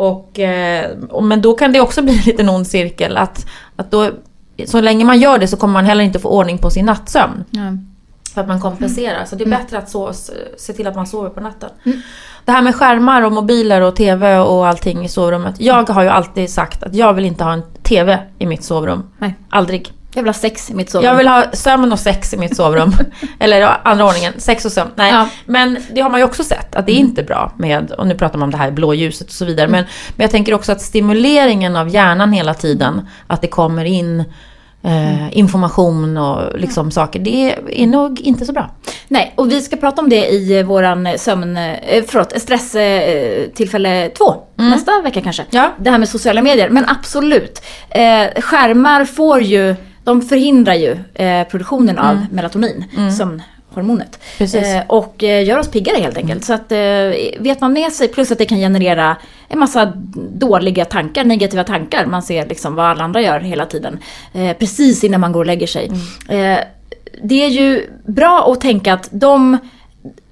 Och, 0.00 0.38
eh, 0.38 0.90
och, 1.10 1.22
men 1.22 1.42
då 1.42 1.54
kan 1.54 1.72
det 1.72 1.80
också 1.80 2.02
bli 2.02 2.18
en 2.18 2.24
liten 2.24 2.48
ond 2.48 2.66
cirkel. 2.66 3.16
Att, 3.16 3.46
att 3.76 3.90
då, 3.90 4.10
så 4.64 4.80
länge 4.80 5.04
man 5.04 5.20
gör 5.20 5.38
det 5.38 5.48
så 5.48 5.56
kommer 5.56 5.72
man 5.72 5.84
heller 5.84 6.04
inte 6.04 6.18
få 6.18 6.28
ordning 6.28 6.58
på 6.58 6.70
sin 6.70 6.86
nattsömn. 6.86 7.44
Mm. 7.54 7.86
För 8.34 8.40
att 8.40 8.48
man 8.48 8.60
kompenserar. 8.60 9.24
Så 9.24 9.36
det 9.36 9.44
är 9.44 9.46
mm. 9.46 9.58
bättre 9.58 9.78
att 9.78 9.90
så, 9.90 10.12
se 10.56 10.72
till 10.72 10.86
att 10.86 10.94
man 10.94 11.06
sover 11.06 11.30
på 11.30 11.40
natten. 11.40 11.70
Mm. 11.84 12.00
Det 12.44 12.52
här 12.52 12.62
med 12.62 12.74
skärmar 12.74 13.22
och 13.22 13.32
mobiler 13.32 13.80
och 13.80 13.96
TV 13.96 14.38
och 14.38 14.66
allting 14.66 15.04
i 15.04 15.08
sovrummet. 15.08 15.54
Jag 15.58 15.88
har 15.88 16.02
ju 16.02 16.08
alltid 16.08 16.50
sagt 16.50 16.82
att 16.82 16.94
jag 16.94 17.12
vill 17.14 17.24
inte 17.24 17.44
ha 17.44 17.52
en 17.52 17.62
TV 17.82 18.18
i 18.38 18.46
mitt 18.46 18.64
sovrum. 18.64 19.02
Nej. 19.18 19.34
Aldrig. 19.50 19.92
Jag 20.14 20.22
vill 20.22 20.28
ha 20.28 20.34
sex 20.34 20.70
i 20.70 20.74
mitt 20.74 20.90
sovrum. 20.90 21.08
Jag 21.08 21.16
vill 21.16 21.28
ha 21.28 21.44
sömn 21.52 21.92
och 21.92 21.98
sex 21.98 22.34
i 22.34 22.36
mitt 22.36 22.56
sovrum. 22.56 22.94
Eller 23.38 23.76
andra 23.82 24.04
ordningen, 24.04 24.32
sex 24.38 24.64
och 24.64 24.72
sömn. 24.72 24.90
Nej, 24.94 25.12
ja. 25.12 25.28
men 25.44 25.78
det 25.92 26.00
har 26.00 26.10
man 26.10 26.20
ju 26.20 26.24
också 26.24 26.44
sett 26.44 26.74
att 26.74 26.86
det 26.86 26.92
är 26.92 26.96
mm. 26.96 27.08
inte 27.08 27.22
bra 27.22 27.52
med, 27.56 27.90
och 27.90 28.06
nu 28.06 28.14
pratar 28.14 28.38
man 28.38 28.46
om 28.46 28.50
det 28.50 28.56
här 28.56 28.70
blåljuset 28.70 29.26
och 29.26 29.32
så 29.32 29.44
vidare. 29.44 29.66
Mm. 29.66 29.72
Men, 29.72 29.84
men 30.16 30.24
jag 30.24 30.30
tänker 30.30 30.54
också 30.54 30.72
att 30.72 30.80
stimuleringen 30.80 31.76
av 31.76 31.88
hjärnan 31.88 32.32
hela 32.32 32.54
tiden, 32.54 33.08
att 33.26 33.40
det 33.40 33.48
kommer 33.48 33.84
in 33.84 34.24
eh, 34.82 35.38
information 35.38 36.16
och 36.16 36.58
liksom 36.58 36.80
mm. 36.80 36.90
saker. 36.90 37.20
Det 37.20 37.54
är 37.82 37.86
nog 37.86 38.20
inte 38.20 38.46
så 38.46 38.52
bra. 38.52 38.70
Nej, 39.08 39.32
och 39.36 39.50
vi 39.50 39.60
ska 39.60 39.76
prata 39.76 40.02
om 40.02 40.08
det 40.08 40.28
i 40.28 40.62
våran 40.62 41.08
sömn, 41.16 41.56
eh, 41.56 42.04
förlåt, 42.06 42.40
stress 42.40 42.74
eh, 42.74 43.48
tillfälle 43.48 44.08
två. 44.08 44.34
Mm. 44.58 44.70
Nästa 44.70 45.02
vecka 45.02 45.20
kanske. 45.20 45.44
Ja. 45.50 45.72
Det 45.78 45.90
här 45.90 45.98
med 45.98 46.08
sociala 46.08 46.42
medier. 46.42 46.68
Men 46.68 46.88
absolut, 46.88 47.62
eh, 47.90 48.42
skärmar 48.42 49.04
får 49.04 49.42
ju 49.42 49.76
de 50.10 50.22
förhindrar 50.22 50.74
ju 50.74 50.98
eh, 51.14 51.48
produktionen 51.48 51.98
av 51.98 52.16
mm. 52.16 52.26
melatonin, 52.30 52.84
mm. 52.96 53.10
sömnhormonet. 53.10 54.20
Eh, 54.38 54.82
och 54.86 55.24
eh, 55.24 55.44
gör 55.44 55.58
oss 55.58 55.68
piggare 55.68 55.96
helt 55.96 56.16
enkelt. 56.16 56.32
Mm. 56.32 56.42
Så 56.42 56.52
att 56.52 56.72
eh, 56.72 57.42
vet 57.42 57.60
man 57.60 57.72
med 57.72 57.92
sig, 57.92 58.08
plus 58.08 58.32
att 58.32 58.38
det 58.38 58.44
kan 58.44 58.58
generera 58.58 59.16
en 59.48 59.58
massa 59.58 59.92
dåliga 60.32 60.84
tankar, 60.84 61.24
negativa 61.24 61.64
tankar. 61.64 62.06
Man 62.06 62.22
ser 62.22 62.46
liksom 62.46 62.74
vad 62.74 62.86
alla 62.86 63.04
andra 63.04 63.22
gör 63.22 63.40
hela 63.40 63.66
tiden. 63.66 63.98
Eh, 64.32 64.56
precis 64.56 65.04
innan 65.04 65.20
man 65.20 65.32
går 65.32 65.40
och 65.40 65.46
lägger 65.46 65.66
sig. 65.66 65.90
Mm. 66.28 66.58
Eh, 66.58 66.64
det 67.22 67.44
är 67.44 67.48
ju 67.48 67.86
bra 68.06 68.52
att 68.52 68.60
tänka 68.60 68.94
att 68.94 69.08
de 69.12 69.58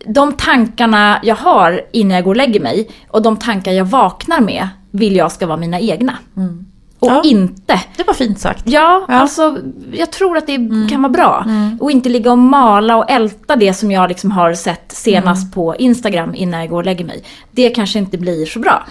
de 0.04 0.32
tankarna 0.32 1.20
jag 1.23 1.37
har 1.37 1.82
innan 1.92 2.14
jag 2.14 2.25
går 2.25 2.30
och 2.30 2.37
lägger 2.37 2.61
mig 2.61 2.88
och 3.08 3.23
de 3.23 3.37
tankar 3.37 3.73
jag 3.73 3.85
vaknar 3.85 4.40
med 4.40 4.68
vill 4.90 5.16
jag 5.16 5.32
ska 5.32 5.47
vara 5.47 5.56
mina 5.56 5.80
egna. 5.80 6.18
Mm. 6.37 6.66
Och 6.99 7.09
ja, 7.09 7.23
inte... 7.25 7.81
Det 7.97 8.07
var 8.07 8.14
fint 8.14 8.40
sagt. 8.40 8.62
Ja, 8.67 9.05
ja, 9.09 9.14
alltså 9.14 9.59
jag 9.93 10.11
tror 10.11 10.37
att 10.37 10.47
det 10.47 10.55
mm. 10.55 10.88
kan 10.88 11.02
vara 11.02 11.12
bra. 11.12 11.45
Mm. 11.47 11.78
Och 11.81 11.90
inte 11.90 12.09
ligga 12.09 12.33
och 12.33 12.38
mala 12.38 12.97
och 12.97 13.11
älta 13.11 13.57
det 13.57 13.75
som 13.75 13.90
jag 13.90 14.09
liksom 14.09 14.31
har 14.31 14.55
sett 14.55 14.93
senast 14.93 15.43
mm. 15.43 15.52
på 15.52 15.76
Instagram 15.76 16.35
innan 16.35 16.61
jag 16.61 16.69
går 16.69 16.76
och 16.76 16.85
lägger 16.85 17.05
mig. 17.05 17.25
Det 17.50 17.71
kanske 17.71 17.99
inte 17.99 18.19
blir 18.19 18.47
så 18.47 18.59
bra. 18.59 18.87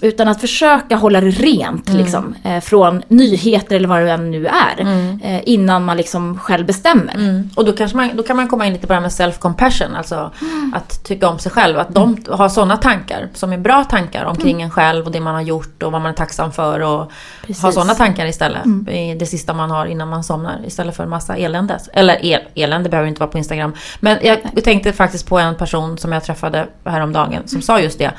Utan 0.00 0.28
att 0.28 0.40
försöka 0.40 0.96
hålla 0.96 1.20
det 1.20 1.30
rent 1.30 1.88
mm. 1.88 2.02
liksom, 2.02 2.34
eh, 2.44 2.60
från 2.60 3.02
nyheter 3.08 3.76
eller 3.76 3.88
vad 3.88 4.02
det 4.02 4.10
än 4.10 4.30
nu 4.30 4.46
är. 4.46 4.80
Mm. 4.80 5.20
Eh, 5.22 5.40
innan 5.46 5.84
man 5.84 5.96
liksom 5.96 6.38
själv 6.38 6.66
bestämmer. 6.66 7.14
Mm. 7.14 7.50
Och 7.54 7.64
då, 7.64 7.72
kanske 7.72 7.96
man, 7.96 8.10
då 8.16 8.22
kan 8.22 8.36
man 8.36 8.48
komma 8.48 8.66
in 8.66 8.72
lite 8.72 8.86
på 8.86 8.92
det 8.92 8.94
här 8.94 9.00
med 9.00 9.10
self-compassion. 9.10 9.96
Alltså 9.96 10.30
att 10.74 11.04
tycka 11.04 11.28
om 11.28 11.38
sig 11.38 11.52
själv. 11.52 11.78
Att 11.78 11.94
de 11.94 12.16
har 12.28 12.48
sådana 12.48 12.76
tankar 12.76 13.28
som 13.34 13.52
är 13.52 13.58
bra 13.58 13.84
tankar 13.84 14.24
omkring 14.24 14.62
en 14.62 14.70
själv 14.70 15.06
och 15.06 15.12
det 15.12 15.20
man 15.20 15.34
har 15.34 15.42
gjort 15.42 15.82
och 15.82 15.92
vad 15.92 16.00
man 16.00 16.10
är 16.10 16.16
tacksam 16.16 16.52
för. 16.52 16.80
Och 16.80 17.12
Precis. 17.46 17.62
ha 17.62 17.72
sådana 17.72 17.94
tankar 17.94 18.26
istället. 18.26 18.64
Mm. 18.64 19.18
Det 19.18 19.26
sista 19.26 19.54
man 19.54 19.70
har 19.70 19.86
innan 19.86 20.08
man 20.08 20.24
somnar. 20.24 20.60
Istället 20.66 20.96
för 20.96 21.02
en 21.02 21.10
massa 21.10 21.36
elände. 21.36 21.78
Eller 21.92 22.24
el, 22.24 22.40
elände 22.54 22.88
behöver 22.88 23.08
inte 23.08 23.20
vara 23.20 23.30
på 23.30 23.38
Instagram. 23.38 23.72
Men 24.00 24.18
jag 24.22 24.64
tänkte 24.64 24.92
faktiskt 24.92 25.28
på 25.28 25.38
en 25.38 25.54
person 25.54 25.98
som 25.98 26.12
jag 26.12 26.24
träffade 26.24 26.66
häromdagen 26.84 27.42
som 27.48 27.62
sa 27.62 27.80
just 27.80 27.98
det. 27.98 28.12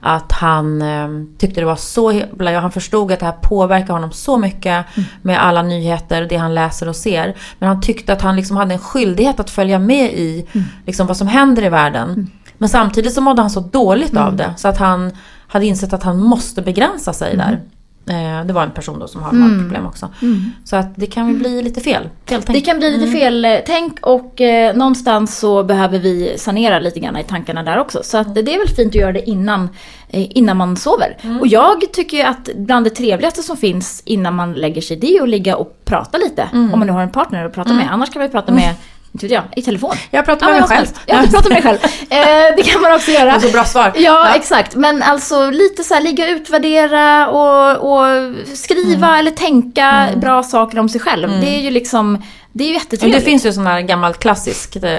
Att 0.00 0.32
han 0.32 0.82
eh, 0.82 1.08
tyckte 1.38 1.60
det 1.60 1.66
var 1.66 1.76
så 1.76 2.22
Han 2.60 2.72
förstod 2.72 3.12
att 3.12 3.20
det 3.20 3.26
här 3.26 3.32
påverkar 3.32 3.92
honom 3.92 4.12
så 4.12 4.38
mycket 4.38 4.96
mm. 4.96 5.08
med 5.22 5.44
alla 5.44 5.62
nyheter, 5.62 6.26
det 6.28 6.36
han 6.36 6.54
läser 6.54 6.88
och 6.88 6.96
ser. 6.96 7.36
Men 7.58 7.68
han 7.68 7.80
tyckte 7.80 8.12
att 8.12 8.22
han 8.22 8.36
liksom 8.36 8.56
hade 8.56 8.74
en 8.74 8.80
skyldighet 8.80 9.40
att 9.40 9.50
följa 9.50 9.78
med 9.78 10.12
i 10.12 10.46
mm. 10.52 10.66
liksom, 10.86 11.06
vad 11.06 11.16
som 11.16 11.28
händer 11.28 11.64
i 11.64 11.68
världen. 11.68 12.08
Mm. 12.08 12.30
Men 12.58 12.68
samtidigt 12.68 13.12
så 13.12 13.20
mådde 13.20 13.42
han 13.42 13.50
så 13.50 13.60
dåligt 13.60 14.16
av 14.16 14.28
mm. 14.28 14.36
det. 14.36 14.54
Så 14.56 14.68
att 14.68 14.78
han 14.78 15.12
hade 15.46 15.66
insett 15.66 15.92
att 15.92 16.02
han 16.02 16.18
måste 16.18 16.62
begränsa 16.62 17.12
sig 17.12 17.36
där. 17.36 17.60
Mm. 18.10 18.40
Eh, 18.40 18.46
det 18.46 18.52
var 18.52 18.62
en 18.62 18.70
person 18.70 18.98
då 18.98 19.08
som 19.08 19.22
har 19.22 19.30
mm. 19.30 19.58
problem 19.58 19.86
också. 19.86 20.08
Mm. 20.22 20.52
Så 20.64 20.76
att 20.76 20.96
det 20.96 21.06
kan 21.06 21.38
bli 21.38 21.62
lite 21.62 21.80
fel. 21.80 22.08
Feltänk. 22.26 22.58
Det 22.58 22.60
kan 22.60 22.78
bli 22.78 22.90
lite 22.90 23.04
mm. 23.04 23.18
fel 23.18 23.44
eh, 23.44 23.58
tänk 23.66 24.06
och 24.06 24.40
eh, 24.40 24.76
någonstans 24.76 25.38
så 25.38 25.64
behöver 25.64 25.98
vi 25.98 26.34
sanera 26.38 26.78
lite 26.78 27.00
grann 27.00 27.16
i 27.16 27.24
tankarna 27.24 27.62
där 27.62 27.78
också. 27.78 28.02
Så 28.02 28.18
att 28.18 28.34
det 28.34 28.40
är 28.40 28.58
väl 28.58 28.68
fint 28.68 28.88
att 28.88 28.94
göra 28.94 29.12
det 29.12 29.30
innan, 29.30 29.68
eh, 30.08 30.36
innan 30.38 30.56
man 30.56 30.76
sover. 30.76 31.16
Mm. 31.22 31.40
Och 31.40 31.46
jag 31.46 31.92
tycker 31.92 32.24
att 32.24 32.48
bland 32.54 32.86
det 32.86 32.90
trevligaste 32.90 33.42
som 33.42 33.56
finns 33.56 34.02
innan 34.04 34.34
man 34.34 34.52
lägger 34.52 34.82
sig 34.82 34.96
det 34.96 35.16
är 35.16 35.22
att 35.22 35.28
ligga 35.28 35.56
och 35.56 35.84
prata 35.84 36.18
lite. 36.18 36.42
Mm. 36.52 36.72
Om 36.72 36.78
man 36.78 36.86
nu 36.86 36.92
har 36.92 37.02
en 37.02 37.10
partner 37.10 37.44
att 37.44 37.52
prata 37.52 37.72
med. 37.72 37.82
Mm. 37.82 37.94
Annars 37.94 38.10
kan 38.10 38.20
man 38.20 38.26
ju 38.26 38.32
prata 38.32 38.52
med 38.52 38.74
inte 39.12 39.26
vet 39.26 39.32
jag, 39.32 39.44
i 39.56 39.62
telefon. 39.62 39.94
Jag 40.10 40.24
pratar 40.24 40.46
med 40.46 40.56
ja, 40.56 40.60
mig 40.60 40.68
själv. 40.68 40.86
Ja, 41.06 41.22
du 41.22 41.30
pratar 41.30 41.48
med 41.48 41.56
dig 41.56 41.62
själv. 41.62 41.78
Eh, 42.10 42.56
det 42.56 42.62
kan 42.62 42.82
man 42.82 42.92
också 42.94 43.10
göra. 43.10 43.36
Och 43.36 43.42
så 43.42 43.48
bra 43.48 43.64
svar. 43.64 43.92
Ja, 43.94 44.00
ja, 44.02 44.34
exakt. 44.34 44.74
Men 44.74 45.02
alltså 45.02 45.50
lite 45.50 45.84
så 45.84 45.94
här 45.94 46.00
ligga 46.00 46.24
och 46.24 46.30
utvärdera 46.30 47.28
och, 47.28 47.92
och 47.92 48.34
skriva 48.54 49.06
mm. 49.06 49.20
eller 49.20 49.30
tänka 49.30 49.86
mm. 49.86 50.20
bra 50.20 50.42
saker 50.42 50.78
om 50.78 50.88
sig 50.88 51.00
själv. 51.00 51.28
Mm. 51.28 51.40
Det 51.40 51.46
är 51.46 51.60
ju 51.60 51.70
liksom, 51.70 52.22
det 52.52 52.64
är 52.64 52.68
ju 52.68 52.74
jättetrevligt. 52.74 53.18
Det 53.18 53.24
finns 53.24 53.46
ju 53.46 53.52
sån 53.52 53.66
här 53.66 53.80
gammalt 53.80 54.18
klassiskt 54.18 54.76
eh, 54.76 54.98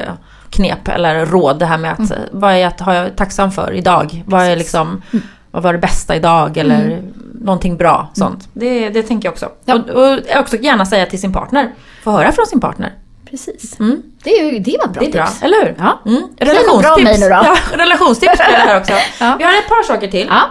knep 0.49 0.87
eller 0.87 1.25
råd 1.25 1.59
det 1.59 1.65
här 1.65 1.77
med 1.77 1.91
att 1.91 1.99
mm. 1.99 2.19
vad 2.31 2.51
är 2.51 2.57
jag, 2.57 2.71
har 2.79 2.93
jag 2.93 3.15
tacksam 3.15 3.51
för 3.51 3.73
idag? 3.73 4.23
Vad 4.25 4.43
är 4.43 4.55
liksom, 4.55 5.01
mm. 5.13 5.25
vad 5.51 5.63
var 5.63 5.73
det 5.73 5.79
bästa 5.79 6.15
idag 6.15 6.57
eller 6.57 6.85
mm. 6.85 7.13
någonting 7.41 7.77
bra 7.77 8.11
sånt. 8.13 8.49
Det, 8.53 8.89
det 8.89 9.03
tänker 9.03 9.27
jag 9.27 9.33
också. 9.33 9.49
Ja. 9.65 9.75
Och, 9.75 9.89
och 9.89 10.39
också 10.39 10.57
gärna 10.57 10.85
säga 10.85 11.05
till 11.05 11.21
sin 11.21 11.33
partner, 11.33 11.71
få 12.03 12.11
höra 12.11 12.31
från 12.31 12.45
sin 12.45 12.59
partner. 12.59 12.93
Precis. 13.31 13.79
Mm. 13.79 14.01
Det, 14.23 14.29
är, 14.29 14.59
det 14.59 14.77
var 14.79 14.87
bra 14.87 14.99
det 14.99 15.07
är 15.07 15.11
tips. 15.11 15.39
Bra, 15.39 15.47
eller 15.47 15.65
hur? 15.65 15.75
Ja. 15.79 16.01
Mm. 16.05 16.23
Relationstips. 16.37 17.19
Nu 17.19 17.29
då. 17.29 17.35
Ja, 17.35 17.55
relationstips 17.73 18.37
det 18.37 18.43
här 18.43 18.79
också. 18.79 18.93
ja. 19.19 19.35
Vi 19.37 19.43
har 19.43 19.51
ett 19.51 19.67
par 19.67 19.83
saker 19.83 20.07
till. 20.07 20.27
Ja. 20.29 20.41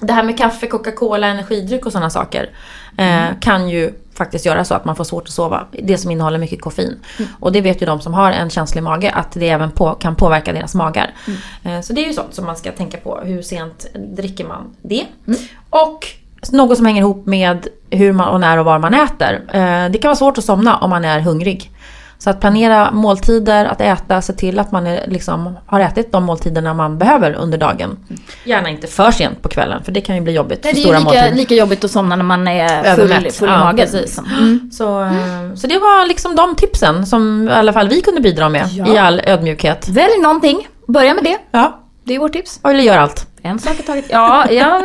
Det 0.00 0.12
här 0.12 0.22
med 0.22 0.38
kaffe, 0.38 0.66
Coca-Cola, 0.66 1.26
energidryck 1.26 1.86
och 1.86 1.92
sådana 1.92 2.10
saker 2.10 2.50
eh, 2.98 3.26
kan 3.40 3.68
ju 3.68 3.92
faktiskt 4.14 4.46
göra 4.46 4.64
så 4.64 4.74
att 4.74 4.84
man 4.84 4.96
får 4.96 5.04
svårt 5.04 5.22
att 5.22 5.34
sova. 5.34 5.66
Det 5.70 5.98
som 5.98 6.10
innehåller 6.10 6.38
mycket 6.38 6.60
koffein. 6.60 6.98
Mm. 7.18 7.30
Och 7.40 7.52
det 7.52 7.60
vet 7.60 7.82
ju 7.82 7.86
de 7.86 8.00
som 8.00 8.14
har 8.14 8.32
en 8.32 8.50
känslig 8.50 8.82
mage 8.82 9.10
att 9.10 9.32
det 9.32 9.48
även 9.48 9.70
på, 9.70 9.94
kan 9.94 10.16
påverka 10.16 10.52
deras 10.52 10.74
magar. 10.74 11.14
Mm. 11.26 11.38
Eh, 11.78 11.82
så 11.82 11.92
det 11.92 12.04
är 12.04 12.06
ju 12.06 12.12
sånt 12.12 12.34
som 12.34 12.46
man 12.46 12.56
ska 12.56 12.72
tänka 12.72 12.98
på. 12.98 13.20
Hur 13.24 13.42
sent 13.42 13.86
dricker 13.94 14.44
man 14.44 14.76
det? 14.82 15.06
Mm. 15.26 15.40
Och 15.70 16.06
något 16.52 16.76
som 16.76 16.86
hänger 16.86 17.02
ihop 17.02 17.26
med 17.26 17.68
hur 17.90 18.12
man 18.12 18.28
och 18.28 18.40
när 18.40 18.58
och 18.58 18.64
var 18.64 18.78
man 18.78 18.94
äter. 18.94 19.42
Eh, 19.52 19.90
det 19.90 19.98
kan 19.98 20.08
vara 20.08 20.16
svårt 20.16 20.38
att 20.38 20.44
somna 20.44 20.76
om 20.76 20.90
man 20.90 21.04
är 21.04 21.20
hungrig. 21.20 21.70
Så 22.20 22.30
att 22.30 22.40
planera 22.40 22.90
måltider, 22.90 23.64
att 23.64 23.80
äta, 23.80 24.22
se 24.22 24.32
till 24.32 24.58
att 24.58 24.72
man 24.72 24.86
är, 24.86 25.04
liksom, 25.06 25.58
har 25.66 25.80
ätit 25.80 26.12
de 26.12 26.24
måltiderna 26.24 26.74
man 26.74 26.98
behöver 26.98 27.32
under 27.32 27.58
dagen. 27.58 27.98
Gärna 28.44 28.68
inte 28.68 28.86
för 28.86 29.10
sent 29.10 29.42
på 29.42 29.48
kvällen 29.48 29.84
för 29.84 29.92
det 29.92 30.00
kan 30.00 30.14
ju 30.14 30.20
bli 30.20 30.32
jobbigt. 30.32 30.64
Nej, 30.64 30.72
det 30.72 30.82
är 30.82 30.98
ju 30.98 31.04
lika, 31.04 31.30
lika 31.30 31.54
jobbigt 31.54 31.84
att 31.84 31.90
somna 31.90 32.16
när 32.16 32.24
man 32.24 32.48
är 32.48 32.96
full, 32.96 33.08
full 33.30 33.48
i 33.48 33.52
ja, 33.52 33.58
magen. 33.58 33.88
Liksom. 33.92 34.24
Mm. 34.38 34.70
Så, 34.72 34.98
mm. 34.98 35.56
så 35.56 35.66
det 35.66 35.78
var 35.78 36.06
liksom 36.06 36.36
de 36.36 36.56
tipsen 36.56 37.06
som 37.06 37.48
i 37.48 37.52
alla 37.52 37.72
fall 37.72 37.88
vi 37.88 38.00
kunde 38.00 38.20
bidra 38.20 38.48
med 38.48 38.68
ja. 38.72 38.94
i 38.94 38.98
all 38.98 39.20
ödmjukhet. 39.24 39.88
Välj 39.88 40.18
någonting, 40.22 40.68
börja 40.86 41.14
med 41.14 41.24
det. 41.24 41.38
Ja. 41.50 41.80
Det 42.04 42.14
är 42.14 42.18
vårt 42.18 42.32
tips. 42.32 42.60
Eller 42.64 42.80
gör 42.80 42.98
allt. 42.98 43.26
En 43.42 43.58
sak 43.58 43.80
i 43.80 43.82
taget. 43.82 44.04
Ja, 44.10 44.50
ja. 44.50 44.78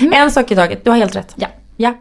Mm. 0.00 0.12
en 0.12 0.30
sak 0.30 0.50
i 0.50 0.56
taget, 0.56 0.84
du 0.84 0.90
har 0.90 0.96
helt 0.96 1.16
rätt. 1.16 1.32
Ja. 1.36 1.48
ja. 1.76 1.94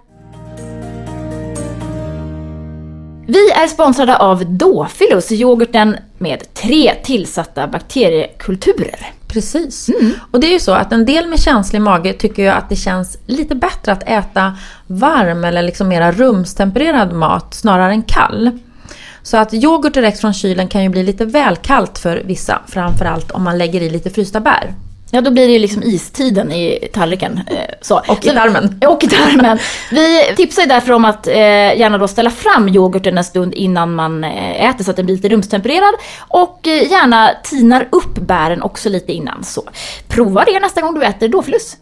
Vi 3.31 3.51
är 3.51 3.67
sponsrade 3.67 4.17
av 4.17 4.45
Dofilus, 4.45 5.31
yoghurten 5.31 5.97
med 6.17 6.53
tre 6.53 6.93
tillsatta 7.03 7.67
bakteriekulturer. 7.67 9.07
Precis. 9.27 9.89
Mm. 9.89 10.11
Och 10.31 10.39
det 10.39 10.47
är 10.47 10.51
ju 10.51 10.59
så 10.59 10.71
att 10.71 10.91
en 10.91 11.05
del 11.05 11.27
med 11.27 11.39
känslig 11.39 11.81
mage 11.81 12.13
tycker 12.13 12.43
ju 12.43 12.49
att 12.49 12.69
det 12.69 12.75
känns 12.75 13.17
lite 13.25 13.55
bättre 13.55 13.91
att 13.91 14.03
äta 14.09 14.57
varm 14.87 15.43
eller 15.43 15.61
liksom 15.61 15.87
mera 15.87 16.11
rumstempererad 16.11 17.13
mat 17.13 17.53
snarare 17.53 17.91
än 17.91 18.03
kall. 18.03 18.59
Så 19.21 19.37
att 19.37 19.53
yoghurt 19.53 19.93
direkt 19.93 20.19
från 20.19 20.33
kylen 20.33 20.67
kan 20.67 20.83
ju 20.83 20.89
bli 20.89 21.03
lite 21.03 21.25
väl 21.25 21.55
kallt 21.55 21.97
för 21.99 22.21
vissa, 22.25 22.61
framförallt 22.67 23.31
om 23.31 23.43
man 23.43 23.57
lägger 23.57 23.81
i 23.81 23.89
lite 23.89 24.09
frysta 24.09 24.39
bär. 24.39 24.73
Ja, 25.11 25.21
då 25.21 25.31
blir 25.31 25.47
det 25.47 25.53
ju 25.53 25.59
liksom 25.59 25.83
istiden 25.83 26.51
i 26.51 26.87
tallriken. 26.93 27.39
Eh, 27.47 27.75
så. 27.81 28.01
Och 28.07 28.25
i 28.25 28.29
tarmen. 28.29 28.81
Och 28.87 29.03
i 29.03 29.07
tarmen. 29.07 29.59
Vi 29.91 30.33
tipsar 30.37 30.61
ju 30.61 30.67
därför 30.67 30.93
om 30.93 31.05
att 31.05 31.27
eh, 31.27 31.33
gärna 31.79 31.97
då 31.97 32.07
ställa 32.07 32.29
fram 32.29 32.67
yoghurten 32.69 33.17
en 33.17 33.23
stund 33.23 33.53
innan 33.53 33.95
man 33.95 34.23
eh, 34.23 34.69
äter 34.69 34.83
så 34.83 34.91
att 34.91 34.97
den 34.97 35.05
blir 35.05 35.15
lite 35.15 35.29
rumstempererad. 35.29 35.93
Och 36.27 36.67
eh, 36.67 36.91
gärna 36.91 37.31
tinar 37.43 37.87
upp 37.91 38.15
bären 38.19 38.61
också 38.61 38.89
lite 38.89 39.13
innan. 39.13 39.43
Så 39.43 39.63
prova 40.07 40.45
det 40.45 40.59
nästa 40.59 40.81
gång 40.81 40.93
du 40.93 41.03
äter 41.03 41.27
dåfilus. 41.27 41.77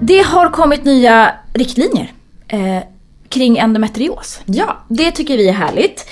Det 0.00 0.22
har 0.22 0.50
kommit 0.50 0.84
nya 0.84 1.34
riktlinjer 1.52 2.12
eh, 2.48 2.82
kring 3.28 3.58
endometrios. 3.58 4.40
Ja, 4.44 4.76
Det 4.88 5.10
tycker 5.10 5.36
vi 5.36 5.48
är 5.48 5.52
härligt. 5.52 6.06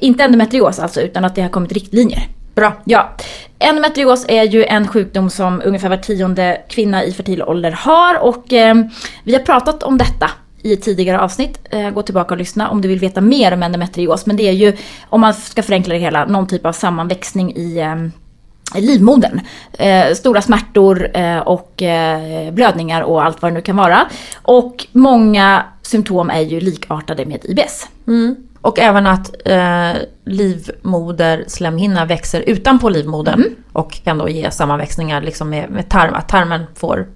Inte 0.00 0.24
endometrios 0.24 0.78
alltså, 0.78 1.00
utan 1.00 1.24
att 1.24 1.34
det 1.34 1.42
har 1.42 1.48
kommit 1.48 1.72
riktlinjer. 1.72 2.28
Bra. 2.60 2.72
Ja, 2.84 3.10
endometrios 3.58 4.24
är 4.28 4.42
ju 4.42 4.64
en 4.64 4.88
sjukdom 4.88 5.30
som 5.30 5.62
ungefär 5.64 5.88
var 5.88 5.96
tionde 5.96 6.62
kvinna 6.68 7.04
i 7.04 7.12
fertil 7.12 7.42
ålder 7.42 7.70
har 7.70 8.18
och 8.18 8.52
eh, 8.52 8.74
vi 9.24 9.32
har 9.32 9.40
pratat 9.40 9.82
om 9.82 9.98
detta 9.98 10.30
i 10.62 10.76
tidigare 10.76 11.20
avsnitt. 11.20 11.58
Eh, 11.70 11.90
gå 11.90 12.02
tillbaka 12.02 12.34
och 12.34 12.38
lyssna 12.38 12.70
om 12.70 12.80
du 12.80 12.88
vill 12.88 12.98
veta 12.98 13.20
mer 13.20 13.52
om 13.52 13.62
endometrios. 13.62 14.26
Men 14.26 14.36
det 14.36 14.48
är 14.48 14.52
ju, 14.52 14.76
om 15.08 15.20
man 15.20 15.34
ska 15.34 15.62
förenkla 15.62 15.94
det 15.94 16.00
hela, 16.00 16.24
någon 16.24 16.46
typ 16.46 16.66
av 16.66 16.72
sammanväxning 16.72 17.56
i 17.56 17.78
eh, 17.78 18.80
livmodern. 18.80 19.40
Eh, 19.72 20.14
stora 20.14 20.42
smärtor 20.42 21.16
eh, 21.16 21.38
och 21.38 21.82
eh, 21.82 22.52
blödningar 22.52 23.02
och 23.02 23.24
allt 23.24 23.42
vad 23.42 23.50
det 23.50 23.54
nu 23.54 23.62
kan 23.62 23.76
vara. 23.76 24.06
Och 24.42 24.86
många 24.92 25.64
symptom 25.82 26.30
är 26.30 26.40
ju 26.40 26.60
likartade 26.60 27.26
med 27.26 27.44
IBS. 27.44 27.88
Mm. 28.06 28.36
Och 28.62 28.78
även 28.78 29.06
att 29.06 29.34
eh, 29.44 29.92
livmoderslemhinna 30.24 32.04
växer 32.04 32.40
utanpå 32.40 32.88
livmodern 32.88 33.44
och 33.72 34.04
kan 34.04 34.18
då 34.18 34.28
ge 34.28 34.50
sammanväxningar 34.50 35.22
liksom 35.22 35.50
med, 35.50 35.70
med 35.70 35.88
tarm, 35.88 36.14
att 36.14 36.28
tarmen 36.28 36.66
får 36.74 37.06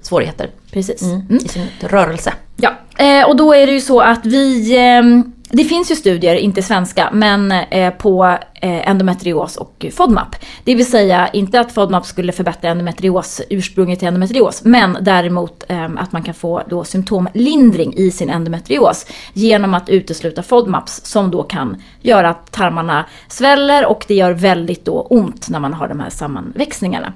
svårigheter 0.00 0.50
Precis. 0.72 1.02
mm. 1.02 1.26
i 1.30 1.48
sin 1.48 1.66
rörelse. 1.80 2.32
Ja, 2.56 2.70
eh, 2.96 3.28
och 3.28 3.36
då 3.36 3.54
är 3.54 3.66
det 3.66 3.72
ju 3.72 3.80
så 3.80 4.00
att 4.00 4.26
vi... 4.26 4.76
Eh, 4.76 5.02
det 5.50 5.64
finns 5.64 5.90
ju 5.90 5.96
studier, 5.96 6.34
inte 6.34 6.62
svenska, 6.62 7.10
men 7.12 7.52
eh, 7.52 7.90
på 7.90 8.24
eh, 8.54 8.90
endometrios 8.90 9.56
och 9.56 9.86
FODMAP. 9.92 10.36
Det 10.64 10.74
vill 10.74 10.90
säga 10.90 11.28
inte 11.28 11.60
att 11.60 11.72
FODMAP 11.72 12.06
skulle 12.06 12.32
förbättra 12.32 12.70
endometrios, 12.70 13.40
ursprunget 13.50 13.98
till 13.98 14.08
endometrios, 14.08 14.64
men 14.64 14.98
däremot 15.00 15.64
eh, 15.68 15.84
att 15.84 16.12
man 16.12 16.22
kan 16.22 16.34
få 16.34 16.62
då 16.70 16.84
symptomlindring 16.84 17.94
i 17.96 18.10
sin 18.10 18.30
endometrios 18.30 19.06
genom 19.32 19.74
att 19.74 19.88
utesluta 19.88 20.42
FODMAPs 20.42 21.00
som 21.04 21.30
då 21.30 21.42
kan 21.42 21.82
göra 22.00 22.30
att 22.30 22.52
tarmarna 22.52 23.04
sväller 23.28 23.86
och 23.86 24.04
det 24.08 24.14
gör 24.14 24.32
väldigt 24.32 24.84
då 24.84 25.00
ont 25.00 25.48
när 25.48 25.60
man 25.60 25.74
har 25.74 25.88
de 25.88 26.00
här 26.00 26.10
sammanväxningarna. 26.10 27.12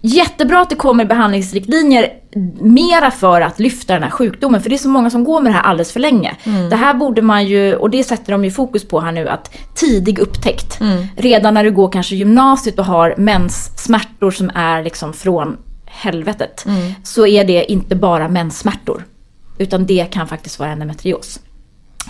Jättebra 0.00 0.60
att 0.60 0.70
det 0.70 0.76
kommer 0.76 1.04
behandlingsriktlinjer 1.04 2.19
mera 2.60 3.10
för 3.10 3.40
att 3.40 3.58
lyfta 3.58 3.92
den 3.92 4.02
här 4.02 4.10
sjukdomen. 4.10 4.62
För 4.62 4.70
det 4.70 4.76
är 4.76 4.78
så 4.78 4.88
många 4.88 5.10
som 5.10 5.24
går 5.24 5.40
med 5.40 5.52
det 5.52 5.56
här 5.56 5.62
alldeles 5.62 5.92
för 5.92 6.00
länge. 6.00 6.36
Det 6.70 6.76
här 6.76 6.94
borde 6.94 7.22
man 7.22 7.46
ju, 7.46 7.74
och 7.74 7.90
det 7.90 8.04
sätter 8.04 8.32
de 8.32 8.44
ju 8.44 8.50
fokus 8.50 8.88
på 8.88 9.00
här 9.00 9.12
nu, 9.12 9.28
att 9.28 9.50
tidig 9.74 10.18
upptäckt. 10.18 10.78
Redan 11.16 11.54
när 11.54 11.64
du 11.64 11.70
går 11.70 11.92
kanske 11.92 12.16
gymnasiet 12.16 12.78
och 12.78 12.84
har 12.84 13.14
menssmärtor 13.16 14.30
som 14.30 14.50
är 14.54 14.82
liksom 14.82 15.12
från 15.12 15.56
helvetet. 15.86 16.66
Så 17.02 17.26
är 17.26 17.44
det 17.44 17.72
inte 17.72 17.96
bara 17.96 18.28
menssmärtor. 18.28 19.04
Utan 19.58 19.86
det 19.86 20.06
kan 20.10 20.28
faktiskt 20.28 20.58
vara 20.58 20.70
endometrios. 20.70 21.40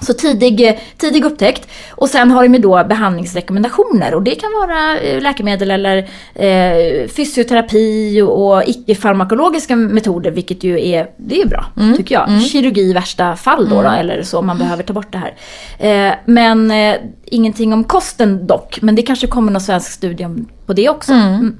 Så 0.02 0.12
tidig, 0.12 0.80
tidig 0.96 1.24
upptäckt. 1.24 1.68
Och 1.90 2.08
sen 2.08 2.30
har 2.30 2.48
de 2.48 2.58
då 2.58 2.84
behandlingsrekommendationer. 2.88 4.14
Och 4.14 4.22
det 4.22 4.34
kan 4.34 4.50
vara 4.52 4.98
eh, 4.98 5.20
läkemedel 5.22 5.70
eller 5.70 5.98
eh, 6.34 7.08
fysioterapi 7.08 8.20
och 8.22 8.62
icke-farmakologiska 8.66 9.76
metoder. 9.76 10.30
Vilket 10.30 10.64
ju 10.64 10.88
är, 10.88 11.10
det 11.16 11.40
är 11.42 11.46
bra, 11.48 11.66
tycker 11.96 12.14
jag. 12.14 12.42
Kirurgi 12.42 12.80
i 12.80 12.92
värsta 12.92 13.36
fall 13.36 13.68
då, 13.68 13.82
då 13.82 13.88
eller 13.88 14.22
så, 14.22 14.38
om 14.38 14.46
man 14.46 14.58
behöver 14.58 14.82
ta 14.82 14.92
bort 14.92 15.12
det 15.12 15.18
här. 15.18 15.34
Eh, 15.78 16.14
men 16.24 16.70
eh, 16.70 16.96
ingenting 17.24 17.72
om 17.72 17.84
kosten 17.84 18.46
dock. 18.46 18.78
Men 18.82 18.94
det 18.94 19.02
kanske 19.02 19.26
kommer 19.26 19.52
någon 19.52 19.60
svensk 19.60 19.92
studie 19.92 20.26
på 20.66 20.72
det 20.72 20.88
också. 20.88 21.12
Mm. 21.12 21.56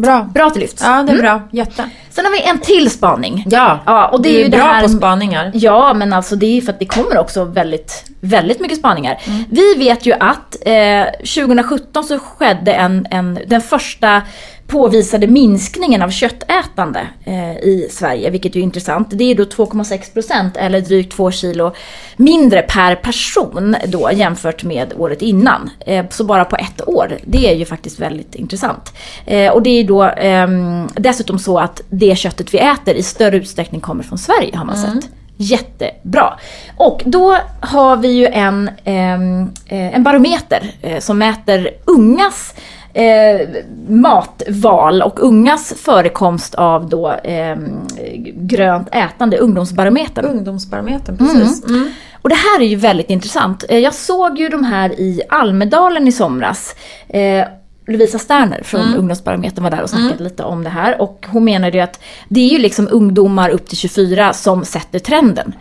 Bra. 0.00 0.28
Bra 0.34 0.50
det 0.54 0.60
lyfts. 0.60 0.82
Ja, 0.82 1.02
det 1.02 1.12
är 1.12 1.18
bra. 1.18 1.42
Jätte. 1.52 1.90
Sen 2.10 2.24
har 2.24 2.32
vi 2.32 2.42
en 2.42 2.58
till 2.58 2.90
spaning. 2.90 3.44
Ja, 3.50 3.78
Ja, 3.86 4.08
och 4.08 4.22
det, 4.22 4.28
är 4.28 4.44
ju 4.44 4.48
bra 4.48 4.58
det 4.58 4.64
här 4.64 4.82
på 4.82 4.88
spaningar. 4.88 5.50
Ja, 5.54 5.94
men 5.94 6.12
alltså 6.12 6.36
det 6.36 6.46
är 6.46 6.54
ju 6.54 6.62
för 6.62 6.72
att 6.72 6.78
det 6.78 6.86
kommer 6.86 7.18
också 7.18 7.44
väldigt, 7.44 8.04
väldigt 8.20 8.60
mycket 8.60 8.78
spaningar. 8.78 9.18
Vi 9.50 9.74
vet 9.74 10.06
ju 10.06 10.12
att 10.12 10.56
eh, 10.66 11.04
2017 11.14 12.04
så 12.04 12.18
skedde 12.18 12.72
en, 12.72 13.06
en, 13.10 13.38
den 13.46 13.60
första 13.60 14.22
påvisade 14.68 15.26
minskningen 15.26 16.02
av 16.02 16.10
köttätande 16.10 17.06
eh, 17.24 17.56
i 17.56 17.88
Sverige, 17.90 18.30
vilket 18.30 18.56
är 18.56 18.60
intressant. 18.60 19.08
Det 19.10 19.24
är 19.24 19.34
då 19.34 19.44
2,6% 19.44 20.58
eller 20.58 20.80
drygt 20.80 21.12
2 21.12 21.30
kilo 21.30 21.72
mindre 22.16 22.62
per 22.62 22.94
person 22.94 23.76
då 23.86 24.10
jämfört 24.12 24.64
med 24.64 24.92
året 24.96 25.22
innan. 25.22 25.70
Eh, 25.86 26.06
så 26.10 26.24
bara 26.24 26.44
på 26.44 26.56
ett 26.56 26.88
år. 26.88 27.18
Det 27.24 27.50
är 27.50 27.54
ju 27.54 27.64
faktiskt 27.64 28.00
väldigt 28.00 28.34
intressant. 28.34 28.92
Eh, 29.26 29.52
och 29.52 29.62
det 29.62 29.70
är 29.70 29.84
då 29.84 30.02
ehm, 30.02 30.88
dessutom 30.94 31.38
så 31.38 31.58
att 31.58 31.80
det 31.90 32.18
köttet 32.18 32.54
vi 32.54 32.58
äter 32.58 32.94
i 32.94 33.02
större 33.02 33.36
utsträckning 33.36 33.80
kommer 33.80 34.02
från 34.02 34.18
Sverige 34.18 34.56
har 34.56 34.64
man 34.64 34.76
sett. 34.76 35.10
Jättebra. 35.36 36.38
Och 36.76 37.02
då 37.04 37.36
har 37.60 37.96
vi 37.96 38.08
ju 38.08 38.26
en, 38.26 38.70
ehm, 38.84 39.42
eh, 39.66 39.94
en 39.94 40.02
barometer 40.02 40.70
som 41.00 41.18
mäter 41.18 41.70
ungas 41.84 42.54
eh, 42.98 43.48
matval 43.88 45.02
och 45.02 45.22
ungas 45.22 45.74
förekomst 45.76 46.54
av 46.54 46.88
då 46.88 47.14
ehm, 47.24 47.86
grönt 48.34 48.88
ätande, 48.92 49.38
ungdomsbarometern. 49.38 50.24
Ungdomsbarometern, 50.24 51.16
precis. 51.16 51.64
Mm. 51.68 51.90
Och 52.22 52.28
det 52.28 52.34
här 52.34 52.60
är 52.60 52.66
ju 52.66 52.76
väldigt 52.76 53.10
intressant. 53.10 53.64
Eh, 53.68 53.78
Jag 53.78 53.94
såg 53.94 54.38
ju 54.38 54.48
de 54.48 54.64
här 54.64 55.00
i 55.00 55.22
Almedalen 55.28 56.08
i 56.08 56.12
somras. 56.12 56.74
Eh, 57.08 57.44
Lovisa 57.86 58.18
Sterner 58.18 58.62
från 58.62 58.94
Ungdomsbarometern 58.94 59.64
var 59.64 59.70
där 59.70 59.82
och 59.82 59.90
snackade 59.90 60.24
lite 60.24 60.44
om 60.44 60.64
det 60.64 60.70
här. 60.70 61.00
Och 61.02 61.26
hon 61.28 61.44
menade 61.44 61.76
ju 61.76 61.82
att 61.82 62.00
det 62.28 62.40
är 62.40 62.48
ju 62.48 62.58
liksom 62.58 62.88
ungdomar 62.90 63.50
upp 63.50 63.68
till 63.68 63.76
24 63.76 64.32
som 64.32 64.64
sätter 64.64 64.98
trenden. 64.98 65.52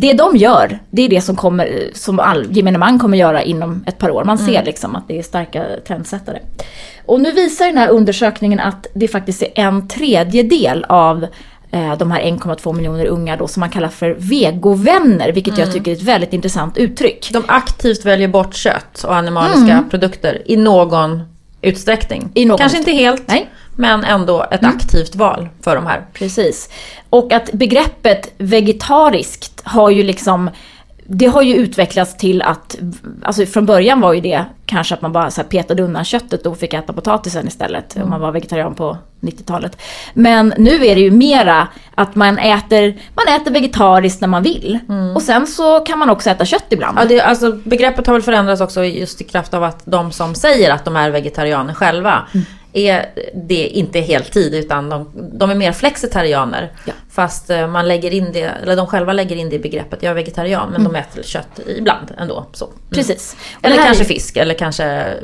Det 0.00 0.12
de 0.12 0.36
gör, 0.36 0.78
det 0.90 1.02
är 1.02 1.08
det 1.08 1.20
som, 1.20 1.36
kommer, 1.36 1.90
som 1.94 2.20
all 2.20 2.46
gemene 2.50 2.78
man 2.78 2.98
kommer 2.98 3.18
göra 3.18 3.42
inom 3.42 3.84
ett 3.86 3.98
par 3.98 4.10
år. 4.10 4.24
Man 4.24 4.38
ser 4.38 4.64
liksom 4.64 4.96
att 4.96 5.08
det 5.08 5.18
är 5.18 5.22
starka 5.22 5.64
trendsättare. 5.86 6.38
Och 7.06 7.20
nu 7.20 7.32
visar 7.32 7.66
den 7.66 7.78
här 7.78 7.88
undersökningen 7.88 8.60
att 8.60 8.86
det 8.94 9.08
faktiskt 9.08 9.42
är 9.42 9.50
en 9.54 9.88
tredjedel 9.88 10.84
av 10.88 11.26
eh, 11.70 11.96
de 11.98 12.10
här 12.10 12.22
1,2 12.22 12.76
miljoner 12.76 13.06
unga 13.06 13.36
då 13.36 13.48
som 13.48 13.60
man 13.60 13.70
kallar 13.70 13.88
för 13.88 14.16
vegovänner, 14.18 15.32
vilket 15.32 15.58
jag 15.58 15.72
tycker 15.72 15.90
är 15.90 15.96
ett 15.96 16.02
väldigt 16.02 16.32
intressant 16.32 16.78
uttryck. 16.78 17.30
De 17.32 17.42
aktivt 17.48 18.04
väljer 18.04 18.28
bort 18.28 18.54
kött 18.54 19.04
och 19.04 19.16
animaliska 19.16 19.84
produkter 19.90 20.42
i 20.46 20.56
någon 20.56 21.35
utsträckning. 21.66 22.30
I 22.34 22.44
någon 22.44 22.58
Kanske 22.58 22.78
inte 22.78 22.92
helt, 22.92 23.28
Nej. 23.28 23.50
men 23.76 24.04
ändå 24.04 24.46
ett 24.50 24.64
aktivt 24.64 25.14
val 25.14 25.48
för 25.62 25.76
de 25.76 25.86
här. 25.86 26.06
Precis. 26.12 26.68
Och 27.10 27.32
att 27.32 27.52
begreppet 27.52 28.32
vegetariskt 28.38 29.60
har 29.64 29.90
ju 29.90 30.02
liksom 30.02 30.50
det 31.08 31.26
har 31.26 31.42
ju 31.42 31.54
utvecklats 31.54 32.16
till 32.16 32.42
att, 32.42 32.78
alltså 33.22 33.46
från 33.46 33.66
början 33.66 34.00
var 34.00 34.12
ju 34.12 34.20
det 34.20 34.44
kanske 34.66 34.94
att 34.94 35.02
man 35.02 35.12
bara 35.12 35.30
så 35.30 35.40
här 35.40 35.48
petade 35.48 35.82
undan 35.82 36.04
köttet 36.04 36.46
och 36.46 36.58
fick 36.58 36.74
äta 36.74 36.92
potatisen 36.92 37.48
istället 37.48 37.96
om 38.02 38.10
man 38.10 38.20
var 38.20 38.32
vegetarian 38.32 38.74
på 38.74 38.96
90-talet. 39.20 39.82
Men 40.14 40.54
nu 40.58 40.86
är 40.86 40.94
det 40.94 41.00
ju 41.00 41.10
mera 41.10 41.68
att 41.94 42.14
man 42.14 42.38
äter, 42.38 42.96
man 43.14 43.40
äter 43.40 43.50
vegetariskt 43.50 44.20
när 44.20 44.28
man 44.28 44.42
vill. 44.42 44.78
Och 45.14 45.22
sen 45.22 45.46
så 45.46 45.80
kan 45.80 45.98
man 45.98 46.10
också 46.10 46.30
äta 46.30 46.44
kött 46.44 46.66
ibland. 46.70 46.98
Ja, 46.98 47.04
det, 47.04 47.20
alltså, 47.20 47.52
begreppet 47.52 48.06
har 48.06 48.14
väl 48.14 48.22
förändrats 48.22 48.60
också 48.60 48.84
just 48.84 49.20
i 49.20 49.24
kraft 49.24 49.54
av 49.54 49.64
att 49.64 49.82
de 49.84 50.12
som 50.12 50.34
säger 50.34 50.70
att 50.70 50.84
de 50.84 50.96
är 50.96 51.10
vegetarianer 51.10 51.74
själva 51.74 52.26
är 52.76 53.06
det 53.34 53.66
inte 53.68 54.00
heltid 54.00 54.54
utan 54.54 54.88
de, 54.88 55.08
de 55.32 55.50
är 55.50 55.54
mer 55.54 55.72
flexitarianer. 55.72 56.72
Ja. 56.84 56.92
Fast 57.10 57.50
eh, 57.50 57.68
man 57.68 57.88
lägger 57.88 58.10
in 58.10 58.32
det, 58.32 58.40
eller 58.62 58.76
de 58.76 58.86
själva 58.86 59.12
lägger 59.12 59.36
in 59.36 59.50
det 59.50 59.56
i 59.56 59.58
begreppet, 59.58 60.02
jag 60.02 60.10
är 60.10 60.14
vegetarian 60.14 60.68
men 60.72 60.84
de 60.84 60.94
äter 60.96 61.22
kött 61.22 61.60
ibland 61.78 62.12
ändå. 62.18 62.46
Så. 62.52 62.64
Mm. 62.64 62.76
Precis. 62.90 63.36
Och 63.58 63.64
Eller 63.64 63.76
kanske 63.76 64.02
är- 64.04 64.08
fisk 64.08 64.36
eller 64.36 64.54
kanske 64.54 65.14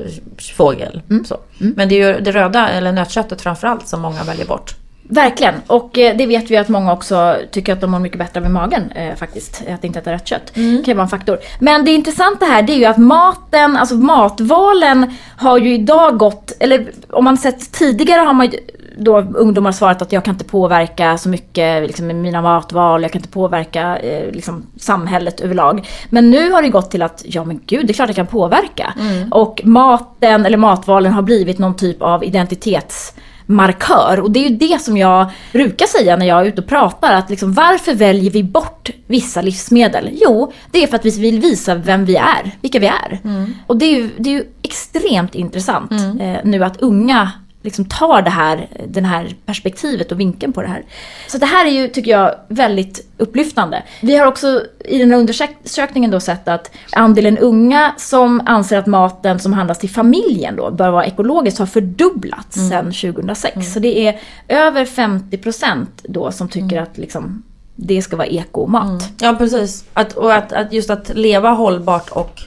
fågel. 0.56 1.02
Så. 1.28 1.38
Men 1.58 1.88
det 1.88 1.94
är 2.02 2.06
ju 2.14 2.20
det 2.20 2.32
röda 2.32 2.68
eller 2.68 2.92
nötköttet 2.92 3.40
framförallt 3.42 3.88
som 3.88 4.00
många 4.00 4.24
väljer 4.24 4.46
bort. 4.46 4.74
Verkligen. 5.02 5.54
Och 5.66 5.98
eh, 5.98 6.16
det 6.16 6.26
vet 6.26 6.50
vi 6.50 6.56
att 6.56 6.68
många 6.68 6.92
också 6.92 7.36
tycker 7.50 7.72
att 7.72 7.80
de 7.80 7.90
mår 7.90 7.98
mycket 7.98 8.18
bättre 8.18 8.40
av 8.40 8.46
i 8.46 8.48
magen 8.48 8.90
eh, 8.90 9.14
faktiskt. 9.14 9.62
Att 9.74 9.84
inte 9.84 9.98
äta 9.98 10.12
rött 10.12 10.28
kött. 10.28 10.52
kan 10.54 10.84
ju 10.84 10.94
vara 10.94 11.02
en 11.02 11.08
faktor. 11.08 11.38
Men 11.58 11.84
det 11.84 11.90
intressanta 11.90 12.46
här 12.46 12.62
det 12.62 12.72
är 12.72 12.78
ju 12.78 12.84
att 12.84 12.98
maten, 12.98 13.76
alltså 13.76 13.94
matvalen 13.94 15.14
har 15.36 15.58
ju 15.58 15.74
idag 15.74 16.18
gått, 16.18 16.52
eller 16.60 16.92
om 17.10 17.24
man 17.24 17.36
sett 17.36 17.72
tidigare 17.72 18.20
har 18.20 18.32
man 18.32 18.46
ju 18.46 18.58
då 18.96 19.18
ungdomar 19.20 19.72
svarat 19.72 20.02
att 20.02 20.12
jag 20.12 20.24
kan 20.24 20.34
inte 20.34 20.44
påverka 20.44 21.18
så 21.18 21.28
mycket 21.28 21.86
liksom, 21.86 22.06
med 22.06 22.16
mina 22.16 22.42
matval, 22.42 23.02
jag 23.02 23.12
kan 23.12 23.18
inte 23.18 23.32
påverka 23.32 23.96
eh, 23.96 24.32
liksom, 24.32 24.66
samhället 24.76 25.40
överlag. 25.40 25.88
Men 26.10 26.30
nu 26.30 26.50
har 26.50 26.62
det 26.62 26.68
gått 26.68 26.90
till 26.90 27.02
att, 27.02 27.22
ja 27.26 27.44
men 27.44 27.60
gud, 27.66 27.86
det 27.86 27.90
är 27.90 27.94
klart 27.94 28.08
jag 28.08 28.16
kan 28.16 28.26
påverka. 28.26 28.94
Och 29.30 29.60
maten, 29.64 30.46
eller 30.46 30.56
matvalen 30.56 31.12
har 31.12 31.22
blivit 31.22 31.58
någon 31.58 31.76
typ 31.76 32.02
av 32.02 32.24
identitets 32.24 33.14
markör. 33.52 34.20
Och 34.20 34.30
det 34.30 34.44
är 34.44 34.50
ju 34.50 34.56
det 34.56 34.82
som 34.82 34.96
jag 34.96 35.30
brukar 35.52 35.86
säga 35.86 36.16
när 36.16 36.26
jag 36.26 36.40
är 36.40 36.44
ute 36.44 36.60
och 36.60 36.68
pratar. 36.68 37.14
Att 37.14 37.30
liksom, 37.30 37.52
varför 37.52 37.94
väljer 37.94 38.30
vi 38.30 38.42
bort 38.42 38.90
vissa 39.06 39.42
livsmedel? 39.42 40.10
Jo, 40.12 40.52
det 40.70 40.82
är 40.82 40.86
för 40.86 40.96
att 40.96 41.04
vi 41.04 41.20
vill 41.20 41.40
visa 41.40 41.74
vem 41.74 42.04
vi 42.04 42.16
är, 42.16 42.56
vilka 42.60 42.78
vi 42.78 42.86
är. 42.86 43.20
Och 43.66 43.76
det 43.76 43.84
är 43.84 43.96
ju, 43.96 44.10
det 44.18 44.30
är 44.30 44.34
ju 44.34 44.44
extremt 44.62 45.34
intressant 45.34 45.92
eh, 45.92 46.36
nu 46.44 46.64
att 46.64 46.76
unga 46.82 47.30
liksom 47.62 47.84
tar 47.84 48.22
det 48.22 48.30
här, 48.30 48.68
den 48.88 49.04
här 49.04 49.34
perspektivet 49.46 50.12
och 50.12 50.20
vinkeln 50.20 50.52
på 50.52 50.62
det 50.62 50.68
här. 50.68 50.82
Så 51.28 51.38
det 51.38 51.46
här 51.46 51.66
är 51.66 51.70
ju, 51.70 51.88
tycker 51.88 52.10
jag, 52.10 52.34
väldigt 52.48 53.08
upplyftande. 53.18 53.82
Vi 54.00 54.16
har 54.16 54.26
också 54.26 54.62
i 54.84 54.98
den 54.98 55.10
här 55.10 55.18
undersökningen 55.18 56.10
då 56.10 56.20
sett 56.20 56.48
att 56.48 56.70
andelen 56.92 57.38
unga 57.38 57.94
som 57.98 58.42
anser 58.46 58.78
att 58.78 58.86
maten 58.86 59.38
som 59.38 59.52
handlas 59.52 59.78
till 59.78 59.90
familjen 59.90 60.56
då 60.56 60.70
bör 60.70 60.90
vara 60.90 61.06
ekologisk 61.06 61.58
har 61.58 61.66
fördubblats 61.66 62.68
sedan 62.68 62.84
2006. 62.84 63.72
Så 63.72 63.78
det 63.78 64.06
är 64.06 64.20
över 64.48 64.84
50% 64.84 65.86
då 66.02 66.32
som 66.32 66.48
tycker 66.48 66.82
att 66.82 66.98
liksom, 66.98 67.42
det 67.76 68.02
ska 68.02 68.16
vara 68.16 68.26
ekomat. 68.26 69.10
Ja, 69.20 69.34
precis. 69.38 69.84
Att, 69.92 70.12
och 70.12 70.34
att, 70.34 70.52
att 70.52 70.72
just 70.72 70.90
att 70.90 71.10
leva 71.14 71.50
hållbart 71.50 72.10
och 72.10 72.42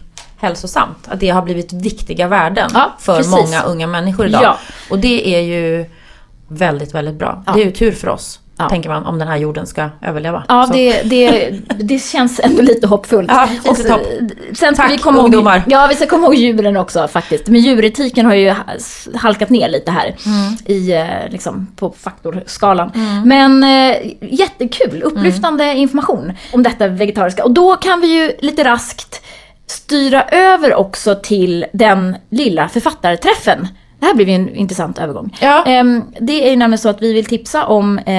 hälsosamt. 0.45 1.07
Att 1.07 1.19
det 1.19 1.29
har 1.29 1.41
blivit 1.41 1.73
viktiga 1.73 2.27
värden 2.27 2.69
Ja, 2.73 2.93
för 2.99 3.17
precis. 3.17 3.31
många 3.31 3.63
unga 3.63 3.87
människor 3.87 4.25
idag. 4.25 4.43
Ja. 4.43 4.57
Och 4.89 4.99
det 4.99 5.35
är 5.35 5.41
ju 5.41 5.85
väldigt, 6.47 6.93
väldigt 6.95 7.15
bra. 7.15 7.43
Ja. 7.45 7.53
Det 7.53 7.61
är 7.61 7.65
ju 7.65 7.71
tur 7.71 7.91
för 7.91 8.09
oss, 8.09 8.39
tänker 8.69 8.89
man, 8.89 9.05
om 9.05 9.19
den 9.19 9.27
här 9.27 9.37
jorden 9.37 9.67
ska 9.67 9.89
överleva. 10.01 10.43
Ja, 10.47 10.69
det, 10.73 11.01
det, 11.01 11.49
det 11.79 11.99
känns 11.99 12.39
ändå 12.43 12.61
lite 12.61 12.87
hoppfullt. 12.87 13.31
Ja, 13.31 13.47
Och. 13.67 13.77
Sen 13.77 14.73
ska 14.75 14.83
Tack, 14.83 14.91
vi 14.91 14.97
komma 14.97 15.17
ihåg, 15.17 15.25
ungdomar. 15.25 15.63
Ja, 15.67 15.87
vi 15.89 15.95
ska 15.95 16.05
komma 16.05 16.23
ihåg 16.25 16.35
djuren 16.35 16.77
också 16.77 17.07
faktiskt. 17.07 17.47
Men 17.47 17.61
djuretiken 17.61 18.25
har 18.25 18.33
ju 18.33 18.49
ha- 18.49 18.63
halkat 19.15 19.49
ner 19.49 19.69
lite 19.69 19.91
här 19.91 20.15
Mm. 20.25 20.57
i, 20.65 20.91
eh, 20.93 21.31
liksom, 21.31 21.67
på 21.75 21.93
faktorskalan. 21.99 22.91
Men 23.25 23.63
eh, 23.63 23.97
jättekul, 24.21 25.01
upplyftande 25.03 25.73
information 25.73 26.33
om 26.53 26.63
detta 26.63 26.87
vegetariska. 26.87 27.43
Och 27.43 27.51
då 27.51 27.75
kan 27.75 28.01
vi 28.01 28.07
ju 28.07 28.31
lite 28.39 28.63
raskt 28.63 29.21
styra 29.67 30.23
över 30.23 30.75
också 30.75 31.15
till 31.23 31.65
den 31.73 32.15
lilla 32.29 32.69
författarträffen. 32.69 33.67
Det 33.99 34.05
här 34.05 34.13
blir 34.13 34.25
ju 34.29 34.33
en 34.35 34.55
intressant 34.55 34.99
övergång. 34.99 35.37
Ja. 35.41 35.63
Ehm, 35.65 36.03
det 36.19 36.45
är 36.47 36.49
ju 36.49 36.55
nämligen 36.55 36.77
så 36.79 36.89
att 36.89 37.01
vi 37.01 37.13
vill 37.13 37.25
tipsa 37.25 37.65
om, 37.65 37.97
eh, 37.99 38.13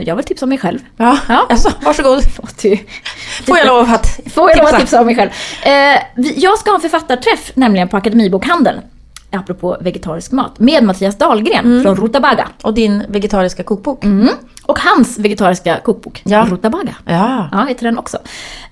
jag 0.00 0.16
vill 0.16 0.24
tipsa 0.24 0.44
om 0.44 0.48
mig 0.48 0.58
själv. 0.58 0.78
Ja, 0.96 1.18
Ja. 1.28 1.46
Alltså, 1.48 1.72
varsågod. 1.82 2.22
Får 3.46 3.58
jag 3.58 3.66
lov 3.66 3.90
att 3.90 4.20
Får 4.34 4.50
jag 4.50 4.58
lov 4.58 4.66
att 4.66 4.70
tipsa? 4.70 4.80
tipsa 4.80 5.00
om 5.00 5.06
mig 5.06 5.16
själv? 5.16 5.30
Eh, 5.62 5.98
jag 6.36 6.58
ska 6.58 6.70
ha 6.70 6.74
en 6.76 6.80
författarträff, 6.80 7.52
nämligen 7.54 7.88
på 7.88 7.96
Akademibokhandeln. 7.96 8.80
Apropå 9.36 9.76
vegetarisk 9.80 10.32
mat. 10.32 10.58
Med 10.58 10.84
Mattias 10.84 11.18
Dahlgren 11.18 11.64
Mm. 11.64 11.82
från 11.82 11.96
Rutabaga. 11.96 12.48
Och 12.62 12.74
din 12.74 13.02
vegetariska 13.08 13.62
kokbok. 13.62 14.04
Mm. 14.04 14.28
Och 14.62 14.78
hans 14.78 15.18
vegetariska 15.18 15.78
kokbok, 15.84 16.22
Ja. 16.24 16.46
Rutabaga. 16.50 16.94
Ja. 17.04 17.48
Ja, 17.52 17.64
heter 17.68 17.84
den 17.84 17.98
också. 17.98 18.18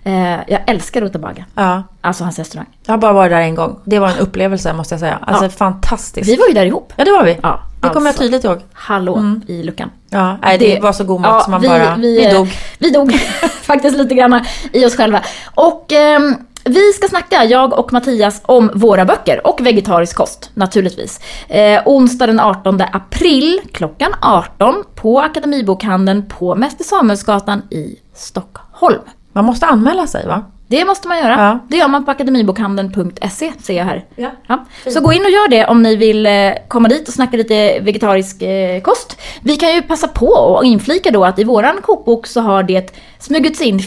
Eh, 0.05 0.31
jag 0.33 0.61
älskar 0.67 1.01
Rutabaga. 1.01 1.45
ja. 1.55 1.83
Alltså 2.01 2.25
hans 2.25 2.39
restaurang. 2.39 2.67
Jag 2.87 2.93
har 2.93 2.99
bara 2.99 3.13
varit 3.13 3.31
där 3.33 3.41
en 3.41 3.55
gång. 3.55 3.81
Det 3.85 3.99
var 3.99 4.09
en 4.09 4.19
upplevelse 4.19 4.73
måste 4.73 4.95
jag 4.95 5.01
säga. 5.01 5.19
Alltså 5.27 5.45
Ja. 5.45 5.51
fantastiskt. 5.51 6.29
Vi 6.31 6.37
var 6.37 6.47
ju 6.49 6.53
där 6.55 6.67
ihop. 6.67 6.93
Ja, 6.97 7.05
det 7.05 7.13
var 7.13 7.25
vi. 7.25 7.39
Ja, 7.43 7.61
det 7.81 7.89
kommer 7.89 8.01
jag 8.01 8.07
alltså. 8.09 8.23
tydligt 8.23 8.45
ihåg. 8.45 8.61
Hallå 8.73 9.23
i 9.47 9.63
luckan. 9.63 9.91
Ja, 10.11 10.37
nej, 10.43 10.59
det, 10.59 10.81
var 10.81 10.93
så 10.93 11.05
god 11.05 11.21
mat 11.21 11.31
Ja, 11.31 11.41
som 11.41 11.51
man 11.51 11.61
vi, 11.61 11.69
bara... 11.69 11.97
Vi, 11.97 12.17
Vi, 12.27 12.33
dog. 12.33 12.49
Vi 12.79 12.91
dog 12.91 13.13
faktiskt 13.63 13.97
lite 13.97 14.15
grann 14.15 14.41
i 14.73 14.85
oss 14.87 14.97
själva. 14.97 15.21
Och 15.55 15.93
ehm, 15.93 16.35
vi 16.65 16.93
ska 16.93 17.09
snacka, 17.09 17.45
jag 17.45 17.79
och 17.79 17.93
Mattias, 17.93 18.41
om 18.45 18.71
våra 18.75 19.05
böcker 19.05 19.47
och 19.47 19.67
vegetarisk 19.67 20.17
kost 20.17 20.51
naturligtvis. 20.55 21.21
Eh, 21.49 21.83
onsdag 21.85 22.27
den 22.27 22.41
18 22.41 22.81
april 22.93 23.61
klockan 23.73 24.13
18 24.23 24.85
på 24.95 25.21
Akademibokhandeln 25.21 26.29
på 26.29 26.55
Mäster 26.55 26.85
Samuelsgatan 26.85 27.63
i 27.71 27.97
Stockholm. 28.15 29.01
Man 29.33 29.45
måste 29.45 29.67
anmäla 29.67 30.07
sig 30.07 30.27
va? 30.27 30.45
Det 30.67 30.85
måste 30.85 31.09
man 31.09 31.19
göra. 31.19 31.31
Ja. 31.39 31.59
Det 31.69 31.77
gör 31.77 31.89
man 31.89 32.05
på 32.05 32.11
akademibokhandeln.se 32.11 33.53
ser 33.63 33.75
jag 33.75 33.85
här. 33.85 34.05
Ja. 34.17 34.31
Ja. 34.47 34.65
Så 34.91 35.01
gå 35.01 35.13
in 35.13 35.25
och 35.25 35.31
gör 35.31 35.49
det 35.49 35.67
om 35.67 35.83
ni 35.83 35.97
vill 35.97 36.27
eh, 36.27 36.33
komma 36.69 36.89
dit 36.89 37.09
och 37.09 37.15
snacka 37.15 37.37
lite 37.37 37.81
vegetarisk 37.81 38.43
eh, 38.43 38.81
kost. 38.81 39.21
Vi 39.43 39.57
kan 39.57 39.75
ju 39.75 39.83
passa 39.83 40.09
på 40.09 40.27
och 40.27 40.65
inflika 40.65 41.11
då 41.11 41.25
att 41.25 41.39
i 41.39 41.45
våran 41.45 41.83
kokbok 41.83 42.27
så 42.27 42.41
har 42.41 42.63
det 42.63 42.95
smugits 43.19 43.61
in 43.61 43.81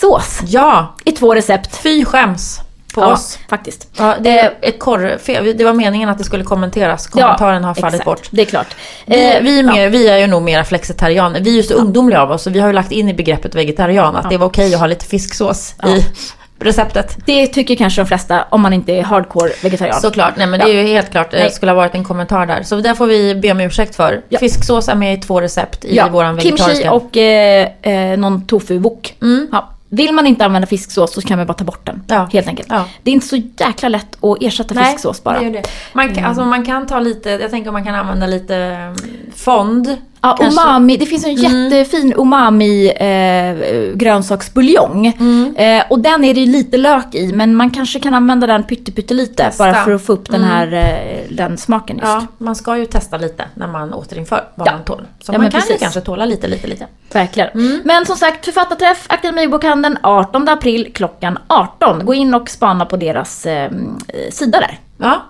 fisksås 0.00 0.40
Ja, 0.46 0.94
i 1.04 1.12
två 1.12 1.34
recept. 1.34 1.76
fy 1.76 2.04
skäms 2.04 2.60
på 2.94 3.00
Ja, 3.00 3.12
oss. 3.12 3.38
faktiskt. 3.50 3.88
Ja, 3.96 4.14
det 4.20 4.38
är 4.38 4.54
ett 4.62 4.78
korrfel. 4.78 5.56
Det 5.58 5.64
var 5.64 5.72
meningen 5.72 6.08
att 6.08 6.18
det 6.18 6.24
skulle 6.24 6.44
kommenteras. 6.44 7.06
Kommentaren 7.06 7.64
har 7.64 7.74
fallit 7.74 7.94
exakt. 7.94 8.04
bort. 8.04 8.28
Det 8.30 8.42
är 8.42 8.46
klart. 8.46 8.76
Vi, 9.06 9.34
Eh, 9.36 9.42
vi, 9.42 9.58
är 9.58 9.62
mer, 9.62 9.88
vi 9.88 10.08
är 10.08 10.18
ju 10.18 10.26
nog 10.26 10.42
mera 10.42 10.64
flexitarianer. 10.64 11.40
Vi 11.40 11.50
är 11.50 11.54
ju 11.54 11.62
så 11.62 11.74
ungdomliga 11.74 12.22
av 12.22 12.30
oss 12.30 12.46
och 12.46 12.54
vi 12.54 12.60
har 12.60 12.66
ju 12.68 12.72
lagt 12.72 12.92
in 12.92 13.08
i 13.08 13.14
begreppet 13.14 13.54
vegetarian 13.54 14.16
att 14.16 14.30
det 14.30 14.36
var 14.38 14.46
okej 14.46 14.74
att 14.74 14.80
ha 14.80 14.86
lite 14.86 15.04
fisksås 15.06 15.74
i 15.86 16.04
receptet. 16.58 17.16
Det 17.26 17.46
tycker 17.46 17.74
kanske 17.76 18.00
de 18.00 18.06
flesta 18.06 18.44
om 18.50 18.60
man 18.60 18.72
inte 18.72 18.92
är 18.92 19.02
hardcore 19.02 19.50
vegetarian. 19.62 20.00
Såklart, 20.00 20.34
nej 20.36 20.46
men 20.46 20.60
det 20.60 20.66
är 20.70 20.82
ju 20.82 20.88
helt 20.88 21.10
klart, 21.10 21.30
det 21.30 21.38
Nej. 21.38 21.50
skulle 21.50 21.72
ha 21.72 21.76
varit 21.76 21.94
en 21.94 22.04
kommentar 22.04 22.46
där. 22.46 22.62
Så 22.62 22.76
där 22.76 22.94
får 22.94 23.06
vi 23.06 23.34
be 23.34 23.50
om 23.52 23.60
ursäkt 23.60 23.96
för. 23.96 24.22
Ja. 24.28 24.38
Fisksås 24.38 24.88
är 24.88 24.94
med 24.94 25.14
i 25.14 25.16
två 25.20 25.40
recept 25.40 25.84
i 25.84 25.96
ja, 25.96 26.08
våran 26.08 26.40
kimchi 26.40 26.50
vegetariska. 26.50 26.92
och 26.92 27.16
eh, 27.16 27.68
eh, 27.82 28.18
någon 28.18 28.42
tofu-wok. 28.46 29.12
Mm. 29.22 29.48
Ja. 29.52 29.72
Vill 29.88 30.12
man 30.12 30.26
inte 30.26 30.44
använda 30.44 30.66
fisksås 30.66 31.12
så 31.14 31.20
kan 31.22 31.38
man 31.38 31.46
bara 31.46 31.54
ta 31.54 31.64
bort 31.64 31.86
den. 31.86 32.02
Ja. 32.06 32.28
Helt 32.32 32.48
enkelt. 32.48 32.68
Ja. 32.70 32.84
Det 33.02 33.10
är 33.10 33.12
inte 33.12 33.26
så 33.26 33.36
jäkla 33.36 33.88
lätt 33.88 34.24
att 34.24 34.42
ersätta 34.42 34.74
fisksås 34.74 35.22
bara. 35.22 35.40
det 35.40 35.50
det. 35.50 35.62
Man 35.92 36.14
kan, 36.14 36.24
alltså 36.24 36.44
man 36.44 36.64
kan 36.64 36.86
ta 36.86 37.00
lite, 37.00 37.30
jag 37.30 37.50
tänker 37.50 37.72
man 37.72 37.84
kan 37.84 37.94
använda 37.94 38.26
lite 38.26 38.56
mm, 38.56 38.96
fond. 39.34 39.96
Ja, 40.20 40.36
kanske. 40.38 40.60
umami. 40.62 40.96
Det 40.96 41.06
finns 41.06 41.24
en 41.24 41.34
jättefin 41.34 42.12
umami 42.16 42.88
eh, 42.90 43.96
grönsaksbuljong. 43.96 45.06
Eh, 45.56 45.84
och 45.90 45.98
den 46.00 46.24
är 46.24 46.34
det 46.34 46.40
ju 46.40 46.46
lite 46.52 46.76
lök 46.76 47.14
i, 47.14 47.32
men 47.32 47.54
man 47.54 47.70
kanske 47.70 48.00
kan 48.00 48.14
använda 48.14 48.46
den 48.46 48.62
pyttelite 48.64 49.34
Testa. 49.44 49.64
bara 49.64 49.74
för 49.84 49.92
att 49.94 50.02
få 50.06 50.12
upp 50.12 50.30
den 50.30 50.44
här 50.44 50.72
eh, 50.72 51.34
den 51.36 51.58
smaken 51.58 51.96
just. 51.96 52.08
Ja, 52.08 52.26
man 52.38 52.56
ska 52.56 52.76
ju 52.78 52.86
testa 52.86 53.16
lite 53.18 53.44
när 53.54 53.66
man 53.66 53.92
återinför 53.94 54.44
vad 54.54 54.68
Ja. 54.68 54.72
man 54.72 54.84
tål. 54.84 55.06
Så 55.20 55.32
Ja, 55.32 55.38
man 55.38 55.50
kan 55.50 55.60
ju 55.60 55.66
precis. 55.66 55.80
kanske 55.82 56.00
tåla 56.00 56.24
lite, 56.24 56.48
lite, 56.48 56.66
lite. 56.66 56.86
Verkligen. 57.12 57.50
Mm. 57.54 57.80
Men 57.84 58.06
som 58.06 58.16
sagt, 58.16 58.44
författarträff 58.44 59.06
Akademibokhandeln 59.08 59.98
18 60.02 60.48
april 60.48 60.90
klockan 60.94 61.38
18. 61.46 62.06
Gå 62.06 62.14
in 62.14 62.34
och 62.34 62.50
spana 62.50 62.86
på 62.86 62.96
deras 62.96 63.46
eh, 63.46 63.70
sida 64.30 64.60
där. 64.60 64.78
Ja. 64.98 65.22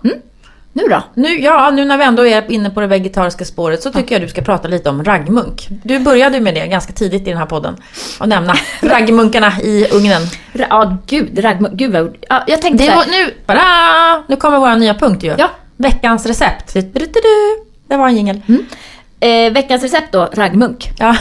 Nu 0.76 0.82
då? 0.88 1.02
Nu, 1.14 1.28
ja, 1.40 1.70
nu 1.70 1.84
när 1.84 1.98
vi 1.98 2.04
ändå 2.04 2.26
är 2.26 2.50
inne 2.52 2.70
på 2.70 2.80
det 2.80 2.86
vegetariska 2.86 3.44
spåret 3.44 3.82
så 3.82 3.92
tycker 3.92 4.14
jag 4.14 4.22
du 4.22 4.28
ska 4.28 4.42
prata 4.42 4.68
lite 4.68 4.88
om 4.90 5.04
raggmunk. 5.04 5.68
Du 5.84 5.98
började 5.98 6.40
med 6.40 6.54
det 6.54 6.66
ganska 6.66 6.92
tidigt 6.92 7.22
i 7.22 7.30
den 7.30 7.38
här 7.38 7.46
podden. 7.46 7.76
Och 8.20 8.28
nämna 8.28 8.54
raggmunkarna 8.82 9.52
i 9.62 9.86
ugnen. 9.92 10.22
Ja, 10.52 10.96
gud, 11.06 11.44
ragmunk. 11.44 11.74
Gud 11.74 11.92
vad... 11.92 12.16
Ja, 12.28 12.44
jag 12.46 12.62
tänkte 12.62 12.84
Det 12.84 12.94
var, 12.94 13.04
nu, 13.10 13.34
bara, 13.46 14.22
nu 14.28 14.36
kommer 14.36 14.58
vår 14.58 14.76
nya 14.76 14.94
punkt 14.94 15.22
ju. 15.22 15.34
Ja. 15.38 15.50
Veckans 15.76 16.26
recept. 16.26 16.74
Du-du-du. 16.74 17.64
Det 17.88 17.96
var 17.96 18.08
en 18.08 18.16
jingel. 18.16 18.40
eh, 19.20 19.52
veckans 19.52 19.82
recept 19.82 20.12
då, 20.12 20.28
raggmunk. 20.32 20.90
Ja. 20.98 21.16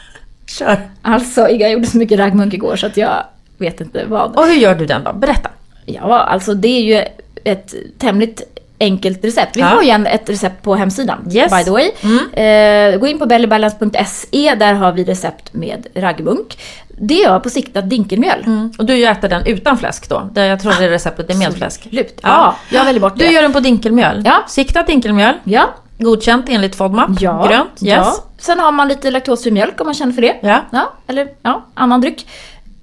Kör. 0.46 0.80
Alltså, 1.02 1.48
jag 1.48 1.72
gjorde 1.72 1.86
så 1.86 1.98
mycket 1.98 2.18
raggmunk 2.18 2.54
igår 2.54 2.76
så 2.76 2.86
att 2.86 2.96
jag 2.96 3.24
vet 3.58 3.80
inte 3.80 4.04
vad. 4.06 4.36
Och 4.36 4.46
hur 4.46 4.54
gör 4.54 4.74
du 4.74 4.86
den 4.86 5.04
då? 5.04 5.12
Berätta. 5.12 5.50
Ja, 5.84 6.18
alltså 6.18 6.54
det 6.54 6.68
är 6.68 6.82
ju 6.82 7.04
ett 7.44 7.74
tämligt 7.98 8.55
enkelt 8.80 9.24
recept. 9.24 9.56
Vi 9.56 9.60
Ja. 9.60 9.66
har 9.66 9.82
ju 9.82 9.88
en- 9.90 10.06
ett 10.06 10.28
recept 10.30 10.62
på 10.62 10.74
hemsidan, 10.74 11.28
Yes. 11.32 11.52
by 11.52 11.64
the 11.64 11.70
way. 11.70 11.90
Mm. 12.02 12.92
Eh, 12.94 13.00
gå 13.00 13.06
in 13.06 13.18
på 13.18 13.26
bellybalance.se, 13.26 14.54
där 14.54 14.74
har 14.74 14.92
vi 14.92 15.04
recept 15.04 15.54
med 15.54 15.86
raggmunk. 15.94 16.58
Det 17.00 17.14
gör 17.14 17.40
på 17.40 17.50
siktat 17.50 17.90
dinkelmjöl. 17.90 18.42
Mm. 18.46 18.72
Och 18.78 18.84
du 18.84 19.06
äter 19.06 19.28
den 19.28 19.46
utan 19.46 19.78
fläsk 19.78 20.08
då? 20.08 20.28
Jag 20.34 20.60
tror 20.60 20.72
det 20.80 20.90
receptet 20.90 21.30
är 21.30 21.34
med 21.34 21.54
fläsk. 21.54 21.80
Absolut. 21.86 22.20
Ja, 22.22 22.56
jag 22.70 22.84
väljer 22.84 23.00
bort 23.00 23.18
Du 23.18 23.24
det. 23.24 23.32
gör 23.32 23.42
den 23.42 23.52
på 23.52 23.60
dinkelmjöl? 23.60 24.22
Ja. 24.24 24.44
Siktat 24.48 24.86
dinkelmjöl. 24.86 25.34
Ja, 25.44 25.68
Godkänt 25.98 26.46
enligt 26.48 26.76
FODMAP. 26.76 27.10
ja, 27.20 27.46
Grönt. 27.48 27.68
Yes. 27.82 27.96
ja. 28.06 28.14
Sen 28.38 28.60
har 28.60 28.72
man 28.72 28.88
lite 28.88 29.10
laktosfri 29.10 29.50
mjölk 29.50 29.80
om 29.80 29.86
man 29.86 29.94
känner 29.94 30.12
för 30.12 30.22
det. 30.22 30.36
Ja. 30.42 30.60
Ja, 30.70 30.92
eller 31.06 31.28
ja, 31.42 31.64
annan 31.74 32.00
dryck. 32.00 32.26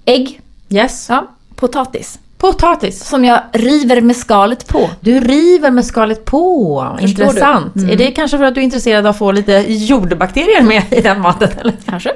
Ägg. 0.04 0.40
Yes. 0.70 1.06
Ja, 1.10 1.26
potatis. 1.56 2.18
Potatis. 2.44 3.04
Som 3.08 3.24
jag 3.24 3.40
river 3.52 4.00
med 4.00 4.16
skalet 4.16 4.68
på. 4.68 4.90
Du 5.00 5.20
river 5.20 5.70
med 5.70 5.84
skalet 5.84 6.24
på. 6.24 6.96
Förstår? 7.00 7.24
Intressant. 7.24 7.76
Mm. 7.76 7.90
Är 7.90 7.96
det 7.96 8.10
kanske 8.10 8.38
för 8.38 8.44
att 8.44 8.54
du 8.54 8.60
är 8.60 8.64
intresserad 8.64 9.06
av 9.06 9.10
att 9.10 9.18
få 9.18 9.32
lite 9.32 9.64
jordbakterier 9.68 10.62
med 10.62 10.82
i 10.90 11.00
den 11.00 11.20
maten? 11.20 11.48
Eller? 11.60 11.74
Kanske. 11.86 12.12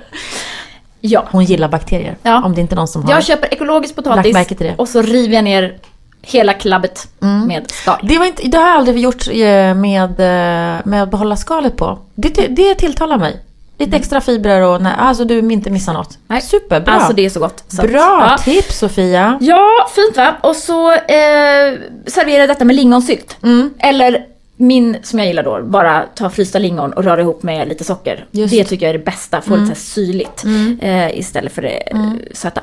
Ja. 1.01 1.25
Hon 1.31 1.45
gillar 1.45 1.69
bakterier. 1.69 2.17
Ja. 2.23 2.45
Om 2.45 2.55
det 2.55 2.61
inte 2.61 2.75
är 2.75 2.77
någon 2.77 2.89
som 2.89 3.03
har. 3.05 3.11
Jag 3.11 3.25
köper 3.25 3.55
ekologisk 3.55 3.97
potatis 3.97 4.37
och 4.77 4.89
så 4.89 5.03
river 5.03 5.35
jag 5.35 5.45
ner 5.45 5.77
hela 6.23 6.53
klabbet 6.53 7.09
Mm. 7.23 7.47
med 7.49 7.71
skal. 7.71 7.99
Det, 8.03 8.19
var 8.19 8.27
inte, 8.27 8.49
det 8.49 8.59
har 8.59 8.69
jag 8.69 8.77
aldrig 8.77 8.99
gjort 8.99 9.29
eh, 9.29 9.75
med, 9.75 10.11
eh, 10.11 10.81
med 10.85 11.03
att 11.03 11.11
behålla 11.11 11.37
skalet 11.37 11.77
på. 11.77 11.99
Det, 12.15 12.29
det 12.49 12.75
tilltalar 12.75 13.19
mig. 13.19 13.41
Lite 13.79 13.97
extra 13.97 14.21
fibrer 14.21 14.63
och 14.63 14.83
nej, 14.83 14.93
alltså 14.99 15.25
du 15.25 15.39
inte 15.39 15.71
missar 15.71 15.93
något. 15.93 16.11
Mm. 16.15 16.21
Nej. 16.27 16.41
Superbra. 16.43 16.93
Alltså 16.95 17.13
det 17.13 17.25
är 17.25 17.31
så 17.31 17.41
gott. 17.41 17.65
Så 17.69 17.83
Bra 17.83 18.27
Ja. 18.31 18.37
tips 18.45 18.79
Sofia. 18.79 19.39
ja, 19.41 19.69
fint 19.95 20.17
va? 20.17 20.35
Och 20.43 20.57
så 20.57 20.93
eh, 20.93 21.79
serverar 22.07 22.41
jag 22.41 22.49
detta 22.49 22.65
med 22.65 22.77
lingonsylt. 22.77 23.37
Mm. 23.43 23.71
Eller 23.79 24.25
min, 24.57 24.97
som 25.03 25.19
jag 25.19 25.29
gillar 25.29 25.43
då, 25.43 25.63
bara 25.63 26.05
ta 26.15 26.31
frysta 26.31 26.59
lingon 26.59 26.93
och 26.93 27.05
röra 27.05 27.21
ihop 27.21 27.43
med 27.43 27.69
lite 27.69 27.85
socker. 27.85 28.27
Just. 28.31 28.51
Det 28.55 28.65
tycker 28.65 28.87
jag 28.87 28.95
är 28.95 28.99
det 28.99 29.05
bästa, 29.05 29.41
få 29.41 29.57
lite 29.57 29.75
så 29.75 29.81
syrligt 29.81 30.45
eh, 30.81 31.19
istället 31.19 31.53
för 31.53 31.63
det 31.63 31.69
eh, 31.91 32.11
söta. 32.33 32.61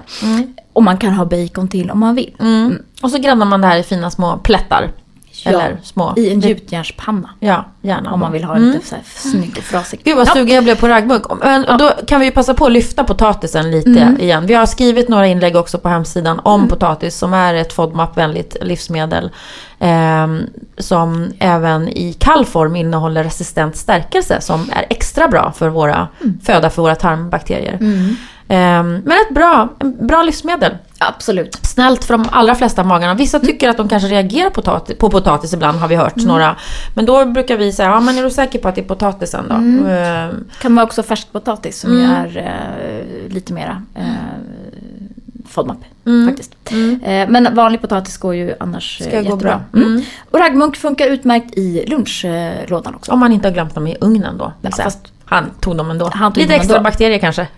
Och 0.73 0.83
man 0.83 0.97
kan 0.97 1.13
ha 1.13 1.25
bacon 1.25 1.67
till 1.67 1.91
om 1.91 1.99
man 1.99 2.15
vill. 2.15 2.35
Mm. 2.39 2.81
Och 3.01 3.11
så 3.11 3.17
gräddar 3.17 3.45
man 3.45 3.61
det 3.61 3.67
här 3.67 3.77
i 3.77 3.83
fina 3.83 4.11
små 4.11 4.37
plättar. 4.43 4.91
Eller 5.45 5.77
små. 5.83 6.13
I 6.17 6.29
en 6.31 6.39
gjutjärnspanna. 6.39 7.29
Ja, 7.39 7.65
gärna. 7.81 8.11
Om 8.13 8.19
man 8.19 8.31
vill 8.31 8.43
ha 8.43 8.55
Mm. 8.55 8.71
lite 8.71 8.85
så 8.87 8.95
här 8.95 9.03
snygg 9.05 9.55
och 9.57 9.63
frasig. 9.63 9.99
Gud 10.03 10.17
vad 10.17 10.27
Ja. 10.27 10.33
sugen 10.33 10.55
jag 10.55 10.63
blev 10.63 10.75
på 10.75 10.87
raggmunk. 10.87 11.23
Men 11.43 11.77
då 11.77 11.91
kan 12.07 12.19
vi 12.21 12.31
passa 12.31 12.53
på 12.53 12.65
att 12.65 12.71
lyfta 12.71 13.03
potatisen 13.03 13.71
lite 13.71 13.89
Mm. 14.01 14.19
igen. 14.19 14.45
Vi 14.45 14.53
har 14.53 14.65
skrivit 14.65 15.09
några 15.09 15.27
inlägg 15.27 15.55
också 15.55 15.77
på 15.77 15.89
hemsidan 15.89 16.39
om 16.43 16.67
potatis 16.67 17.17
som 17.17 17.33
är 17.33 17.53
ett 17.53 17.73
FODMAP-vänligt 17.73 18.57
livsmedel. 18.61 19.29
ehm, 19.79 20.41
som 20.77 21.31
även 21.39 21.89
i 21.89 22.13
kall 22.13 22.45
form 22.45 22.75
innehåller 22.75 23.23
resistent 23.23 23.75
stärkelse 23.75 24.41
som 24.41 24.69
är 24.73 24.85
extra 24.89 25.27
bra 25.27 25.51
för 25.57 25.69
våra 25.69 26.07
föda 26.43 26.69
för 26.69 26.81
våra 26.81 26.95
tarmbakterier. 26.95 27.73
Mm. 27.73 28.15
Ehm, 28.47 29.01
men 29.05 29.11
ett 29.27 29.33
bra, 29.35 29.69
bra 30.01 30.23
livsmedel. 30.23 30.77
Absolut. 30.99 31.55
Snällt 31.65 32.03
för 32.03 32.17
de 32.17 32.25
allra 32.31 32.55
flesta 32.55 32.83
magarna. 32.83 33.13
Vissa 33.13 33.39
tycker 33.39 33.69
att 33.69 33.77
de 33.77 33.89
kanske 33.89 34.07
reagerar 34.09 34.49
potatis, 34.49 34.97
på 34.97 35.09
potatis 35.09 35.53
ibland 35.53 35.77
har 35.79 35.87
vi 35.87 35.95
hört 35.95 36.15
några. 36.15 36.55
Men 36.95 37.05
då 37.05 37.25
brukar 37.25 37.57
vi 37.57 37.71
säga, 37.71 37.89
ja 37.89 37.99
men 37.99 38.17
är 38.17 38.23
du 38.23 38.29
säker 38.29 38.59
på 38.59 38.67
att 38.67 38.75
det 38.75 38.81
är 38.81 38.85
potatisen 38.85 39.45
då? 39.49 39.55
Ehm, 39.89 40.45
Kan 40.61 40.75
vara 40.75 40.85
också 40.85 41.03
färskpotatis 41.03 41.79
som 41.79 41.91
Mm. 41.91 42.11
är 42.11 42.37
eh, 42.37 43.33
lite 43.33 43.53
mera 43.53 43.81
eh, 43.95 44.03
FODMAP 45.49 45.77
Mm. 46.05 46.27
faktiskt. 46.27 46.51
Eh, 47.03 47.29
men 47.29 47.55
vanlig 47.55 47.81
potatis 47.81 48.17
går 48.17 48.35
ju 48.35 48.53
annars 48.59 48.97
Ska 49.01 49.09
gå 49.09 49.15
jättebra. 49.17 49.61
bra. 49.71 49.81
Mm. 49.81 49.93
Mm. 49.93 50.03
Och 50.31 50.39
raggmunk 50.39 50.75
funkar 50.77 51.07
utmärkt 51.07 51.57
i 51.57 51.85
lunchlådan 51.87 52.95
också. 52.95 53.11
Om 53.11 53.19
man 53.19 53.31
inte 53.31 53.47
har 53.47 53.53
glömt 53.53 53.75
dem 53.75 53.87
i 53.87 53.97
ugnen 54.01 54.37
då. 54.37 54.53
Ja, 54.61 54.69
fast- 54.71 55.11
han 55.25 55.45
tog 55.59 55.77
dem 55.77 55.91
ändå. 55.91 56.09
Han 56.13 56.33
tog 56.33 56.37
Lite 56.41 56.53
dem 56.53 56.59
extra 56.61 56.77
ändå. 56.77 56.89
bakterier 56.89 57.19
kanske. 57.19 57.47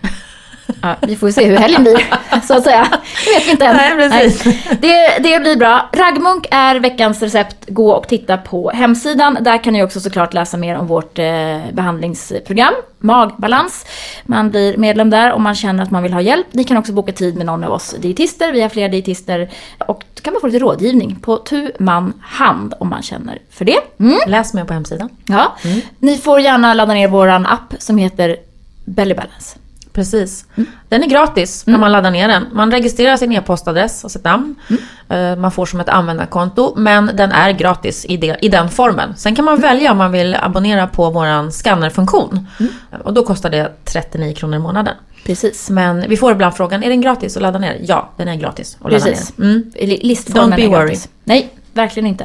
Ja, 0.82 0.96
vi 1.02 1.16
får 1.16 1.30
se 1.30 1.46
hur 1.46 1.56
helgen 1.56 1.82
blir, 1.82 2.06
så 2.46 2.54
att 2.54 2.64
säga. 2.64 2.88
Det 3.24 3.30
vet 3.34 3.46
vi 3.46 3.50
inte 3.50 3.64
än. 3.64 3.76
Nej, 3.76 4.10
precis. 4.10 4.42
Det, 4.80 5.18
det 5.18 5.40
blir 5.40 5.56
bra. 5.56 5.90
Raggmunk 5.92 6.46
är 6.50 6.76
veckans 6.76 7.22
recept. 7.22 7.56
Gå 7.68 7.90
och 7.90 8.08
titta 8.08 8.36
på 8.36 8.70
hemsidan. 8.70 9.38
Där 9.40 9.64
kan 9.64 9.72
ni 9.72 9.82
också 9.82 10.00
såklart 10.00 10.34
läsa 10.34 10.56
mer 10.56 10.78
om 10.78 10.86
vårt 10.86 11.18
eh, 11.18 11.26
behandlingsprogram, 11.72 12.74
Magbalans. 12.98 13.86
Man 14.26 14.50
blir 14.50 14.76
medlem 14.76 15.10
där 15.10 15.32
om 15.32 15.42
man 15.42 15.54
känner 15.54 15.82
att 15.82 15.90
man 15.90 16.02
vill 16.02 16.12
ha 16.12 16.20
hjälp. 16.20 16.46
Ni 16.50 16.64
kan 16.64 16.76
också 16.76 16.92
boka 16.92 17.12
tid 17.12 17.36
med 17.36 17.46
någon 17.46 17.64
av 17.64 17.72
oss 17.72 17.94
dietister. 17.98 18.52
Vi 18.52 18.60
har 18.60 18.68
fler 18.68 18.88
dietister. 18.88 19.50
Och 19.78 20.04
då 20.14 20.22
kan 20.22 20.32
man 20.32 20.40
få 20.40 20.46
lite 20.46 20.58
rådgivning 20.58 21.16
på 21.22 21.36
tu 21.36 21.72
man 21.78 22.12
hand 22.22 22.74
om 22.80 22.88
man 22.88 23.02
känner 23.02 23.38
för 23.50 23.64
det. 23.64 23.78
Mm. 24.00 24.18
Läs 24.26 24.54
mer 24.54 24.64
på 24.64 24.72
hemsidan. 24.72 25.08
Ja. 25.26 25.56
Ni 25.98 26.18
får 26.18 26.40
gärna 26.40 26.74
ladda 26.74 26.94
ner 26.94 27.08
våran 27.08 27.46
app 27.46 27.74
som 27.78 27.98
heter 27.98 28.36
Belly 28.84 29.14
Balance. 29.14 29.58
Precis. 29.98 30.44
Mm. 30.56 30.70
Den 30.88 31.02
är 31.02 31.06
gratis 31.06 31.66
när 31.66 31.78
man 31.78 31.92
laddar 31.92 32.10
ner 32.10 32.28
den. 32.28 32.46
Man 32.52 32.70
registrerar 32.70 33.16
sin 33.16 33.32
e-postadress 33.32 34.04
och 34.04 34.10
sitt 34.10 34.24
namn. 34.24 34.54
Mm. 34.70 35.32
Eh, 35.32 35.38
Man 35.38 35.50
får 35.52 35.66
som 35.66 35.80
ett 35.80 35.88
användarkonto. 35.88 36.74
Men 36.76 37.10
den 37.14 37.32
är 37.32 37.50
gratis 37.52 38.04
i, 38.08 38.16
det, 38.16 38.36
i 38.42 38.48
den 38.48 38.68
formen. 38.68 39.14
Sen 39.16 39.34
kan 39.34 39.44
man 39.44 39.60
välja 39.60 39.92
om 39.92 39.98
man 39.98 40.12
vill 40.12 40.34
abonnera 40.34 40.86
på 40.86 41.10
vår 41.10 41.50
scannerfunktion. 41.50 42.46
Mm. 42.60 42.72
Och 43.04 43.14
då 43.14 43.24
kostar 43.24 43.50
det 43.50 43.72
39 43.84 44.34
kronor 44.34 44.56
i 44.56 44.58
månaden. 44.58 44.94
Precis. 45.26 45.70
Men 45.70 46.04
vi 46.08 46.16
får 46.16 46.32
ibland 46.32 46.54
frågan, 46.56 46.82
är 46.82 46.88
den 46.88 47.00
gratis 47.00 47.36
att 47.36 47.42
ladda 47.42 47.58
ner? 47.58 47.76
Ja, 47.82 48.10
den 48.16 48.28
är 48.28 48.34
gratis 48.34 48.76
att 48.80 48.92
ladda 48.92 49.04
Precis. 49.04 49.38
ner. 49.38 49.46
Mm. 49.46 49.70
Li- 49.74 50.00
Listformen 50.02 50.52
Don't 50.52 50.56
be 50.56 50.62
är 50.62 50.68
gratis. 50.68 51.08
Nej, 51.24 51.50
verkligen 51.78 52.06
inte. 52.06 52.24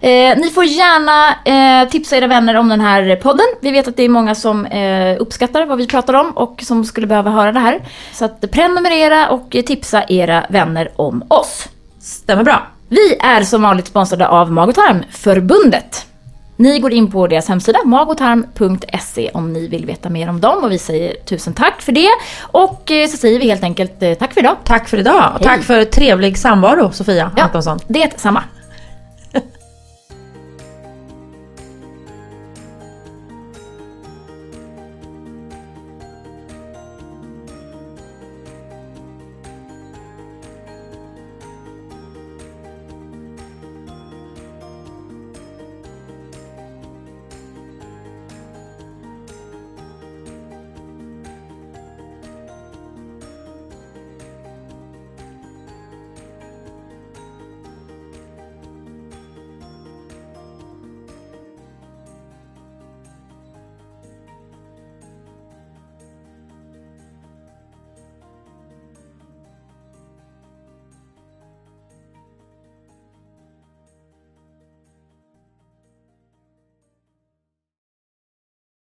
Eh, 0.00 0.38
ni 0.38 0.50
får 0.54 0.64
gärna 0.64 1.34
eh, 1.82 1.88
tipsa 1.88 2.16
era 2.16 2.26
vänner 2.26 2.54
om 2.54 2.68
den 2.68 2.80
här 2.80 3.16
podden. 3.16 3.46
Vi 3.60 3.70
vet 3.70 3.88
att 3.88 3.96
det 3.96 4.02
är 4.02 4.08
många 4.08 4.34
som 4.34 4.66
eh, 4.66 5.16
uppskattar 5.20 5.66
vad 5.66 5.78
vi 5.78 5.86
pratar 5.86 6.14
om 6.14 6.30
och 6.30 6.62
som 6.62 6.84
skulle 6.84 7.06
behöva 7.06 7.30
höra 7.30 7.52
det 7.52 7.60
här. 7.60 7.80
Så 8.12 8.24
att 8.24 8.50
prenumerera 8.50 9.28
och 9.28 9.50
tipsa 9.50 10.04
era 10.08 10.44
vänner 10.48 10.90
om 10.96 11.24
oss. 11.28 11.68
Stämmer 12.00 12.44
bra. 12.44 12.66
Vi 12.88 13.16
är 13.20 13.42
som 13.42 13.62
vanligt 13.62 13.86
sponsrade 13.86 14.28
av 14.28 14.52
Mag 14.52 14.68
och 14.68 14.74
Tarmförbundet. 14.74 16.06
Ni 16.56 16.78
går 16.78 16.92
in 16.92 17.10
på 17.10 17.26
deras 17.26 17.48
hemsida, 17.48 17.78
magotarm.se 17.84 19.30
om 19.34 19.52
ni 19.52 19.68
vill 19.68 19.86
veta 19.86 20.08
mer 20.10 20.28
om 20.28 20.40
dem 20.40 20.64
och 20.64 20.72
vi 20.72 20.78
säger 20.78 21.14
tusen 21.14 21.54
tack 21.54 21.82
för 21.82 21.92
det. 21.92 22.08
Och 22.40 22.90
eh, 22.90 23.08
så 23.08 23.16
säger 23.16 23.38
vi 23.40 23.48
helt 23.48 23.62
enkelt 23.62 24.02
eh, 24.02 24.14
tack 24.14 24.32
för 24.34 24.40
idag. 24.40 24.56
Tack 24.64 24.88
för 24.88 24.98
idag. 24.98 25.32
Och 25.34 25.40
Hej. 25.40 25.48
tack 25.48 25.62
för 25.62 25.84
trevlig 25.84 26.38
samvaro, 26.38 26.92
Sofia 26.92 27.30
Ja. 27.36 27.42
Antonsson. 27.42 27.78
Det 27.88 28.02
är 28.02 28.12
samma. 28.16 28.42